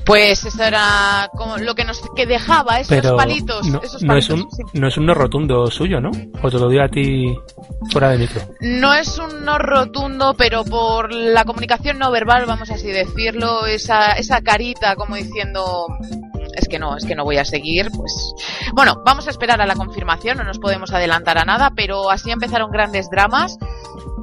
Pues 0.06 0.46
eso 0.46 0.64
era 0.64 1.30
como 1.36 1.58
lo 1.58 1.74
que 1.74 1.84
nos 1.84 2.02
que 2.16 2.26
dejaba 2.28 2.80
esos 2.80 2.96
Pero 2.96 3.18
palitos, 3.18 3.68
no, 3.68 3.82
esos 3.82 4.04
no 4.04 4.16
es 4.16 4.28
palitos. 4.28 4.60
un, 4.74 4.82
no 4.82 4.88
es 4.88 4.98
un 4.98 5.06
no 5.08 5.14
rotundo 5.16 5.66
suyo, 5.72 6.00
¿no? 6.00 6.12
O 6.44 6.52
te 6.52 6.60
lo 6.60 6.70
digo 6.70 6.84
a 6.84 6.90
ti 6.90 7.36
fuera 7.92 8.12
de 8.12 8.20
micro. 8.20 8.42
No 8.62 8.94
es 8.94 9.18
un 9.18 9.44
no 9.44 9.58
rotundo, 9.58 10.36
pero 10.38 10.64
por 10.64 11.12
la 11.12 11.44
comunicación 11.44 11.98
no 11.98 12.12
verbal, 12.12 12.46
vamos 12.46 12.70
así 12.70 12.88
decirlo, 12.88 13.66
esa, 13.66 14.14
esa 14.14 14.42
carita 14.42 14.96
como 14.96 15.16
diciendo 15.16 15.88
es 16.56 16.68
que 16.68 16.80
no, 16.80 16.96
es 16.96 17.06
que 17.06 17.16
no 17.16 17.24
voy 17.24 17.38
a 17.38 17.46
seguir, 17.46 17.90
pues 17.92 18.34
bueno, 18.74 19.02
vamos 19.06 19.28
a 19.28 19.32
esperar 19.32 19.60
a 19.62 19.66
la 19.66 19.76
confirmación, 19.76 20.38
no 20.38 20.44
nos 20.44 20.60
podemos 20.60 20.94
adelantar 20.94 21.38
a 21.38 21.46
nada, 21.46 21.72
pero 21.76 22.10
así 22.10 22.32
empezaron 22.32 22.72
grandes 22.72 23.10
dramas 23.10 23.58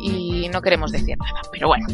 y 0.02 0.48
no 0.48 0.60
queremos 0.60 0.92
decir 0.92 1.16
nada, 1.18 1.40
pero 1.50 1.68
bueno. 1.68 1.86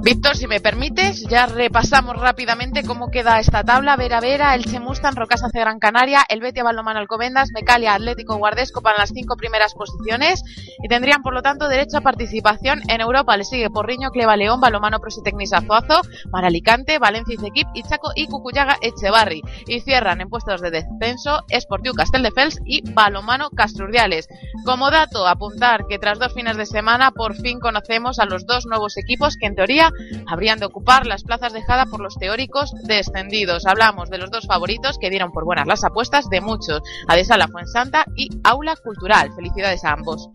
Víctor, 0.00 0.36
si 0.36 0.46
me 0.46 0.60
permites, 0.60 1.22
ya 1.28 1.46
repasamos 1.46 2.16
rápidamente 2.16 2.82
cómo 2.82 3.10
queda 3.10 3.40
esta 3.40 3.64
tabla. 3.64 3.96
Vera 3.96 4.20
Vera, 4.20 4.54
Elche 4.54 4.80
Mustang, 4.80 5.16
Rocasa 5.16 5.48
Gran 5.52 5.78
Canaria, 5.78 6.24
el 6.28 6.40
Betia 6.40 6.62
Balomano 6.62 6.98
Alcobendas, 6.98 7.50
Mecalia 7.52 7.94
Atlético 7.94 8.36
Guardesco 8.36 8.82
para 8.82 8.98
las 8.98 9.10
cinco 9.10 9.36
primeras 9.36 9.74
posiciones 9.74 10.42
y 10.82 10.88
tendrían 10.88 11.22
por 11.22 11.34
lo 11.34 11.42
tanto 11.42 11.68
derecho 11.68 11.98
a 11.98 12.00
participación 12.02 12.82
en 12.88 13.00
Europa. 13.00 13.36
Le 13.36 13.44
sigue 13.44 13.70
Porriño, 13.70 14.10
Cleva 14.10 14.36
León, 14.36 14.60
Balomano 14.60 15.00
Prositecnis 15.00 15.52
Azuazo, 15.52 16.02
Mar 16.30 16.44
Alicante, 16.44 16.98
Valencia 16.98 17.34
Icequip, 17.34 17.68
Ichaco 17.74 18.12
y 18.14 18.26
Cucuyaga 18.26 18.78
Echevarri. 18.80 19.42
Y 19.66 19.80
cierran 19.80 20.20
en 20.20 20.28
puestos 20.28 20.60
de 20.60 20.70
descenso 20.70 21.44
Esportiu 21.48 21.94
Castelldefels 21.94 22.60
y 22.64 22.82
Balomano 22.92 23.50
Castrurdiales. 23.50 24.28
Como 24.64 24.90
dato, 24.90 25.26
apuntar 25.26 25.86
que 25.86 25.98
tras 25.98 26.18
dos 26.18 26.34
fines 26.34 26.56
de 26.56 26.66
semana 26.66 27.10
fin 27.32 27.60
conocemos 27.60 28.18
a 28.18 28.26
los 28.26 28.44
dos 28.44 28.66
nuevos 28.66 28.98
equipos 28.98 29.36
que 29.38 29.46
en 29.46 29.54
teoría 29.54 29.90
habrían 30.26 30.58
de 30.58 30.66
ocupar 30.66 31.06
las 31.06 31.22
plazas 31.22 31.54
dejadas 31.54 31.88
por 31.88 32.00
los 32.00 32.16
teóricos 32.16 32.74
descendidos. 32.84 33.64
Hablamos 33.64 34.10
de 34.10 34.18
los 34.18 34.30
dos 34.30 34.46
favoritos 34.46 34.98
que 34.98 35.08
dieron 35.08 35.32
por 35.32 35.46
buenas 35.46 35.66
las 35.66 35.84
apuestas 35.84 36.28
de 36.28 36.42
muchos, 36.42 36.82
Adesala 37.08 37.48
Fuensanta 37.48 38.04
y 38.14 38.28
Aula 38.44 38.76
Cultural. 38.76 39.30
Felicidades 39.34 39.84
a 39.84 39.92
ambos. 39.92 40.28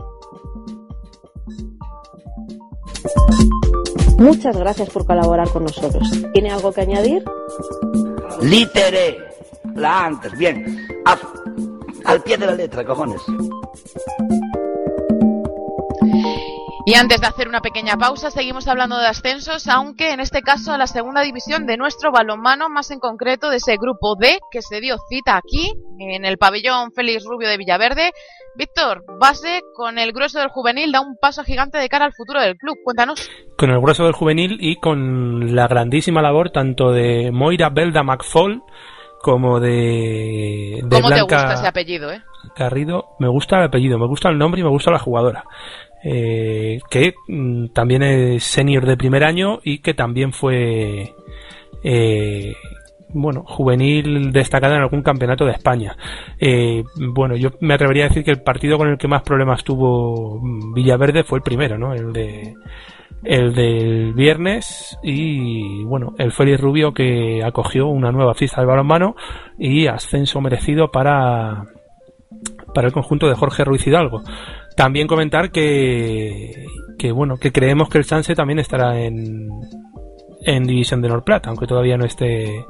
Muchas 4.17 4.58
gracias 4.58 4.89
por 4.89 5.06
colaborar 5.06 5.49
con 5.49 5.63
nosotros. 5.63 6.10
¿Tiene 6.34 6.49
algo 6.52 6.73
que 6.73 6.82
añadir? 6.82 7.23
Litere. 8.41 9.17
La 9.75 10.06
antes, 10.06 10.38
bien. 10.38 10.88
Al 12.06 12.21
pie 12.21 12.38
de 12.38 12.45
la 12.45 12.56
letra, 12.56 12.84
cojones. 12.84 13.21
Y 16.85 16.95
antes 16.95 17.19
de 17.19 17.27
hacer 17.27 17.47
una 17.47 17.61
pequeña 17.61 17.97
pausa, 17.97 18.31
seguimos 18.31 18.67
hablando 18.67 18.97
de 18.97 19.07
ascensos, 19.07 19.67
aunque 19.67 20.11
en 20.11 20.21
este 20.21 20.41
caso 20.41 20.71
a 20.71 20.77
la 20.77 20.87
segunda 20.87 21.21
división 21.21 21.65
de 21.65 21.77
nuestro 21.77 22.11
balonmano, 22.11 22.69
más 22.69 22.89
en 22.91 22.99
concreto 22.99 23.49
de 23.49 23.57
ese 23.57 23.75
grupo 23.77 24.15
D 24.15 24.39
que 24.49 24.61
se 24.61 24.79
dio 24.79 24.97
cita 25.09 25.37
aquí, 25.37 25.73
en 25.99 26.25
el 26.25 26.37
pabellón 26.37 26.91
Félix 26.93 27.25
Rubio 27.25 27.49
de 27.49 27.57
Villaverde. 27.57 28.11
Víctor, 28.55 29.03
base 29.19 29.61
con 29.75 29.99
el 29.99 30.12
grueso 30.12 30.39
del 30.39 30.49
juvenil 30.49 30.91
da 30.91 31.01
un 31.01 31.17
paso 31.17 31.43
gigante 31.43 31.77
de 31.77 31.89
cara 31.89 32.06
al 32.06 32.13
futuro 32.13 32.41
del 32.41 32.58
club. 32.58 32.77
Cuéntanos. 32.83 33.29
Con 33.58 33.69
el 33.71 33.79
grueso 33.79 34.06
del 34.06 34.13
juvenil 34.13 34.58
y 34.60 34.77
con 34.77 35.56
la 35.56 35.67
grandísima 35.67 36.21
labor 36.21 36.49
tanto 36.49 36.91
de 36.91 37.31
Moira 37.31 37.69
Belda 37.69 38.04
McFall 38.04 38.63
como 39.21 39.59
de, 39.59 40.79
de 40.83 40.89
¿Cómo 40.89 41.09
te 41.09 41.15
Blanca 41.15 41.35
gusta 41.35 41.53
ese 41.53 41.67
apellido, 41.67 42.11
eh? 42.11 42.21
Garrido. 42.55 43.15
Me 43.19 43.27
gusta 43.27 43.57
el 43.57 43.65
apellido, 43.65 43.97
me 43.97 44.07
gusta 44.07 44.29
el 44.29 44.37
nombre 44.37 44.61
y 44.61 44.63
me 44.63 44.69
gusta 44.69 44.91
la 44.91 44.99
jugadora. 44.99 45.45
Eh, 46.03 46.79
que 46.89 47.13
mm, 47.27 47.67
también 47.67 48.03
es 48.03 48.43
senior 48.43 48.85
de 48.85 48.97
primer 48.97 49.23
año 49.23 49.59
y 49.63 49.79
que 49.79 49.93
también 49.93 50.31
fue 50.31 51.13
eh, 51.83 52.55
bueno, 53.11 53.43
juvenil 53.45 54.31
destacada 54.31 54.75
en 54.75 54.83
algún 54.83 55.01
campeonato 55.01 55.45
de 55.45 55.53
España. 55.53 55.97
Eh, 56.39 56.83
bueno, 56.95 57.35
yo 57.35 57.49
me 57.59 57.73
atrevería 57.73 58.05
a 58.05 58.07
decir 58.09 58.23
que 58.23 58.31
el 58.31 58.41
partido 58.41 58.77
con 58.77 58.87
el 58.87 58.97
que 58.97 59.07
más 59.07 59.23
problemas 59.23 59.63
tuvo 59.63 60.39
mm, 60.41 60.73
Villaverde 60.73 61.23
fue 61.23 61.39
el 61.39 61.43
primero, 61.43 61.77
¿no? 61.77 61.93
El 61.93 62.13
de 62.13 62.53
el 63.23 63.53
del 63.53 64.13
viernes 64.13 64.97
y 65.03 65.83
bueno, 65.83 66.13
el 66.17 66.31
Félix 66.31 66.59
Rubio 66.59 66.93
que 66.93 67.43
acogió 67.43 67.87
una 67.87 68.11
nueva 68.11 68.33
fiesta 68.33 68.61
de 68.61 68.67
balonmano 68.67 69.15
y 69.57 69.87
ascenso 69.87 70.41
merecido 70.41 70.91
para 70.91 71.65
para 72.73 72.87
el 72.87 72.93
conjunto 72.93 73.27
de 73.27 73.35
Jorge 73.35 73.63
Ruiz 73.63 73.85
Hidalgo. 73.85 74.21
También 74.75 75.07
comentar 75.07 75.51
que, 75.51 76.67
que 76.97 77.11
bueno, 77.11 77.37
que 77.37 77.51
creemos 77.51 77.89
que 77.89 77.97
el 77.97 78.05
Sanse 78.05 78.35
también 78.35 78.59
estará 78.59 78.99
en, 78.99 79.49
en 80.41 80.63
División 80.63 81.01
de 81.01 81.09
Norplata, 81.09 81.49
aunque 81.49 81.67
todavía 81.67 81.97
no 81.97 82.05
esté 82.05 82.65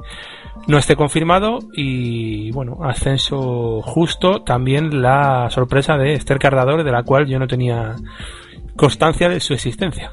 no 0.66 0.78
esté 0.78 0.94
confirmado 0.96 1.58
y 1.72 2.50
bueno, 2.52 2.78
ascenso 2.82 3.80
justo, 3.82 4.42
también 4.42 5.00
la 5.00 5.48
sorpresa 5.50 5.96
de 5.96 6.14
Esther 6.14 6.38
Cardador 6.38 6.84
de 6.84 6.92
la 6.92 7.02
cual 7.02 7.26
yo 7.26 7.38
no 7.38 7.46
tenía 7.46 7.96
constancia 8.76 9.28
de 9.28 9.40
su 9.40 9.54
existencia. 9.54 10.12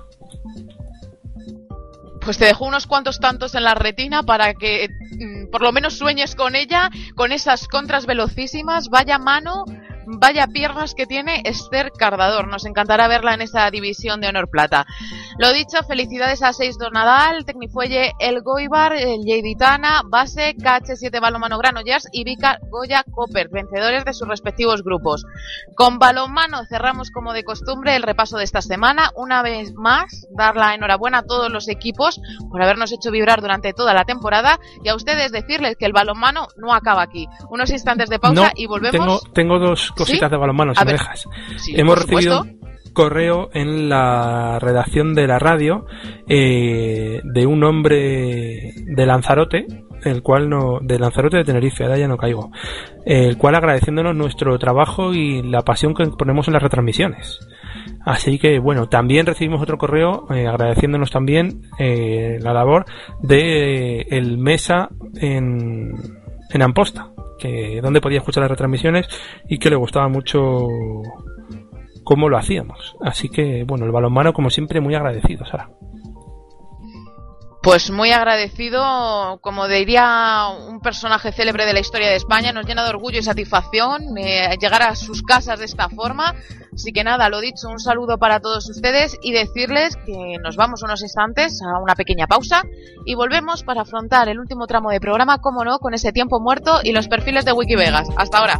Pues 2.27 2.37
te 2.37 2.43
dejo 2.43 2.65
unos 2.65 2.87
cuantos 2.87 3.21
tantos 3.21 3.55
en 3.55 3.63
la 3.63 3.73
retina 3.73 4.21
para 4.21 4.53
que 4.53 4.89
mm, 5.17 5.49
por 5.49 5.61
lo 5.61 5.71
menos 5.71 5.93
sueñes 5.97 6.35
con 6.35 6.57
ella, 6.57 6.89
con 7.15 7.31
esas 7.31 7.69
contras 7.69 8.05
velocísimas, 8.05 8.89
vaya 8.89 9.17
mano, 9.17 9.63
vaya 10.07 10.47
piernas 10.47 10.95
que 10.95 11.05
tiene 11.05 11.41
Esther 11.43 11.91
Cardador. 11.91 12.47
Nos 12.47 12.65
encantará 12.65 13.07
verla 13.07 13.33
en 13.33 13.41
esa 13.41 13.69
división 13.69 14.21
de 14.21 14.27
honor 14.27 14.49
plata. 14.49 14.85
Lo 15.37 15.51
dicho, 15.53 15.83
felicidades 15.83 16.41
a 16.41 16.53
Seis 16.53 16.77
Donadal, 16.77 17.45
Tecnifuelle 17.45 18.13
El 18.19 18.41
Goibar, 18.41 18.93
el 18.93 19.23
Yeiditana, 19.23 20.01
Base, 20.05 20.55
KH7 20.55 21.19
Balomano 21.19 21.57
Granollers 21.57 22.07
y 22.11 22.23
Vika 22.23 22.59
Goya 22.69 23.03
Copper, 23.11 23.49
vencedores 23.49 24.05
de 24.05 24.13
sus 24.13 24.27
respectivos 24.27 24.83
grupos. 24.83 25.25
Con 25.75 25.99
balonmano 25.99 26.65
cerramos 26.65 27.11
como 27.11 27.33
de 27.33 27.43
costumbre 27.43 27.95
el 27.95 28.03
repaso 28.03 28.37
de 28.37 28.45
esta 28.45 28.61
semana. 28.61 29.11
Una 29.15 29.41
vez 29.41 29.73
más, 29.73 30.27
dar 30.35 30.55
la 30.55 30.73
enhorabuena 30.73 31.19
a 31.19 31.23
todos 31.23 31.51
los 31.51 31.67
equipos 31.67 32.19
por 32.49 32.61
habernos 32.61 32.91
hecho 32.91 33.11
vibrar 33.11 33.41
durante 33.41 33.73
toda 33.73 33.93
la 33.93 34.05
temporada 34.05 34.59
y 34.83 34.89
a 34.89 34.95
ustedes 34.95 35.31
decirles 35.31 35.75
que 35.77 35.85
el 35.85 35.93
balonmano 35.93 36.47
no 36.55 36.73
acaba 36.73 37.01
aquí. 37.01 37.27
Unos 37.49 37.69
instantes 37.69 38.09
de 38.09 38.19
pausa 38.19 38.41
No, 38.41 38.51
y 38.55 38.65
volvemos. 38.67 39.21
Tengo, 39.23 39.33
tengo 39.33 39.59
dos 39.59 39.91
cositas 39.97 40.29
¿Sí? 40.29 40.31
de 40.31 40.37
balonmano, 40.37 40.73
si 40.73 40.81
A 40.81 40.85
me 40.85 40.91
dejas. 40.93 41.27
Sí, 41.57 41.73
Hemos 41.75 41.97
recibido 41.97 42.43
supuesto. 42.43 42.93
correo 42.93 43.49
en 43.53 43.89
la 43.89 44.59
redacción 44.59 45.13
de 45.13 45.27
la 45.27 45.39
radio 45.39 45.85
eh, 46.27 47.21
de 47.23 47.45
un 47.45 47.63
hombre 47.63 48.73
de 48.85 49.05
Lanzarote, 49.05 49.65
el 50.03 50.21
cual 50.21 50.49
no, 50.49 50.79
de 50.81 50.99
Lanzarote 50.99 51.37
de 51.37 51.43
Tenerife, 51.43 51.83
ahora 51.83 51.97
ya 51.97 52.07
no 52.07 52.17
caigo, 52.17 52.51
el 53.05 53.37
cual 53.37 53.55
agradeciéndonos 53.55 54.15
nuestro 54.15 54.57
trabajo 54.59 55.13
y 55.13 55.41
la 55.41 55.63
pasión 55.63 55.93
que 55.93 56.05
ponemos 56.07 56.47
en 56.47 56.53
las 56.53 56.63
retransmisiones. 56.63 57.39
Así 58.05 58.39
que 58.39 58.59
bueno, 58.59 58.87
también 58.87 59.25
recibimos 59.25 59.61
otro 59.61 59.77
correo 59.77 60.27
eh, 60.33 60.47
agradeciéndonos 60.47 61.11
también 61.11 61.63
eh, 61.77 62.37
la 62.41 62.53
labor 62.53 62.85
de 63.21 63.99
eh, 63.99 64.07
el 64.11 64.37
Mesa 64.37 64.89
en, 65.19 65.91
en 66.51 66.61
Amposta, 66.61 67.11
que 67.39 67.79
donde 67.81 68.01
podía 68.01 68.19
escuchar 68.19 68.41
las 68.41 68.51
retransmisiones 68.51 69.07
y 69.47 69.57
que 69.57 69.69
le 69.69 69.75
gustaba 69.75 70.07
mucho 70.07 70.67
cómo 72.03 72.29
lo 72.29 72.37
hacíamos. 72.37 72.95
Así 73.01 73.29
que 73.29 73.63
bueno, 73.65 73.85
el 73.85 73.91
balonmano 73.91 74.33
como 74.33 74.49
siempre 74.49 74.81
muy 74.81 74.95
agradecido, 74.95 75.45
Sara. 75.45 75.69
Pues 77.61 77.91
muy 77.91 78.11
agradecido, 78.11 79.39
como 79.41 79.67
diría 79.67 80.47
un 80.67 80.79
personaje 80.79 81.31
célebre 81.31 81.65
de 81.65 81.73
la 81.73 81.79
historia 81.79 82.07
de 82.07 82.15
España, 82.15 82.53
nos 82.53 82.65
llena 82.65 82.83
de 82.83 82.89
orgullo 82.89 83.19
y 83.19 83.23
satisfacción 83.23 84.17
eh, 84.17 84.55
llegar 84.61 84.83
a 84.83 84.95
sus 84.95 85.21
casas 85.21 85.59
de 85.59 85.65
esta 85.65 85.89
forma. 85.89 86.33
Así 86.73 86.93
que 86.93 87.03
nada, 87.03 87.27
lo 87.29 87.41
dicho, 87.41 87.67
un 87.69 87.79
saludo 87.79 88.17
para 88.19 88.39
todos 88.39 88.69
ustedes 88.69 89.17
y 89.21 89.31
decirles 89.31 89.97
que 90.05 90.37
nos 90.41 90.55
vamos 90.55 90.83
unos 90.83 91.01
instantes 91.01 91.59
a 91.61 91.79
una 91.81 91.95
pequeña 91.95 92.27
pausa 92.27 92.61
y 93.05 93.15
volvemos 93.15 93.63
para 93.63 93.81
afrontar 93.81 94.29
el 94.29 94.39
último 94.39 94.67
tramo 94.67 94.91
de 94.91 94.99
programa, 94.99 95.39
como 95.39 95.65
no, 95.65 95.79
con 95.79 95.93
ese 95.93 96.11
tiempo 96.11 96.39
muerto 96.39 96.79
y 96.83 96.91
los 96.91 97.07
perfiles 97.07 97.45
de 97.45 97.53
Wikivegas. 97.53 98.07
Hasta 98.15 98.37
ahora. 98.37 98.59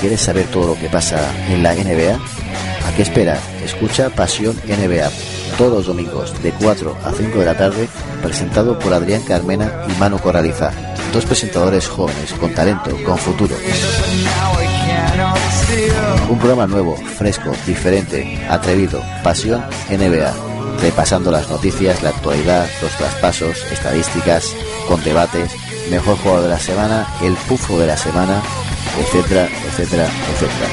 ¿Quieres 0.00 0.20
saber 0.20 0.46
todo 0.46 0.68
lo 0.68 0.80
que 0.80 0.88
pasa 0.88 1.18
en 1.48 1.62
la 1.62 1.74
NBA? 1.74 2.14
¿A 2.14 2.96
qué 2.96 3.02
esperas? 3.02 3.40
Escucha 3.64 4.10
Pasión 4.10 4.54
NBA 4.66 5.10
todos 5.56 5.72
los 5.72 5.86
domingos 5.86 6.34
de 6.42 6.52
4 6.52 6.96
a 7.04 7.12
5 7.12 7.38
de 7.38 7.44
la 7.44 7.56
tarde, 7.56 7.88
presentado 8.22 8.78
por 8.78 8.92
Adrián 8.92 9.22
Carmena 9.22 9.84
y 9.88 9.98
Manu 9.98 10.18
Corraliza, 10.18 10.70
dos 11.12 11.24
presentadores 11.24 11.88
jóvenes 11.88 12.32
con 12.34 12.52
talento, 12.54 12.90
con 13.04 13.16
futuro. 13.16 13.56
Un 16.28 16.38
programa 16.38 16.66
nuevo, 16.66 16.96
fresco, 16.96 17.52
diferente, 17.66 18.38
atrevido, 18.48 19.02
Pasión 19.22 19.64
NBA, 19.88 20.34
repasando 20.82 21.30
las 21.30 21.48
noticias, 21.48 22.02
la 22.02 22.10
actualidad, 22.10 22.68
los 22.82 22.92
traspasos, 22.92 23.64
estadísticas, 23.72 24.54
con 24.88 25.02
debates, 25.04 25.52
mejor 25.90 26.16
jugador 26.18 26.44
de 26.44 26.50
la 26.50 26.60
semana, 26.60 27.06
el 27.22 27.34
pufo 27.48 27.78
de 27.78 27.86
la 27.86 27.96
semana, 27.96 28.42
etcétera, 28.98 29.48
etcétera, 29.68 30.08
etcétera. 30.32 30.68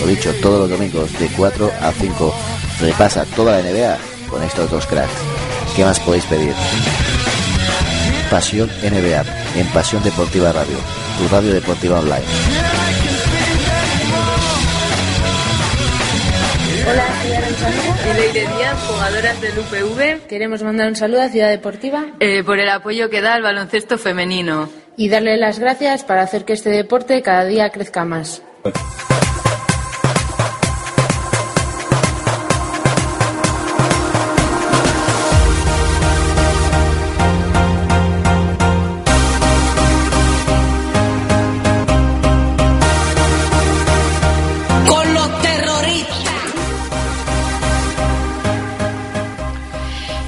Lo 0.00 0.06
dicho, 0.06 0.32
todos 0.40 0.60
los 0.60 0.70
domingos 0.70 1.12
de 1.18 1.26
4 1.28 1.72
a 1.80 1.92
5 1.92 2.34
repasa 2.80 3.24
toda 3.36 3.60
la 3.60 3.70
NBA 3.70 3.98
con 4.28 4.42
estos 4.42 4.70
dos 4.70 4.86
cracks. 4.86 5.12
¿Qué 5.76 5.84
más 5.84 6.00
podéis 6.00 6.24
pedir? 6.24 6.54
Pasión 8.30 8.70
NBA 8.82 9.24
en 9.56 9.66
Pasión 9.68 10.02
Deportiva 10.02 10.52
Radio, 10.52 10.76
tu 11.18 11.28
radio 11.28 11.52
deportiva 11.52 11.98
online. 11.98 12.89
Y 17.62 18.14
Leire 18.18 18.40
Díaz, 18.56 18.78
jugadoras 18.88 19.40
del 19.40 19.58
UPV. 19.58 20.26
Queremos 20.28 20.62
mandar 20.62 20.88
un 20.88 20.96
saludo 20.96 21.22
a 21.22 21.28
Ciudad 21.28 21.50
Deportiva 21.50 22.06
Eh, 22.18 22.42
por 22.42 22.58
el 22.58 22.68
apoyo 22.70 23.10
que 23.10 23.20
da 23.20 23.34
al 23.34 23.42
baloncesto 23.42 23.98
femenino. 23.98 24.68
y 24.96 25.08
darle 25.08 25.36
las 25.38 25.58
gracias 25.58 26.04
para 26.04 26.22
hacer 26.22 26.44
que 26.44 26.52
este 26.54 26.70
deporte 26.70 27.22
cada 27.22 27.44
día 27.44 27.70
crezca 27.70 28.04
más. 28.04 28.42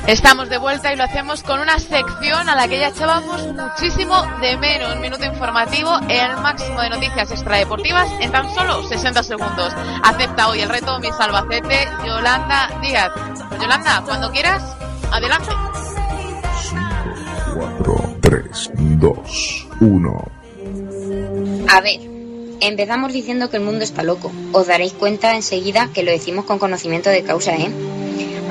Estamos 0.06 0.48
de 0.48 0.58
vuelta 0.58 0.92
y 0.92 0.96
lo 0.96 1.04
hacemos 1.04 1.44
con 1.44 1.60
una 1.60 1.78
sección 1.78 2.48
a 2.48 2.56
la 2.56 2.66
que 2.66 2.78
ya 2.78 2.88
echábamos 2.88 3.46
muchísimo 3.54 4.20
de 4.40 4.56
menos. 4.56 4.96
Minuto 4.98 5.24
informativo, 5.24 5.96
el 6.08 6.36
máximo 6.38 6.80
de 6.80 6.90
noticias 6.90 7.30
extradeportivas 7.30 8.08
en 8.20 8.32
tan 8.32 8.52
solo 8.52 8.82
60 8.82 9.22
segundos. 9.22 9.72
Acepta 10.02 10.48
hoy 10.48 10.60
el 10.60 10.68
reto 10.68 10.98
mi 10.98 11.08
Albacete, 11.08 11.88
Yolanda 12.04 12.68
Díaz. 12.82 13.12
Yolanda, 13.60 14.02
cuando 14.04 14.32
quieras, 14.32 14.62
adelante. 15.12 15.50
4, 17.54 18.16
3, 18.20 18.70
2, 18.74 19.68
1. 19.80 20.24
A 21.68 21.80
ver, 21.80 22.00
empezamos 22.60 23.12
diciendo 23.12 23.50
que 23.50 23.58
el 23.58 23.62
mundo 23.62 23.84
está 23.84 24.02
loco. 24.02 24.32
Os 24.52 24.66
daréis 24.66 24.94
cuenta 24.94 25.36
enseguida 25.36 25.90
que 25.94 26.02
lo 26.02 26.10
decimos 26.10 26.44
con 26.44 26.58
conocimiento 26.58 27.08
de 27.08 27.22
causa, 27.22 27.52
¿eh? 27.52 27.70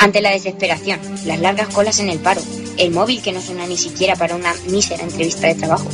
Ante 0.02 0.20
la 0.20 0.32
desesperación, 0.32 1.00
las 1.26 1.40
largas 1.40 1.68
colas 1.68 2.00
en 2.00 2.10
el 2.10 2.18
paro, 2.18 2.42
el 2.78 2.90
móvil 2.90 3.22
que 3.22 3.32
no 3.32 3.40
suena 3.40 3.68
ni 3.68 3.78
siquiera 3.78 4.16
para 4.16 4.36
una 4.36 4.52
mísera 4.66 5.04
entrevista 5.04 5.46
de 5.46 5.54
trabajo. 5.54 5.88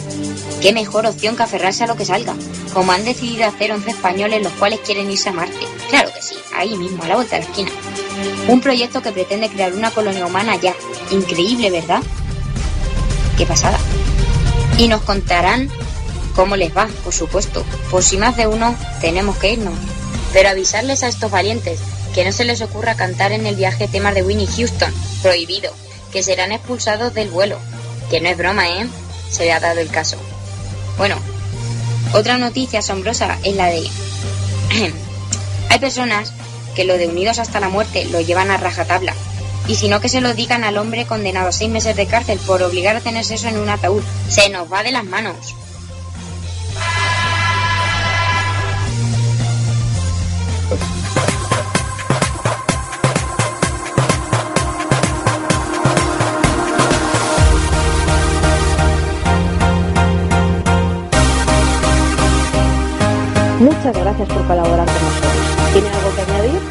¿Qué 0.62 0.72
mejor 0.72 1.06
opción 1.06 1.36
que 1.36 1.44
aferrarse 1.44 1.84
a 1.84 1.88
lo 1.88 1.98
que 1.98 2.06
salga? 2.06 2.34
Como 2.74 2.94
han 2.94 3.04
decidido 3.04 3.46
hacer 3.46 3.70
11 3.70 3.90
españoles 3.90 4.42
los 4.42 4.54
cuales 4.54 4.80
quieren 4.80 5.12
irse 5.12 5.28
a 5.28 5.34
Marte. 5.34 5.60
Claro 5.90 6.10
que 6.14 6.22
sí, 6.22 6.36
ahí 6.56 6.78
mismo, 6.78 7.04
a 7.04 7.10
la 7.10 7.16
vuelta 7.16 7.36
de 7.36 7.42
la 7.42 7.50
esquina. 7.50 7.70
Un 8.48 8.62
proyecto 8.62 9.02
que 9.02 9.12
pretende 9.12 9.50
crear 9.50 9.74
una 9.74 9.92
colonia 9.92 10.26
humana 10.26 10.56
ya. 10.56 10.74
Increíble, 11.12 11.70
¿verdad? 11.70 12.02
Qué 13.38 13.46
pasada. 13.46 13.78
Y 14.78 14.88
nos 14.88 15.02
contarán 15.02 15.70
cómo 16.34 16.56
les 16.56 16.76
va, 16.76 16.88
por 17.04 17.14
supuesto. 17.14 17.66
Por 17.92 18.04
si 18.04 18.16
más 18.16 18.38
de 18.38 18.48
uno, 18.48 18.74
tenemos 19.02 19.36
que 19.36 19.52
irnos. 19.52 19.74
Pero 20.32 20.48
avisarles 20.48 21.04
a 21.04 21.10
estos 21.10 21.30
valientes 21.30 21.82
que 22.14 22.26
no 22.26 22.32
se 22.32 22.46
les 22.46 22.62
ocurra 22.62 22.96
cantar 22.96 23.32
en 23.32 23.46
el 23.46 23.56
viaje 23.56 23.88
temas 23.88 24.16
de 24.16 24.24
Winnie 24.24 24.48
Houston. 24.48 24.94
Prohibido. 25.22 25.74
Que 26.12 26.24
serán 26.24 26.52
expulsados 26.52 27.14
del 27.14 27.30
vuelo. 27.30 27.60
Que 28.10 28.22
no 28.22 28.30
es 28.30 28.38
broma, 28.38 28.68
¿eh? 28.68 28.88
Se 29.30 29.46
le 29.46 29.54
ha 29.54 29.60
dado 29.60 29.80
el 29.80 29.90
caso. 29.90 30.18
Bueno, 30.98 31.18
otra 32.14 32.38
noticia 32.38 32.80
asombrosa 32.80 33.38
es 33.44 33.56
la 33.56 33.68
de... 33.68 33.88
Hay 35.70 35.80
personas 35.80 36.32
que 36.76 36.86
lo 36.86 36.98
de 36.98 37.08
unidos 37.08 37.40
hasta 37.40 37.60
la 37.60 37.70
muerte 37.70 38.06
lo 38.06 38.22
llevan 38.22 38.52
a 38.52 38.58
rajatabla. 38.58 39.14
Y 39.68 39.76
si 39.76 39.90
no 39.90 40.00
que 40.00 40.10
se 40.10 40.22
lo 40.22 40.34
digan 40.34 40.64
al 40.64 40.78
hombre 40.78 41.06
condenado 41.06 41.50
a 41.50 41.52
seis 41.52 41.70
meses 41.70 41.96
de 41.96 42.08
cárcel 42.08 42.40
por 42.40 42.64
obligar 42.64 42.96
a 42.96 43.02
tener 43.02 43.26
sexo 43.26 43.50
en 43.50 43.58
un 43.58 43.70
ataúd. 43.70 44.02
Se 44.30 44.50
nos 44.50 44.72
va 44.72 44.84
de 44.84 44.92
las 44.92 45.04
manos. 45.04 45.56
Muchas 63.60 63.98
gracias 63.98 64.30
por 64.30 64.46
colaborar 64.46 64.86
con 64.86 65.04
nosotros. 65.04 65.34
¿Tiene 65.74 65.90
algo 65.90 66.16
que 66.16 66.22
añadir? 66.22 66.62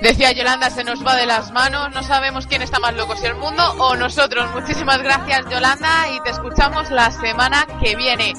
Decía 0.00 0.32
Yolanda, 0.32 0.68
se 0.70 0.82
nos 0.82 1.06
va 1.06 1.14
de 1.14 1.26
las 1.26 1.52
manos, 1.52 1.90
no 1.94 2.02
sabemos 2.02 2.48
quién 2.48 2.60
está 2.60 2.80
más 2.80 2.94
loco, 2.94 3.14
si 3.16 3.26
el 3.26 3.36
mundo 3.36 3.62
o 3.78 3.94
nosotros. 3.94 4.50
Muchísimas 4.52 5.00
gracias 5.00 5.48
Yolanda 5.48 6.08
y 6.12 6.20
te 6.22 6.30
escuchamos 6.30 6.90
la 6.90 7.12
semana 7.12 7.66
que 7.80 7.94
viene. 7.94 8.32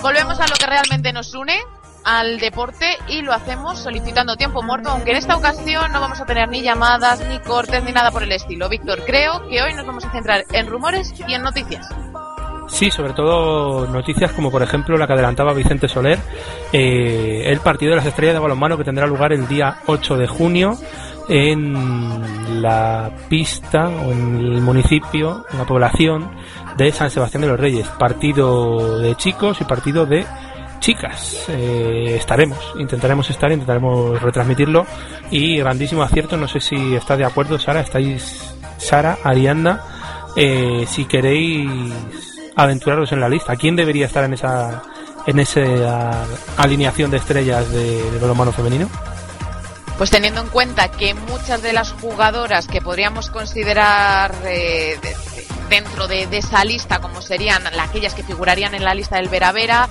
Volvemos 0.00 0.40
a 0.40 0.48
lo 0.48 0.54
que 0.54 0.66
realmente 0.66 1.12
nos 1.12 1.34
une, 1.34 1.60
al 2.04 2.38
deporte 2.38 2.86
y 3.08 3.22
lo 3.22 3.32
hacemos 3.32 3.78
solicitando 3.78 4.36
tiempo 4.36 4.62
muerto, 4.62 4.90
aunque 4.90 5.12
en 5.12 5.16
esta 5.18 5.36
ocasión 5.36 5.92
no 5.92 6.00
vamos 6.00 6.20
a 6.20 6.26
tener 6.26 6.48
ni 6.48 6.62
llamadas, 6.62 7.24
ni 7.28 7.38
cortes, 7.40 7.82
ni 7.84 7.92
nada 7.92 8.10
por 8.10 8.22
el 8.22 8.32
estilo. 8.32 8.68
Víctor, 8.68 9.02
creo 9.04 9.48
que 9.48 9.62
hoy 9.62 9.74
nos 9.74 9.86
vamos 9.86 10.04
a 10.04 10.12
centrar 10.12 10.44
en 10.52 10.66
rumores 10.66 11.12
y 11.26 11.34
en 11.34 11.42
noticias. 11.42 11.88
Sí, 12.68 12.90
sobre 12.90 13.12
todo 13.12 13.86
noticias 13.86 14.32
como 14.32 14.50
por 14.50 14.62
ejemplo 14.62 14.96
la 14.96 15.06
que 15.06 15.12
adelantaba 15.12 15.52
Vicente 15.52 15.88
Soler, 15.88 16.18
eh, 16.72 17.42
el 17.46 17.60
partido 17.60 17.90
de 17.90 17.96
las 17.96 18.06
estrellas 18.06 18.34
de 18.34 18.40
balonmano 18.40 18.78
que 18.78 18.84
tendrá 18.84 19.06
lugar 19.06 19.32
el 19.32 19.46
día 19.46 19.76
8 19.86 20.16
de 20.16 20.26
junio 20.26 20.78
en 21.28 22.62
la 22.62 23.10
pista 23.28 23.88
o 23.88 24.10
en 24.10 24.36
el 24.38 24.60
municipio, 24.60 25.44
en 25.52 25.58
la 25.58 25.64
población 25.64 26.30
de 26.76 26.92
San 26.92 27.10
Sebastián 27.10 27.42
de 27.42 27.48
los 27.48 27.60
Reyes. 27.60 27.86
Partido 27.88 28.98
de 28.98 29.14
chicos 29.16 29.60
y 29.60 29.64
partido 29.64 30.06
de 30.06 30.24
chicas. 30.82 31.44
Eh, 31.48 32.16
estaremos, 32.18 32.58
intentaremos 32.78 33.30
estar, 33.30 33.50
intentaremos 33.50 34.20
retransmitirlo 34.20 34.84
y 35.30 35.56
grandísimo 35.58 36.02
acierto. 36.02 36.36
No 36.36 36.46
sé 36.48 36.60
si 36.60 36.94
está 36.94 37.16
de 37.16 37.24
acuerdo, 37.24 37.58
Sara. 37.58 37.80
Estáis, 37.80 38.54
Sara, 38.76 39.16
Arianda, 39.24 39.82
eh, 40.36 40.84
si 40.86 41.06
queréis 41.06 41.70
aventuraros 42.56 43.12
en 43.12 43.20
la 43.20 43.28
lista. 43.28 43.56
¿Quién 43.56 43.76
debería 43.76 44.06
estar 44.06 44.24
en 44.24 44.34
esa 44.34 44.82
en 45.24 45.38
esa 45.38 46.24
alineación 46.58 47.10
de 47.12 47.16
estrellas 47.18 47.70
de, 47.70 48.10
de 48.10 48.18
balonmano 48.18 48.50
femenino? 48.52 48.90
Pues 49.96 50.10
teniendo 50.10 50.40
en 50.40 50.48
cuenta 50.48 50.90
que 50.90 51.14
muchas 51.14 51.62
de 51.62 51.72
las 51.72 51.92
jugadoras 51.92 52.66
que 52.66 52.80
podríamos 52.82 53.30
considerar 53.30 54.34
eh, 54.44 54.98
de- 55.00 55.08
de- 55.10 55.46
dentro 55.68 56.08
de, 56.08 56.26
esa 56.36 56.64
lista, 56.64 56.98
como 56.98 57.22
serían 57.22 57.62
la- 57.72 57.84
aquellas 57.84 58.14
que 58.14 58.24
figurarían 58.24 58.74
en 58.74 58.82
la 58.84 58.94
lista 58.94 59.16
del 59.16 59.28
Vera 59.28 59.52
Vera, 59.52 59.88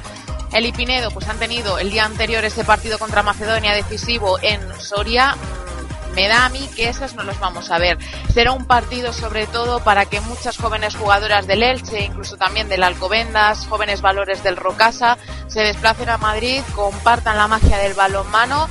el 0.54 0.66
y 0.66 0.72
Pinedo, 0.72 1.12
pues 1.12 1.28
han 1.28 1.40
tenido 1.40 1.80
el 1.80 1.92
día 1.92 2.06
anterior 2.06 2.44
ese 2.44 2.64
partido 2.64 3.00
contra 3.00 3.24
Macedonia 3.24 3.74
decisivo 3.74 4.38
en 4.42 4.62
Soria. 4.80 5.36
Mm, 5.36 6.16
Me 6.16 6.28
da 6.28 6.46
a 6.46 6.50
mí 6.50 6.70
que 6.76 6.90
esos 6.90 7.16
no 7.16 7.24
los 7.24 7.40
vamos 7.40 7.72
a 7.72 7.80
ver. 7.80 7.98
Será 8.34 8.52
un 8.52 8.66
partido 8.66 9.14
sobre 9.14 9.48
todo 9.48 9.82
para 9.82 10.06
que 10.06 10.20
muchas 10.20 10.58
jóvenes 10.58 10.96
jugadoras 10.96 11.48
del 11.48 11.64
Elche, 11.64 12.04
incluso 12.04 12.36
también 12.36 12.68
del 12.68 12.84
Alcobendas, 12.84 13.66
jóvenes 13.68 14.02
valores 14.02 14.44
del 14.44 14.58
Rocasa, 14.58 15.18
se 15.48 15.62
desplacen 15.62 16.10
a 16.10 16.18
Madrid, 16.18 16.62
compartan 16.76 17.38
la 17.38 17.48
magia 17.48 17.78
del 17.78 17.94
balonmano 17.94 18.68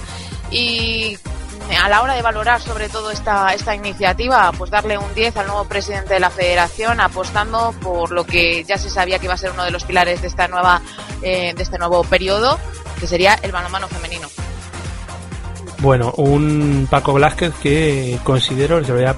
y 0.51 1.17
a 1.77 1.89
la 1.89 2.03
hora 2.03 2.15
de 2.15 2.23
valorar 2.23 2.61
sobre 2.61 2.89
todo 2.89 3.11
esta, 3.11 3.53
esta 3.55 3.75
iniciativa, 3.75 4.51
pues 4.57 4.71
darle 4.71 4.99
un 4.99 5.15
10 5.15 5.37
al 5.37 5.47
nuevo 5.47 5.65
presidente 5.65 6.15
de 6.15 6.21
la 6.21 6.31
federación, 6.31 7.01
apostando 7.01 7.75
por 7.81 8.11
lo 8.11 8.25
que 8.25 8.65
ya 8.65 8.79
se 8.79 8.91
sabía 8.91 9.19
que 9.19 9.27
iba 9.27 9.35
a 9.35 9.39
ser 9.39 9.51
uno 9.53 9.65
de 9.65 9.71
los 9.71 9.85
pilares 9.85 10.23
de 10.23 10.29
esta 10.29 10.49
nueva, 10.49 10.81
eh, 11.23 11.55
de 11.55 11.63
este 11.63 11.79
nuevo 11.79 12.03
periodo, 12.05 12.59
que 12.99 13.07
sería 13.07 13.35
el 13.43 13.53
balonmano 13.53 13.89
femenino. 13.89 14.29
Bueno, 15.79 16.13
un 16.17 16.87
Paco 16.91 17.15
Velázquez 17.15 17.55
que 17.63 18.19
considero, 18.23 18.81
les 18.81 18.91
voy 18.91 19.05
a 19.05 19.17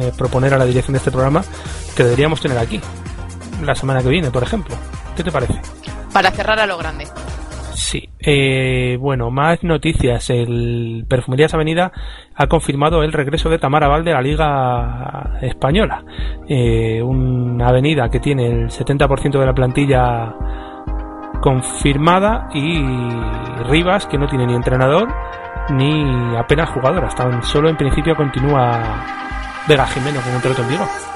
eh, 0.00 0.12
proponer 0.16 0.52
a 0.54 0.58
la 0.58 0.66
dirección 0.66 0.92
de 0.92 0.98
este 0.98 1.10
programa, 1.10 1.42
que 1.96 2.04
deberíamos 2.04 2.40
tener 2.40 2.58
aquí 2.58 2.80
la 3.62 3.74
semana 3.74 4.02
que 4.02 4.08
viene, 4.08 4.30
por 4.30 4.42
ejemplo. 4.42 4.76
¿Qué 5.16 5.22
te 5.22 5.32
parece? 5.32 5.60
Para 6.12 6.30
cerrar 6.30 6.58
a 6.58 6.66
lo 6.66 6.76
grande. 6.76 7.08
Sí. 7.94 8.08
Eh, 8.18 8.98
bueno, 9.00 9.30
más 9.30 9.62
noticias. 9.62 10.28
El 10.28 11.06
Perfumerías 11.08 11.54
Avenida 11.54 11.92
ha 12.34 12.48
confirmado 12.48 13.04
el 13.04 13.12
regreso 13.12 13.48
de 13.48 13.60
Tamara 13.60 13.86
Valde 13.86 14.10
a 14.10 14.16
la 14.16 14.20
Liga 14.20 15.38
Española. 15.40 16.04
Eh, 16.48 17.00
una 17.00 17.68
avenida 17.68 18.08
que 18.08 18.18
tiene 18.18 18.48
el 18.48 18.68
70% 18.68 19.38
de 19.38 19.46
la 19.46 19.54
plantilla 19.54 20.34
confirmada 21.40 22.48
y 22.52 22.82
Rivas 23.68 24.06
que 24.06 24.18
no 24.18 24.26
tiene 24.26 24.46
ni 24.46 24.56
entrenador 24.56 25.08
ni 25.70 26.36
apenas 26.36 26.70
jugadoras. 26.70 27.14
Tan 27.14 27.44
solo 27.44 27.68
en 27.68 27.76
principio 27.76 28.16
continúa 28.16 29.04
Vega 29.68 29.86
Jimeno 29.86 30.18
un 30.34 30.42
trato 30.42 30.62
en. 30.62 31.13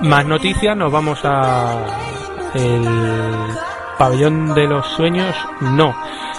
Más 0.00 0.24
noticias, 0.26 0.76
nos 0.76 0.92
vamos 0.92 1.18
a 1.24 1.76
el 2.54 2.84
pabellón 3.98 4.54
de 4.54 4.66
los 4.66 4.86
sueños, 4.86 5.34
no. 5.60 5.94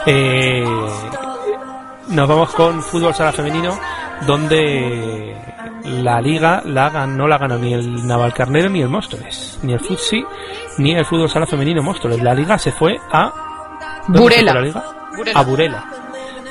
Eh, 0.06 0.64
nos 2.08 2.28
vamos 2.28 2.54
con 2.54 2.82
fútbol 2.82 3.14
sala 3.14 3.34
femenino, 3.34 3.78
donde 4.26 5.36
la 5.84 6.22
liga 6.22 6.62
la 6.66 7.06
no 7.06 7.28
la 7.28 7.38
gana 7.38 7.58
ni 7.58 7.74
el 7.74 8.08
Navalcarnero 8.08 8.70
ni 8.70 8.82
el 8.82 8.90
Móstoles, 8.90 9.60
ni 9.62 9.74
el 9.74 9.80
Futsi, 9.80 10.24
ni 10.78 10.94
el 10.96 11.06
fútbol 11.06 11.30
sala 11.30 11.46
femenino 11.46 11.84
Móstoles. 11.84 12.22
La 12.24 12.34
liga 12.34 12.58
se 12.58 12.72
fue 12.72 12.98
a 13.12 13.32
¿dónde 14.08 14.18
se 14.18 14.22
Burela. 14.22 14.52
fue 14.54 14.62
la 14.62 14.68
liga? 14.68 14.84
Burela. 15.18 15.40
A 15.40 15.44
Burela. 15.44 15.86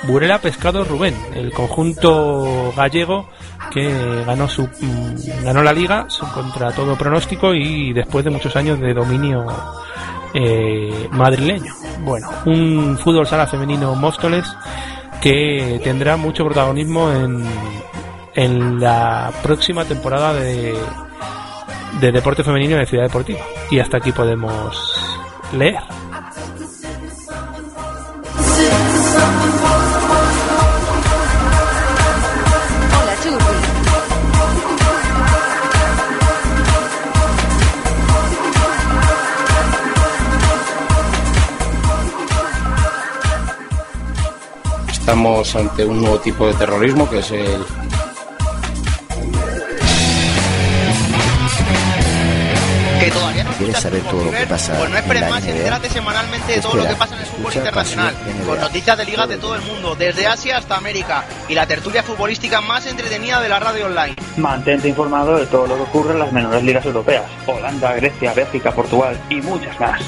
Burela 0.05 0.39
Pescado 0.39 0.85
Rubén, 0.85 1.17
el 1.35 1.53
conjunto 1.53 2.73
gallego 2.77 3.29
que 3.71 4.25
ganó 4.25 4.49
su 4.49 4.63
mm, 4.67 5.45
ganó 5.45 5.63
la 5.63 5.73
liga 5.73 6.07
contra 6.35 6.73
todo 6.73 6.97
pronóstico 6.97 7.55
y 7.55 7.93
después 7.93 8.25
de 8.25 8.31
muchos 8.31 8.55
años 8.57 8.81
de 8.81 8.95
dominio 8.95 9.47
eh, 10.35 11.09
madrileño. 11.13 11.75
Bueno, 12.01 12.29
un 12.47 12.99
fútbol 12.99 13.27
sala 13.27 13.47
femenino 13.47 13.95
Móstoles 13.95 14.45
que 15.21 15.81
tendrá 15.83 16.17
mucho 16.17 16.45
protagonismo 16.45 17.11
en, 17.11 17.45
en 18.35 18.81
la 18.81 19.33
próxima 19.43 19.85
temporada 19.85 20.33
de, 20.33 20.75
de 22.01 22.13
deporte 22.13 22.45
femenino 22.45 22.77
de 22.77 22.87
Ciudad 22.87 23.05
Deportiva. 23.05 23.41
Y 23.71 23.81
hasta 23.81 23.97
aquí 23.97 24.13
podemos 24.13 24.95
leer. 25.53 25.83
Estamos 45.09 45.57
ante 45.57 45.87
un 45.87 46.03
nuevo 46.03 46.21
tipo 46.21 46.47
de 46.47 46.53
terrorismo 46.53 47.09
que 47.09 47.21
es 47.21 47.31
el 47.31 47.65
Que 53.01 53.11
todavía 53.11 53.45
no 53.45 53.51
¿Quieres 53.53 53.79
saber 53.79 54.03
todo 54.03 54.25
lo 54.25 54.31
que 54.31 54.47
pasa 54.47 54.75
Pues 54.77 54.91
no 54.91 54.97
en 54.97 55.03
esperes 55.03 55.23
la 55.23 55.31
más 55.31 55.45
NBA? 55.45 55.51
entérate 55.53 55.89
semanalmente 55.89 56.53
de 56.53 56.61
todo 56.61 56.75
lo 56.75 56.87
que 56.87 56.95
pasa 56.95 57.15
en 57.15 57.21
el 57.23 57.27
fútbol 57.27 57.55
internacional, 57.55 58.15
con 58.47 58.61
noticias 58.61 58.99
de 58.99 59.05
ligas 59.07 59.29
de 59.31 59.37
todo 59.39 59.55
el 59.55 59.63
mundo, 59.63 59.95
desde 59.95 60.27
Asia 60.27 60.59
hasta 60.59 60.77
América, 60.77 61.25
y 61.49 61.55
la 61.55 61.67
tertulia 61.67 62.03
futbolística 62.03 62.61
más 62.61 62.85
entretenida 62.85 63.41
de 63.41 63.49
la 63.49 63.59
radio 63.59 63.87
online. 63.87 64.15
Mantente 64.37 64.91
informado 64.91 65.39
de 65.39 65.47
todo 65.47 65.67
lo 65.67 65.77
que 65.77 65.83
ocurre 65.85 66.13
en 66.13 66.19
las 66.19 66.33
menores 66.33 66.63
ligas 66.63 66.85
europeas, 66.85 67.25
Holanda, 67.47 67.95
Grecia, 67.95 68.35
Bélgica, 68.35 68.73
Portugal 68.73 69.19
y 69.31 69.37
muchas 69.37 69.81
más. 69.81 70.03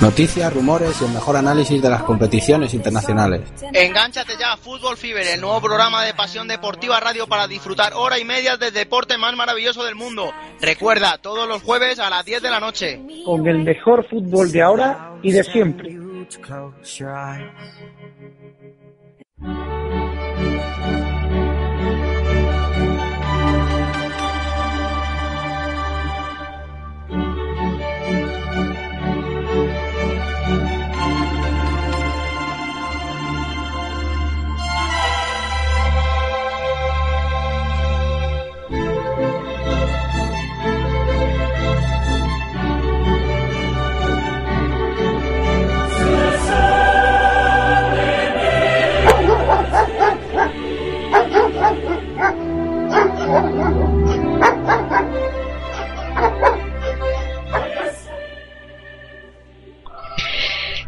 Noticias, 0.00 0.52
rumores 0.54 1.00
y 1.02 1.04
el 1.04 1.12
mejor 1.12 1.36
análisis 1.36 1.82
de 1.82 1.90
las 1.90 2.02
competiciones 2.04 2.72
internacionales. 2.72 3.42
Engánchate 3.72 4.32
ya 4.40 4.54
a 4.54 4.56
Fútbol 4.56 4.96
Fever, 4.96 5.26
el 5.26 5.42
nuevo 5.42 5.60
programa 5.60 6.02
de 6.04 6.14
Pasión 6.14 6.48
Deportiva 6.48 6.98
Radio 7.00 7.26
para 7.26 7.46
disfrutar 7.46 7.92
hora 7.94 8.18
y 8.18 8.24
media 8.24 8.56
del 8.56 8.72
deporte 8.72 9.18
más 9.18 9.36
maravilloso 9.36 9.84
del 9.84 9.96
mundo. 9.96 10.32
Recuerda, 10.62 11.18
todos 11.18 11.46
los 11.46 11.62
jueves 11.62 11.98
a 11.98 12.08
las 12.08 12.24
10 12.24 12.40
de 12.40 12.50
la 12.50 12.60
noche. 12.60 12.98
Con 13.26 13.46
el 13.46 13.58
mejor 13.58 14.08
fútbol 14.08 14.50
de 14.50 14.62
ahora 14.62 15.12
y 15.22 15.32
de 15.32 15.44
siempre. 15.44 15.98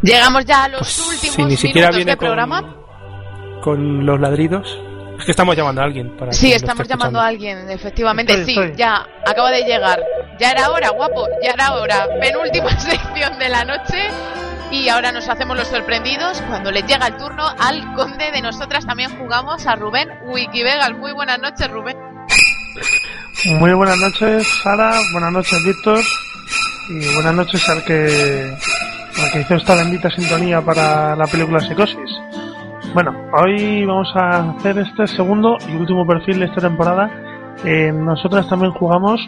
Llegamos 0.02 0.44
ya 0.44 0.64
a 0.64 0.68
los 0.68 0.80
Pues, 0.80 0.98
últimos 1.08 1.36
si 1.36 1.44
ni 1.44 1.56
siquiera 1.56 1.88
minutos 1.88 1.96
viene 1.96 2.10
de 2.12 2.16
programa. 2.16 2.76
Con 3.62 4.04
los 4.04 4.20
ladridos. 4.20 4.78
Es 5.18 5.24
que 5.26 5.30
estamos 5.30 5.54
llamando 5.56 5.80
a 5.82 5.84
alguien 5.84 6.16
para 6.16 6.32
Sí, 6.32 6.52
estamos 6.52 6.88
llamando 6.88 7.20
a 7.20 7.26
alguien, 7.28 7.70
efectivamente, 7.70 8.32
Estoy, 8.32 8.54
sí, 8.54 8.60
estoy. 8.60 8.76
ya 8.76 9.06
acaba 9.24 9.50
de 9.52 9.62
llegar. 9.62 10.00
Ya 10.40 10.50
era 10.50 10.70
hora, 10.70 10.90
guapo, 10.90 11.26
ya 11.42 11.50
era 11.52 11.74
hora. 11.74 12.08
Penúltima 12.20 12.70
sección 12.80 13.38
de 13.38 13.48
la 13.48 13.64
noche 13.64 14.08
y 14.72 14.88
ahora 14.88 15.12
nos 15.12 15.28
hacemos 15.28 15.56
los 15.56 15.68
sorprendidos 15.68 16.40
cuando 16.48 16.72
le 16.72 16.82
llega 16.82 17.06
el 17.06 17.16
turno 17.18 17.46
al 17.60 17.92
conde 17.94 18.32
de 18.32 18.40
nosotras. 18.42 18.84
También 18.84 19.16
jugamos 19.18 19.64
a 19.66 19.76
Rubén 19.76 20.08
Wikivegas. 20.26 20.92
Muy 20.94 21.12
buenas 21.12 21.38
noches, 21.38 21.70
Rubén. 21.70 21.96
Muy 23.60 23.72
buenas 23.74 23.98
noches, 23.98 24.48
Sara. 24.62 24.98
Buenas 25.12 25.32
noches, 25.32 25.62
Víctor. 25.64 26.00
Y 26.88 27.14
buenas 27.14 27.34
noches 27.34 27.68
al 27.68 27.84
que, 27.84 28.56
al 29.20 29.30
que 29.32 29.40
hizo 29.40 29.54
esta 29.54 29.74
bendita 29.74 30.10
sintonía 30.10 30.60
para 30.60 31.16
la 31.16 31.26
película 31.26 31.60
Psicosis. 31.60 32.20
Bueno, 32.94 33.14
hoy 33.32 33.84
vamos 33.84 34.12
a 34.14 34.50
hacer 34.50 34.78
este 34.78 35.06
segundo 35.06 35.56
y 35.68 35.76
último 35.76 36.06
perfil 36.06 36.40
de 36.40 36.46
esta 36.46 36.60
temporada. 36.60 37.10
Eh, 37.64 37.92
nosotras 37.92 38.48
también 38.48 38.72
jugamos 38.72 39.20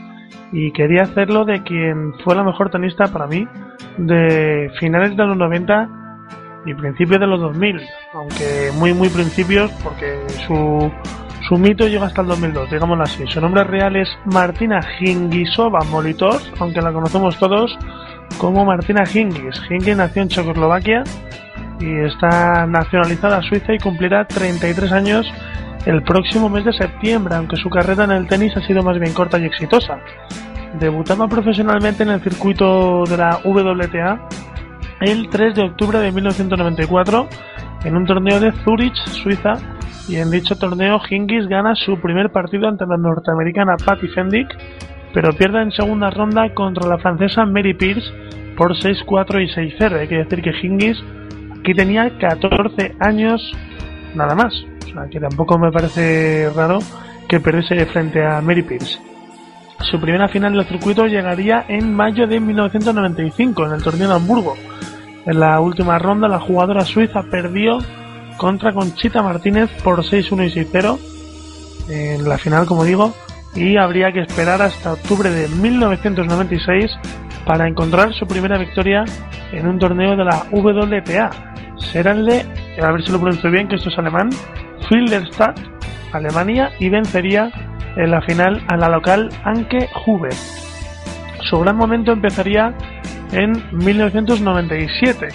y 0.52 0.72
quería 0.72 1.02
hacerlo 1.02 1.44
de 1.44 1.62
quien 1.62 2.14
fue 2.22 2.34
la 2.34 2.44
mejor 2.44 2.70
tenista 2.70 3.06
para 3.08 3.26
mí 3.26 3.46
de 3.98 4.70
finales 4.78 5.16
de 5.16 5.24
los 5.24 5.36
90 5.36 5.88
y 6.66 6.74
principios 6.74 7.20
de 7.20 7.26
los 7.26 7.40
2000, 7.40 7.80
aunque 8.14 8.70
muy 8.74 8.94
muy 8.94 9.08
principios 9.08 9.70
porque 9.82 10.26
su, 10.46 10.90
su 11.48 11.56
mito 11.56 11.86
llega 11.86 12.06
hasta 12.06 12.22
el 12.22 12.28
2002, 12.28 12.70
digámoslo 12.70 13.04
así. 13.04 13.26
Su 13.26 13.40
nombre 13.40 13.64
real 13.64 13.96
es 13.96 14.08
Martina 14.26 14.80
Hingisova 15.00 15.80
Molitor, 15.90 16.40
aunque 16.58 16.80
la 16.80 16.92
conocemos 16.92 17.38
todos 17.38 17.78
como 18.38 18.64
Martina 18.64 19.04
Hingis. 19.04 19.60
Hingis 19.68 19.96
nació 19.96 20.22
en 20.22 20.28
Checoslovaquia 20.28 21.04
y 21.80 22.00
está 22.06 22.66
nacionalizada 22.66 23.42
suiza 23.42 23.72
y 23.74 23.78
cumplirá 23.78 24.26
33 24.26 24.92
años 24.92 25.26
el 25.86 26.02
próximo 26.02 26.48
mes 26.48 26.64
de 26.64 26.72
septiembre, 26.72 27.34
aunque 27.34 27.56
su 27.56 27.68
carrera 27.68 28.04
en 28.04 28.12
el 28.12 28.26
tenis 28.26 28.56
ha 28.56 28.66
sido 28.66 28.82
más 28.82 28.98
bien 28.98 29.12
corta 29.12 29.38
y 29.38 29.44
exitosa. 29.44 29.98
Debutaba 30.78 31.28
profesionalmente 31.28 32.02
en 32.02 32.10
el 32.10 32.20
circuito 32.20 33.04
de 33.04 33.16
la 33.16 33.38
WTA 33.44 34.28
el 35.00 35.28
3 35.28 35.54
de 35.54 35.62
octubre 35.62 35.98
de 35.98 36.12
1994 36.12 37.28
en 37.84 37.96
un 37.96 38.06
torneo 38.06 38.40
de 38.40 38.52
Zurich, 38.64 38.96
Suiza, 38.96 39.54
y 40.08 40.16
en 40.16 40.30
dicho 40.30 40.56
torneo 40.56 41.00
Hingis 41.08 41.46
gana 41.48 41.74
su 41.74 41.98
primer 42.00 42.30
partido 42.30 42.68
ante 42.68 42.86
la 42.86 42.96
norteamericana 42.96 43.76
Patty 43.76 44.08
Fendick, 44.08 44.48
pero 45.14 45.32
pierde 45.32 45.62
en 45.62 45.70
segunda 45.70 46.10
ronda 46.10 46.52
contra 46.52 46.88
la 46.88 46.98
francesa 46.98 47.46
Mary 47.46 47.72
Pierce 47.72 48.12
por 48.56 48.76
6-4 48.76 49.42
y 49.42 49.78
6-0. 49.78 50.00
Hay 50.00 50.08
que 50.08 50.16
decir 50.16 50.42
que 50.42 50.50
Hingis 50.50 51.02
aquí 51.58 51.72
tenía 51.72 52.18
14 52.18 52.96
años 53.00 53.52
nada 54.14 54.34
más, 54.34 54.52
o 54.84 54.92
sea 54.92 55.08
que 55.08 55.20
tampoco 55.20 55.58
me 55.58 55.72
parece 55.72 56.50
raro 56.54 56.80
que 57.28 57.40
perdiese 57.40 57.86
frente 57.86 58.24
a 58.24 58.40
Mary 58.40 58.62
Pierce. 58.62 58.98
Su 59.80 60.00
primera 60.00 60.28
final 60.28 60.52
del 60.52 60.66
circuito 60.66 61.06
llegaría 61.06 61.64
en 61.68 61.94
mayo 61.94 62.26
de 62.26 62.40
1995 62.40 63.66
en 63.66 63.72
el 63.72 63.82
torneo 63.82 64.08
de 64.08 64.14
Hamburgo. 64.14 64.54
En 65.26 65.40
la 65.40 65.60
última 65.60 65.98
ronda 65.98 66.28
la 66.28 66.40
jugadora 66.40 66.84
suiza 66.84 67.22
perdió 67.30 67.78
contra 68.36 68.72
Conchita 68.72 69.22
Martínez 69.22 69.70
por 69.82 70.02
6-1 70.02 70.48
y 70.48 70.64
6-0 70.64 70.98
en 71.88 72.28
la 72.28 72.38
final, 72.38 72.66
como 72.66 72.84
digo, 72.84 73.14
y 73.54 73.76
habría 73.76 74.12
que 74.12 74.20
esperar 74.20 74.62
hasta 74.62 74.92
octubre 74.92 75.30
de 75.30 75.48
1996 75.48 76.90
para 77.46 77.68
encontrar 77.68 78.12
su 78.14 78.26
primera 78.26 78.58
victoria 78.58 79.04
en 79.52 79.66
un 79.66 79.78
torneo 79.78 80.16
de 80.16 80.24
la 80.24 80.44
WTA. 80.50 81.30
De, 81.92 82.44
a 82.82 82.90
ver 82.90 83.04
si 83.04 83.12
lo 83.12 83.20
pronuncio 83.20 83.50
bien, 83.50 83.68
que 83.68 83.76
esto 83.76 83.88
es 83.88 83.98
alemán, 83.98 84.30
Filderstadt, 84.88 85.58
Alemania, 86.12 86.70
y 86.80 86.88
vencería 86.88 87.50
en 87.96 88.10
la 88.10 88.20
final 88.22 88.64
a 88.68 88.76
la 88.76 88.88
local 88.88 89.28
Anke 89.44 89.88
Huber. 90.04 90.32
Su 91.42 91.60
gran 91.60 91.76
momento 91.76 92.12
empezaría 92.12 92.74
en 93.32 93.52
1997. 93.72 95.28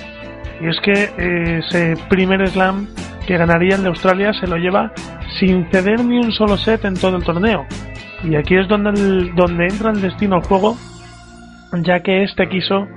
Y 0.61 0.67
es 0.67 0.79
que 0.81 1.59
ese 1.59 1.95
primer 2.09 2.45
slam 2.49 2.87
que 3.25 3.37
ganaría 3.37 3.75
el 3.75 3.83
de 3.83 3.89
Australia 3.89 4.33
se 4.33 4.47
lo 4.47 4.57
lleva 4.57 4.91
sin 5.39 5.69
ceder 5.71 6.03
ni 6.03 6.17
un 6.17 6.31
solo 6.31 6.57
set 6.57 6.83
en 6.83 6.95
todo 6.95 7.15
el 7.15 7.23
torneo. 7.23 7.65
Y 8.23 8.35
aquí 8.35 8.55
es 8.55 8.67
donde, 8.67 8.89
el- 8.91 9.35
donde 9.35 9.67
entra 9.67 9.91
el 9.91 10.01
destino 10.01 10.35
al 10.35 10.43
juego, 10.43 10.75
ya 11.83 12.01
que 12.01 12.23
este 12.23 12.47
quiso 12.49 12.87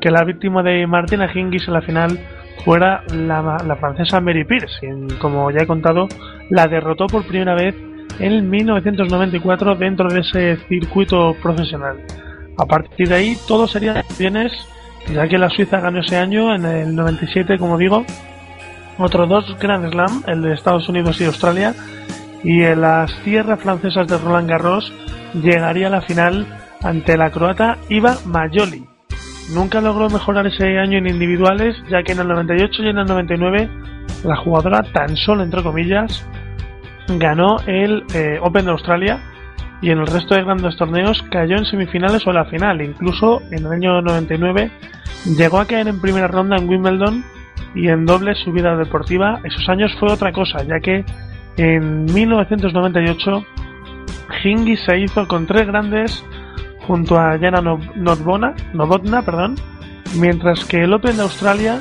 que 0.00 0.10
la 0.10 0.24
víctima 0.24 0.62
de 0.62 0.86
Martina 0.86 1.30
Hingis 1.32 1.68
en 1.68 1.74
la 1.74 1.82
final 1.82 2.18
fuera 2.64 3.02
la, 3.14 3.58
la 3.66 3.76
francesa 3.76 4.20
Mary 4.20 4.44
Pierce, 4.44 4.78
quien, 4.80 5.08
como 5.18 5.50
ya 5.50 5.62
he 5.62 5.66
contado, 5.66 6.08
la 6.50 6.66
derrotó 6.66 7.06
por 7.06 7.24
primera 7.26 7.54
vez 7.54 7.74
en 8.18 8.50
1994 8.50 9.76
dentro 9.76 10.08
de 10.08 10.20
ese 10.20 10.56
circuito 10.68 11.34
profesional. 11.42 11.98
A 12.58 12.66
partir 12.66 13.08
de 13.08 13.14
ahí 13.14 13.36
todo 13.48 13.66
sería 13.66 14.04
bienes, 14.18 14.52
ya 15.12 15.26
que 15.28 15.38
la 15.38 15.48
Suiza 15.50 15.80
ganó 15.80 16.00
ese 16.00 16.16
año, 16.18 16.54
en 16.54 16.64
el 16.66 16.94
97, 16.94 17.58
como 17.58 17.78
digo, 17.78 18.04
otros 18.98 19.28
dos 19.28 19.56
Grand 19.58 19.90
Slam, 19.90 20.22
el 20.26 20.42
de 20.42 20.52
Estados 20.52 20.88
Unidos 20.88 21.20
y 21.20 21.24
Australia, 21.24 21.74
y 22.44 22.62
en 22.62 22.80
las 22.80 23.14
tierras 23.22 23.60
francesas 23.60 24.06
de 24.08 24.18
Roland 24.18 24.48
Garros 24.48 24.92
llegaría 25.34 25.86
a 25.86 25.90
la 25.90 26.02
final 26.02 26.46
ante 26.82 27.16
la 27.16 27.30
croata 27.30 27.78
Iva 27.88 28.16
Majoli. 28.26 28.84
Nunca 29.54 29.80
logró 29.80 30.08
mejorar 30.08 30.46
ese 30.46 30.78
año 30.78 30.98
en 30.98 31.08
individuales, 31.08 31.76
ya 31.90 32.02
que 32.02 32.12
en 32.12 32.20
el 32.20 32.28
98 32.28 32.82
y 32.82 32.88
en 32.88 32.98
el 32.98 33.06
99 33.06 33.68
la 34.24 34.36
jugadora 34.36 34.82
tan 34.82 35.16
solo 35.16 35.42
entre 35.42 35.62
comillas 35.62 36.26
ganó 37.08 37.56
el 37.66 38.04
eh, 38.14 38.38
Open 38.40 38.64
de 38.64 38.70
Australia 38.70 39.20
y 39.80 39.90
en 39.90 39.98
el 39.98 40.06
resto 40.06 40.34
de 40.34 40.44
grandes 40.44 40.76
torneos 40.76 41.22
cayó 41.30 41.56
en 41.56 41.64
semifinales 41.64 42.26
o 42.26 42.30
en 42.30 42.36
la 42.36 42.44
final. 42.44 42.80
Incluso 42.80 43.42
en 43.50 43.66
el 43.66 43.72
año 43.72 44.00
99 44.00 44.70
llegó 45.36 45.58
a 45.58 45.66
caer 45.66 45.88
en 45.88 46.00
primera 46.00 46.28
ronda 46.28 46.56
en 46.56 46.68
Wimbledon 46.68 47.24
y 47.74 47.88
en 47.88 48.06
doble 48.06 48.34
su 48.36 48.52
vida 48.52 48.76
deportiva. 48.76 49.40
Esos 49.44 49.68
años 49.68 49.92
fue 49.98 50.12
otra 50.12 50.32
cosa, 50.32 50.62
ya 50.62 50.78
que 50.78 51.04
en 51.56 52.04
1998 52.06 53.44
Hingis 54.44 54.80
se 54.84 54.98
hizo 54.98 55.26
con 55.28 55.46
tres 55.46 55.66
grandes 55.66 56.24
junto 56.86 57.18
a 57.18 57.38
Jana 57.38 57.60
No- 57.60 57.78
Novotna, 57.94 58.54
Novotna, 58.72 59.22
perdón, 59.22 59.56
mientras 60.16 60.64
que 60.64 60.82
el 60.84 60.92
Open 60.92 61.16
de 61.16 61.22
Australia 61.22 61.78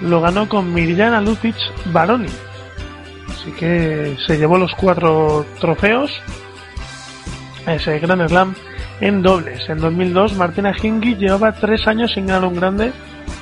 lo 0.00 0.20
ganó 0.20 0.48
con 0.48 0.72
Mirjana 0.74 1.20
Lucic 1.20 1.54
Baroni. 1.92 2.26
Así 3.28 3.50
que 3.52 4.16
se 4.26 4.36
llevó 4.36 4.58
los 4.58 4.74
cuatro 4.74 5.46
trofeos 5.60 6.10
ese 7.66 7.98
Grand 8.00 8.28
Slam 8.28 8.54
en 9.00 9.22
dobles. 9.22 9.68
En 9.68 9.78
2002 9.78 10.34
Martina 10.36 10.72
Hingis 10.80 11.18
llevaba 11.18 11.52
tres 11.52 11.86
años 11.86 12.12
sin 12.12 12.26
ganar 12.26 12.44
un 12.48 12.56
grande, 12.56 12.92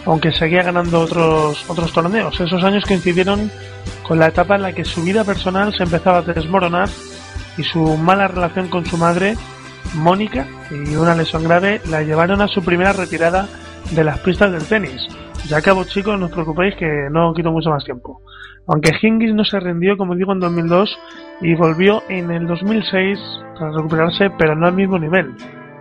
aunque 0.07 0.33
seguía 0.33 0.63
ganando 0.63 1.01
otros, 1.01 1.69
otros 1.69 1.93
torneos. 1.93 2.41
Esos 2.41 2.63
años 2.65 2.85
coincidieron 2.87 3.51
con 4.07 4.19
la 4.19 4.29
etapa 4.29 4.57
en 4.57 4.63
la 4.63 4.73
que 4.73 4.85
su 4.85 5.03
vida 5.03 5.25
personal 5.25 5.75
se 5.75 5.85
empezaba 5.85 6.19
a 6.19 6.23
desmoronar 6.23 6.89
y 7.57 7.63
su 7.63 7.97
mala 7.97 8.29
relación 8.29 8.69
con 8.69 8.87
su 8.87 8.97
madre, 8.97 9.37
Mónica, 9.95 10.47
y 10.71 10.95
una 10.95 11.15
lesión 11.15 11.45
grave 11.45 11.81
la 11.91 12.03
llevaron 12.03 12.41
a 12.41 12.49
su 12.49 12.63
primera 12.63 12.93
retirada 12.93 13.49
de 13.91 14.05
las 14.05 14.19
pistas 14.21 14.53
del 14.53 14.67
tenis. 14.67 15.07
Ya 15.49 15.59
acabo 15.59 15.85
chicos, 15.85 16.19
no 16.19 16.27
os 16.27 16.33
preocupéis 16.33 16.75
que 16.77 17.09
no 17.11 17.33
quito 17.35 17.51
mucho 17.51 17.71
más 17.71 17.85
tiempo. 17.85 18.23
Aunque 18.67 18.93
Hingis 19.01 19.35
no 19.35 19.45
se 19.45 19.59
rindió, 19.59 19.97
como 19.97 20.15
digo, 20.15 20.33
en 20.33 20.41
2002 20.41 20.99
y 21.41 21.55
volvió 21.55 22.03
en 22.09 22.31
el 22.31 22.47
2006 22.47 23.19
tras 23.57 23.75
recuperarse, 23.75 24.31
pero 24.39 24.55
no 24.55 24.67
al 24.67 24.75
mismo 24.75 24.99
nivel. 24.99 25.35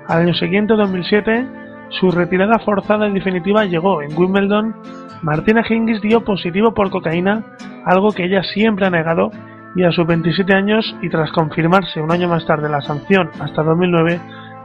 Al 0.08 0.24
año 0.24 0.34
siguiente, 0.34 0.74
2007, 0.74 1.46
su 1.90 2.12
retirada 2.12 2.60
forzada 2.60 3.08
y 3.08 3.14
definitiva 3.14 3.66
llegó. 3.66 4.02
En 4.02 4.18
Wimbledon, 4.18 4.76
Martina 5.22 5.64
Hingis 5.68 6.02
dio 6.02 6.24
positivo 6.24 6.74
por 6.74 6.90
cocaína, 6.90 7.44
algo 7.86 8.12
que 8.12 8.26
ella 8.26 8.44
siempre 8.44 8.86
ha 8.86 8.90
negado, 8.90 9.32
y 9.76 9.84
a 9.84 9.92
sus 9.92 10.06
27 10.08 10.54
años 10.54 10.96
y 11.02 11.10
tras 11.10 11.32
confirmarse 11.32 12.02
un 12.02 12.12
año 12.12 12.28
más 12.28 12.46
tarde 12.46 12.70
la 12.70 12.82
sanción 12.82 13.30
hasta 13.40 13.64
2009, 13.64 14.20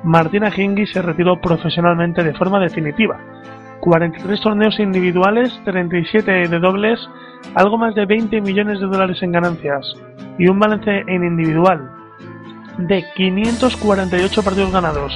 Martina 0.05 0.51
Hingis 0.55 0.93
se 0.93 1.03
retiró 1.03 1.41
profesionalmente 1.41 2.23
de 2.23 2.35
forma 2.35 2.61
definitiva. 2.61 3.19
43 3.81 4.41
torneos 4.41 4.79
individuales, 4.81 5.61
37 5.65 6.49
de 6.49 6.59
dobles, 6.59 6.99
algo 7.55 7.77
más 7.77 7.95
de 7.95 8.07
20 8.07 8.41
millones 8.41 8.81
de 8.81 8.87
dólares 8.87 9.23
en 9.23 9.33
ganancias 9.33 9.95
y 10.39 10.49
un 10.49 10.59
balance 10.59 11.05
en 11.07 11.25
individual 11.25 12.04
de 12.79 13.05
548 13.15 14.43
partidos 14.43 14.73
ganados 14.73 15.13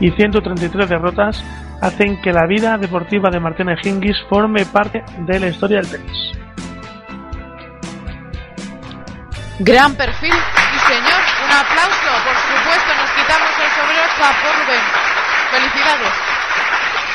y 0.00 0.10
133 0.10 0.88
derrotas 0.88 1.42
hacen 1.80 2.20
que 2.22 2.32
la 2.32 2.46
vida 2.46 2.78
deportiva 2.78 3.28
de 3.30 3.40
Martina 3.40 3.76
Hingis 3.82 4.16
forme 4.28 4.64
parte 4.66 5.02
de 5.18 5.40
la 5.40 5.48
historia 5.48 5.78
del 5.78 5.90
tenis. 5.90 6.32
Gran 9.58 9.94
perfil, 9.94 10.32
sí 10.32 10.78
señor. 10.88 11.20
Un 11.44 11.52
aplauso, 11.52 12.10
por 12.24 12.36
supuesto. 12.36 12.94
Nos 12.94 13.10
quitamos 13.10 13.50
el 13.62 13.70
sombrero 13.70 14.08
por 14.18 14.52
Rubén. 14.58 14.84
Felicidades. 15.50 16.12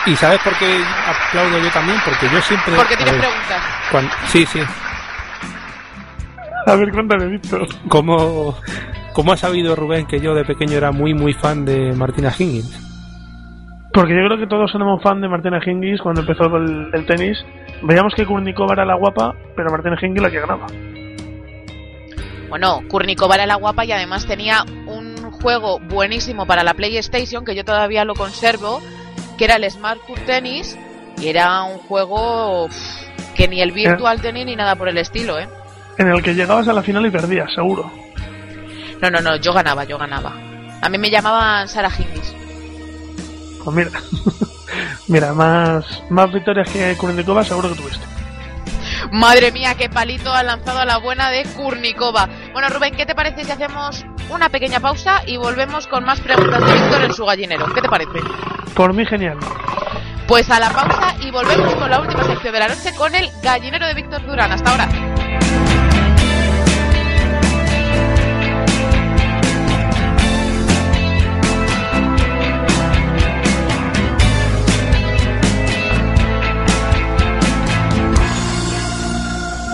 ¿Y 0.05 0.15
sabes 0.15 0.39
por 0.39 0.57
qué 0.57 0.81
aplaudo 1.05 1.59
yo 1.59 1.69
también? 1.71 1.99
Porque 2.05 2.29
yo 2.29 2.41
siempre... 2.41 2.75
Porque 2.75 2.95
tienes 2.95 3.15
ver, 3.15 3.21
preguntas. 3.21 4.17
Sí, 4.27 4.45
sí. 4.45 4.61
A 6.65 6.75
ver, 6.75 6.91
cuéntale, 6.91 7.25
Víctor. 7.27 7.67
¿Cómo, 7.89 8.57
¿Cómo 9.17 9.31
ha 9.31 9.37
sabido 9.37 9.75
Rubén 9.75 10.05
que 10.05 10.19
yo 10.19 10.35
de 10.35 10.45
pequeño 10.45 10.77
era 10.77 10.91
muy, 10.91 11.15
muy 11.15 11.33
fan 11.33 11.65
de 11.65 11.91
Martina 11.93 12.31
Hingis? 12.37 12.69
Porque 13.91 14.13
yo 14.13 14.27
creo 14.27 14.37
que 14.37 14.45
todos 14.45 14.69
éramos 14.75 15.01
fan 15.01 15.21
de 15.21 15.27
Martina 15.27 15.59
Hingis 15.65 15.99
cuando 16.01 16.21
empezó 16.21 16.43
el, 16.55 16.91
el 16.93 17.03
tenis. 17.07 17.43
Veíamos 17.81 18.13
que 18.13 18.27
Kurnikova 18.27 18.73
era 18.75 18.85
la 18.85 18.93
guapa, 18.93 19.33
pero 19.55 19.71
Martina 19.71 19.97
Hingis 19.99 20.21
la 20.21 20.29
que 20.29 20.39
ganaba. 20.39 20.67
Bueno, 22.49 22.81
Kurnikova 22.87 23.33
era 23.33 23.47
la 23.47 23.55
guapa 23.55 23.85
y 23.85 23.91
además 23.91 24.27
tenía 24.27 24.63
un 24.85 25.31
juego 25.31 25.79
buenísimo 25.79 26.45
para 26.45 26.63
la 26.63 26.75
PlayStation, 26.75 27.43
que 27.43 27.55
yo 27.55 27.65
todavía 27.65 28.05
lo 28.05 28.13
conservo, 28.13 28.81
que 29.35 29.45
era 29.45 29.55
el 29.55 29.67
Smart 29.71 29.99
Court 30.05 30.27
Tennis, 30.27 30.77
y 31.19 31.29
era 31.29 31.63
un 31.63 31.79
juego 31.79 32.65
uf, 32.65 32.75
que 33.35 33.47
ni 33.47 33.61
el 33.61 33.71
Virtual 33.71 34.21
Tennis 34.21 34.45
ni 34.45 34.55
nada 34.55 34.75
por 34.75 34.89
el 34.89 34.99
estilo, 34.99 35.39
¿eh? 35.39 35.49
En 35.97 36.07
el 36.07 36.21
que 36.21 36.35
llegabas 36.35 36.67
a 36.67 36.73
la 36.73 36.83
final 36.83 37.03
y 37.07 37.09
perdías, 37.09 37.51
seguro. 37.51 37.91
No, 39.01 39.09
no, 39.11 39.21
no, 39.21 39.35
yo 39.37 39.53
ganaba, 39.53 39.83
yo 39.83 39.97
ganaba. 39.97 40.33
A 40.81 40.89
mí 40.89 40.97
me 40.97 41.09
llamaban 41.09 41.67
Sara 41.67 41.89
Hingis. 41.89 42.33
Pues 43.63 43.75
mira, 43.75 43.91
mira, 45.07 45.33
más, 45.33 46.03
más 46.09 46.31
victorias 46.31 46.69
que 46.69 46.95
Kurnikova 46.95 47.43
seguro 47.43 47.69
que 47.69 47.75
tuviste. 47.75 48.05
Madre 49.11 49.51
mía, 49.51 49.75
qué 49.75 49.89
palito 49.89 50.31
ha 50.33 50.43
lanzado 50.43 50.79
a 50.79 50.85
la 50.85 50.97
buena 50.97 51.29
de 51.29 51.43
Kurnikova. 51.45 52.27
Bueno, 52.53 52.69
Rubén, 52.69 52.95
¿qué 52.95 53.05
te 53.05 53.15
parece 53.15 53.43
si 53.45 53.51
hacemos 53.51 54.05
una 54.29 54.49
pequeña 54.49 54.79
pausa 54.79 55.21
y 55.25 55.37
volvemos 55.37 55.87
con 55.87 56.03
más 56.03 56.19
preguntas 56.19 56.65
de 56.65 56.73
Víctor 56.73 57.03
en 57.03 57.13
su 57.13 57.25
gallinero? 57.25 57.73
¿Qué 57.73 57.81
te 57.81 57.89
parece? 57.89 58.19
Por 58.75 58.93
mí 58.93 59.05
genial. 59.05 59.37
Pues 60.27 60.49
a 60.49 60.59
la 60.59 60.69
pausa 60.69 61.15
y 61.21 61.31
volvemos 61.31 61.73
con 61.75 61.89
la 61.89 62.01
última 62.01 62.23
sección 62.23 62.53
de 62.53 62.59
la 62.59 62.67
noche 62.67 62.93
con 62.95 63.15
el 63.15 63.29
gallinero 63.41 63.87
de 63.87 63.93
Víctor 63.93 64.25
Durán. 64.25 64.51
Hasta 64.51 64.71
ahora. 64.71 64.89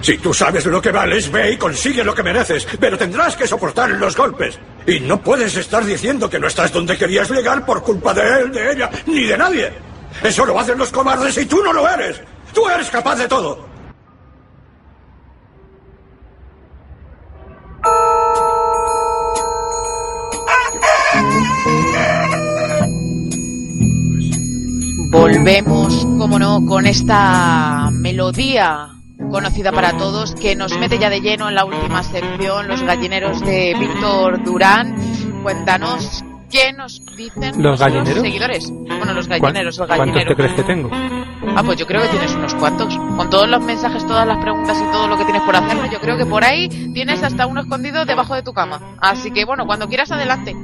Si 0.00 0.18
tú 0.18 0.32
sabes 0.32 0.66
lo 0.66 0.80
que 0.80 0.92
vales, 0.92 1.30
ve 1.30 1.52
y 1.52 1.56
consigue 1.56 2.04
lo 2.04 2.14
que 2.14 2.22
mereces, 2.22 2.66
pero 2.78 2.98
tendrás 2.98 3.36
que 3.36 3.46
soportar 3.46 3.90
los 3.90 4.16
golpes. 4.16 4.58
Y 4.86 5.00
no 5.00 5.20
puedes 5.20 5.56
estar 5.56 5.84
diciendo 5.84 6.30
que 6.30 6.38
no 6.38 6.46
estás 6.46 6.72
donde 6.72 6.96
querías 6.96 7.30
llegar 7.30 7.64
por 7.64 7.82
culpa 7.82 8.14
de 8.14 8.40
él, 8.40 8.52
de 8.52 8.72
ella, 8.72 8.90
ni 9.06 9.24
de 9.24 9.36
nadie. 9.36 9.72
Eso 10.22 10.46
lo 10.46 10.58
hacen 10.58 10.78
los 10.78 10.90
cobardes 10.90 11.36
y 11.38 11.46
tú 11.46 11.62
no 11.62 11.72
lo 11.72 11.88
eres. 11.88 12.20
Tú 12.52 12.68
eres 12.68 12.88
capaz 12.90 13.16
de 13.16 13.28
todo. 13.28 13.66
Volvemos, 25.10 26.04
como 26.18 26.38
no, 26.38 26.64
con 26.66 26.86
esta 26.86 27.88
melodía 27.90 28.95
conocida 29.36 29.70
para 29.70 29.92
todos 29.98 30.34
que 30.34 30.56
nos 30.56 30.74
mete 30.78 30.98
ya 30.98 31.10
de 31.10 31.20
lleno 31.20 31.50
en 31.50 31.54
la 31.56 31.66
última 31.66 32.02
sección, 32.02 32.68
los 32.68 32.80
gallineros 32.82 33.38
de 33.42 33.76
Víctor 33.78 34.42
Durán. 34.42 34.96
Cuéntanos 35.42 36.24
qué 36.50 36.72
nos 36.72 37.04
dicen 37.18 37.62
¿Los 37.62 37.78
gallineros? 37.78 38.22
seguidores. 38.22 38.70
Bueno, 38.70 39.12
los 39.12 39.28
¿Cuán- 39.28 39.42
gallineros, 39.42 39.78
el 39.78 39.86
¿Cuántos 39.88 40.06
gallinero. 40.06 40.30
te 40.30 40.36
crees 40.36 40.52
que 40.54 40.62
tengo? 40.62 40.88
Ah, 41.54 41.62
pues 41.62 41.76
yo 41.78 41.86
creo 41.86 42.00
que 42.00 42.08
tienes 42.08 42.34
unos 42.34 42.54
cuantos. 42.54 42.96
Con 42.96 43.28
todos 43.28 43.46
los 43.46 43.60
mensajes, 43.62 44.06
todas 44.06 44.26
las 44.26 44.38
preguntas 44.38 44.78
y 44.80 44.90
todo 44.90 45.06
lo 45.06 45.18
que 45.18 45.24
tienes 45.24 45.42
por 45.42 45.54
hacerme, 45.54 45.90
yo 45.92 46.00
creo 46.00 46.16
que 46.16 46.24
por 46.24 46.42
ahí 46.42 46.70
tienes 46.94 47.22
hasta 47.22 47.46
uno 47.46 47.60
escondido 47.60 48.06
debajo 48.06 48.34
de 48.34 48.42
tu 48.42 48.54
cama. 48.54 48.80
Así 49.02 49.30
que 49.32 49.44
bueno, 49.44 49.66
cuando 49.66 49.86
quieras, 49.86 50.10
adelante. 50.12 50.56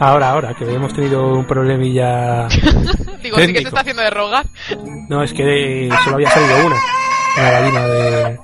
Ahora, 0.00 0.30
ahora, 0.30 0.54
que 0.54 0.64
hemos 0.64 0.94
tenido 0.94 1.34
un 1.34 1.44
problemilla. 1.44 2.48
Digo, 3.22 3.36
sí 3.36 3.42
que 3.42 3.46
se 3.48 3.52
técnico. 3.52 3.68
está 3.68 3.80
haciendo 3.80 4.00
de 4.02 4.08
rogar. 4.08 4.46
No, 5.10 5.22
es 5.22 5.34
que 5.34 5.90
solo 6.02 6.16
había 6.16 6.30
salido 6.30 6.66
una. 6.66 6.76
La 7.36 7.50
gallina 7.50 7.86
de, 7.86 8.38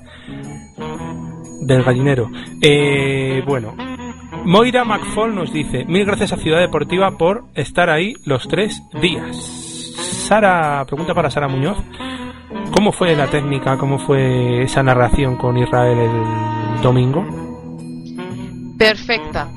del 1.63 1.83
gallinero. 1.83 2.31
Eh, 2.61 3.43
bueno. 3.47 3.75
Moira 4.45 4.85
McFall 4.85 5.35
nos 5.35 5.51
dice, 5.51 5.87
mil 5.87 6.05
gracias 6.05 6.35
a 6.35 6.37
Ciudad 6.37 6.61
Deportiva 6.61 7.13
por 7.13 7.45
estar 7.55 7.89
ahí 7.89 8.13
los 8.25 8.47
tres 8.49 8.83
días. 9.01 9.35
Sara, 10.29 10.85
pregunta 10.87 11.15
para 11.15 11.31
Sara 11.31 11.49
Muñoz. 11.49 11.79
¿Cómo 12.71 12.93
fue 12.93 13.17
la 13.17 13.29
técnica? 13.29 13.79
¿Cómo 13.79 13.99
fue 13.99 14.65
esa 14.65 14.83
narración 14.83 15.37
con 15.37 15.57
Israel 15.57 15.99
el 15.99 16.83
domingo? 16.83 17.25
Perfecta. 18.79 19.49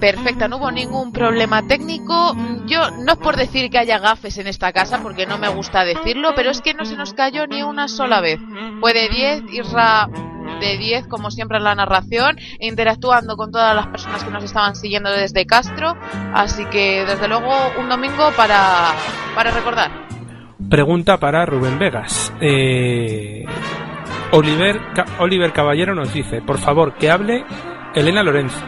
Perfecta, 0.00 0.48
no 0.48 0.56
hubo 0.58 0.70
ningún 0.70 1.12
problema 1.12 1.66
técnico. 1.66 2.36
Yo 2.66 2.90
no 2.90 3.12
es 3.12 3.18
por 3.18 3.36
decir 3.36 3.70
que 3.70 3.78
haya 3.78 3.98
gafes 3.98 4.38
en 4.38 4.46
esta 4.46 4.72
casa, 4.72 5.02
porque 5.02 5.26
no 5.26 5.38
me 5.38 5.48
gusta 5.48 5.84
decirlo, 5.84 6.32
pero 6.34 6.50
es 6.50 6.60
que 6.60 6.74
no 6.74 6.84
se 6.84 6.96
nos 6.96 7.14
cayó 7.14 7.46
ni 7.46 7.62
una 7.62 7.88
sola 7.88 8.20
vez. 8.20 8.40
Fue 8.80 8.92
de 8.92 9.08
10, 9.08 9.52
Isra 9.52 10.08
de 10.60 10.76
10, 10.78 11.06
como 11.06 11.30
siempre 11.30 11.58
en 11.58 11.64
la 11.64 11.74
narración, 11.74 12.36
interactuando 12.60 13.36
con 13.36 13.50
todas 13.50 13.74
las 13.74 13.86
personas 13.88 14.24
que 14.24 14.30
nos 14.30 14.44
estaban 14.44 14.76
siguiendo 14.76 15.10
desde 15.10 15.46
Castro. 15.46 15.96
Así 16.34 16.64
que, 16.66 17.04
desde 17.06 17.28
luego, 17.28 17.52
un 17.78 17.88
domingo 17.88 18.30
para, 18.36 18.92
para 19.34 19.50
recordar. 19.50 19.90
Pregunta 20.68 21.18
para 21.18 21.44
Rubén 21.44 21.78
Vegas. 21.78 22.32
Eh, 22.40 23.44
Oliver, 24.32 24.80
Oliver 25.18 25.52
Caballero 25.52 25.94
nos 25.94 26.12
dice, 26.12 26.40
por 26.40 26.58
favor, 26.58 26.94
que 26.94 27.10
hable 27.10 27.44
Elena 27.94 28.22
Lorenzo. 28.22 28.64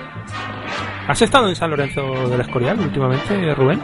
¿Has 1.08 1.22
estado 1.22 1.48
en 1.48 1.54
San 1.54 1.70
Lorenzo 1.70 2.28
del 2.28 2.40
Escorial 2.40 2.78
últimamente, 2.80 3.54
Rubén? 3.54 3.80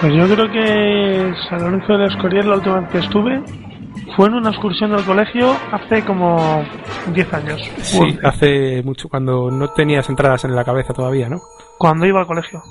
Pues 0.00 0.12
yo 0.14 0.28
creo 0.28 0.50
que 0.52 1.34
San 1.48 1.60
Lorenzo 1.62 1.94
del 1.94 2.10
Escorial, 2.10 2.48
la 2.48 2.56
última 2.56 2.80
vez 2.80 2.90
que 2.90 2.98
estuve, 2.98 3.42
fue 4.16 4.28
en 4.28 4.34
una 4.34 4.50
excursión 4.50 4.90
del 4.92 5.04
colegio 5.04 5.56
hace 5.72 6.04
como 6.04 6.62
10 7.12 7.34
años. 7.34 7.62
Sí, 7.78 8.18
hace 8.22 8.82
mucho, 8.84 9.08
cuando 9.08 9.50
no 9.50 9.68
tenías 9.68 10.08
entradas 10.08 10.44
en 10.44 10.54
la 10.54 10.64
cabeza 10.64 10.92
todavía, 10.92 11.28
¿no? 11.28 11.40
Cuando 11.78 12.06
iba 12.06 12.20
al 12.20 12.26
colegio. 12.26 12.62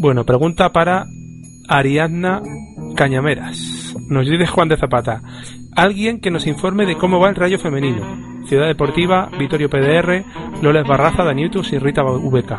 Bueno, 0.00 0.24
pregunta 0.24 0.70
para 0.70 1.06
Ariadna 1.68 2.40
Cañameras. 2.94 3.94
Nos 4.08 4.28
dice 4.28 4.46
Juan 4.46 4.68
de 4.68 4.76
Zapata. 4.76 5.22
Alguien 5.74 6.20
que 6.20 6.30
nos 6.30 6.46
informe 6.46 6.84
de 6.84 6.96
cómo 6.96 7.18
va 7.18 7.30
el 7.30 7.34
rayo 7.34 7.58
femenino. 7.58 8.44
Ciudad 8.46 8.66
Deportiva, 8.66 9.30
Vitorio 9.38 9.70
PDR, 9.70 10.24
Loles 10.60 10.86
Barraza, 10.86 11.24
Daniutus 11.24 11.72
y 11.72 11.78
Rita 11.78 12.02
VK. 12.02 12.52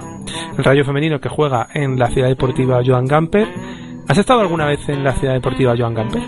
El 0.58 0.64
rayo 0.64 0.84
femenino 0.84 1.20
que 1.20 1.30
juega 1.30 1.68
en 1.74 2.00
la 2.00 2.10
Ciudad 2.10 2.30
Deportiva 2.30 2.82
Joan 2.84 3.06
Gamper. 3.06 3.48
¿Has 4.08 4.18
estado 4.18 4.42
alguna 4.42 4.66
vez 4.66 4.88
en 4.90 5.04
la 5.04 5.14
Ciudad 5.14 5.36
Deportiva 5.36 5.76
Joan 5.78 5.94
Gamper? 5.94 6.24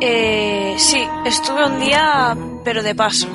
Eh, 0.00 0.74
sí, 0.78 1.06
estuve 1.24 1.66
un 1.66 1.78
día, 1.78 2.36
pero 2.64 2.82
de 2.82 2.94
paso. 2.94 3.28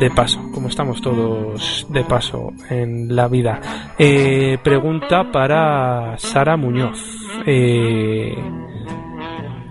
De 0.00 0.10
paso, 0.10 0.40
como 0.54 0.68
estamos 0.68 1.02
todos 1.02 1.86
de 1.90 2.02
paso 2.04 2.54
en 2.70 3.14
la 3.14 3.28
vida. 3.28 3.60
Eh, 3.98 4.56
pregunta 4.64 5.30
para 5.30 6.16
Sara 6.16 6.56
Muñoz. 6.56 6.98
Eh, 7.44 8.34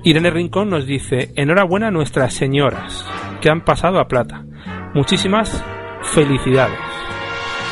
Irene 0.03 0.29
Rincón 0.29 0.69
nos 0.69 0.85
dice, 0.85 1.31
enhorabuena 1.35 1.87
a 1.87 1.91
nuestras 1.91 2.35
señoras 2.35 3.03
que 3.41 3.49
han 3.49 3.61
pasado 3.61 3.99
a 3.99 4.07
plata. 4.07 4.45
muchísimas 4.93 5.63
felicidades. 6.03 6.77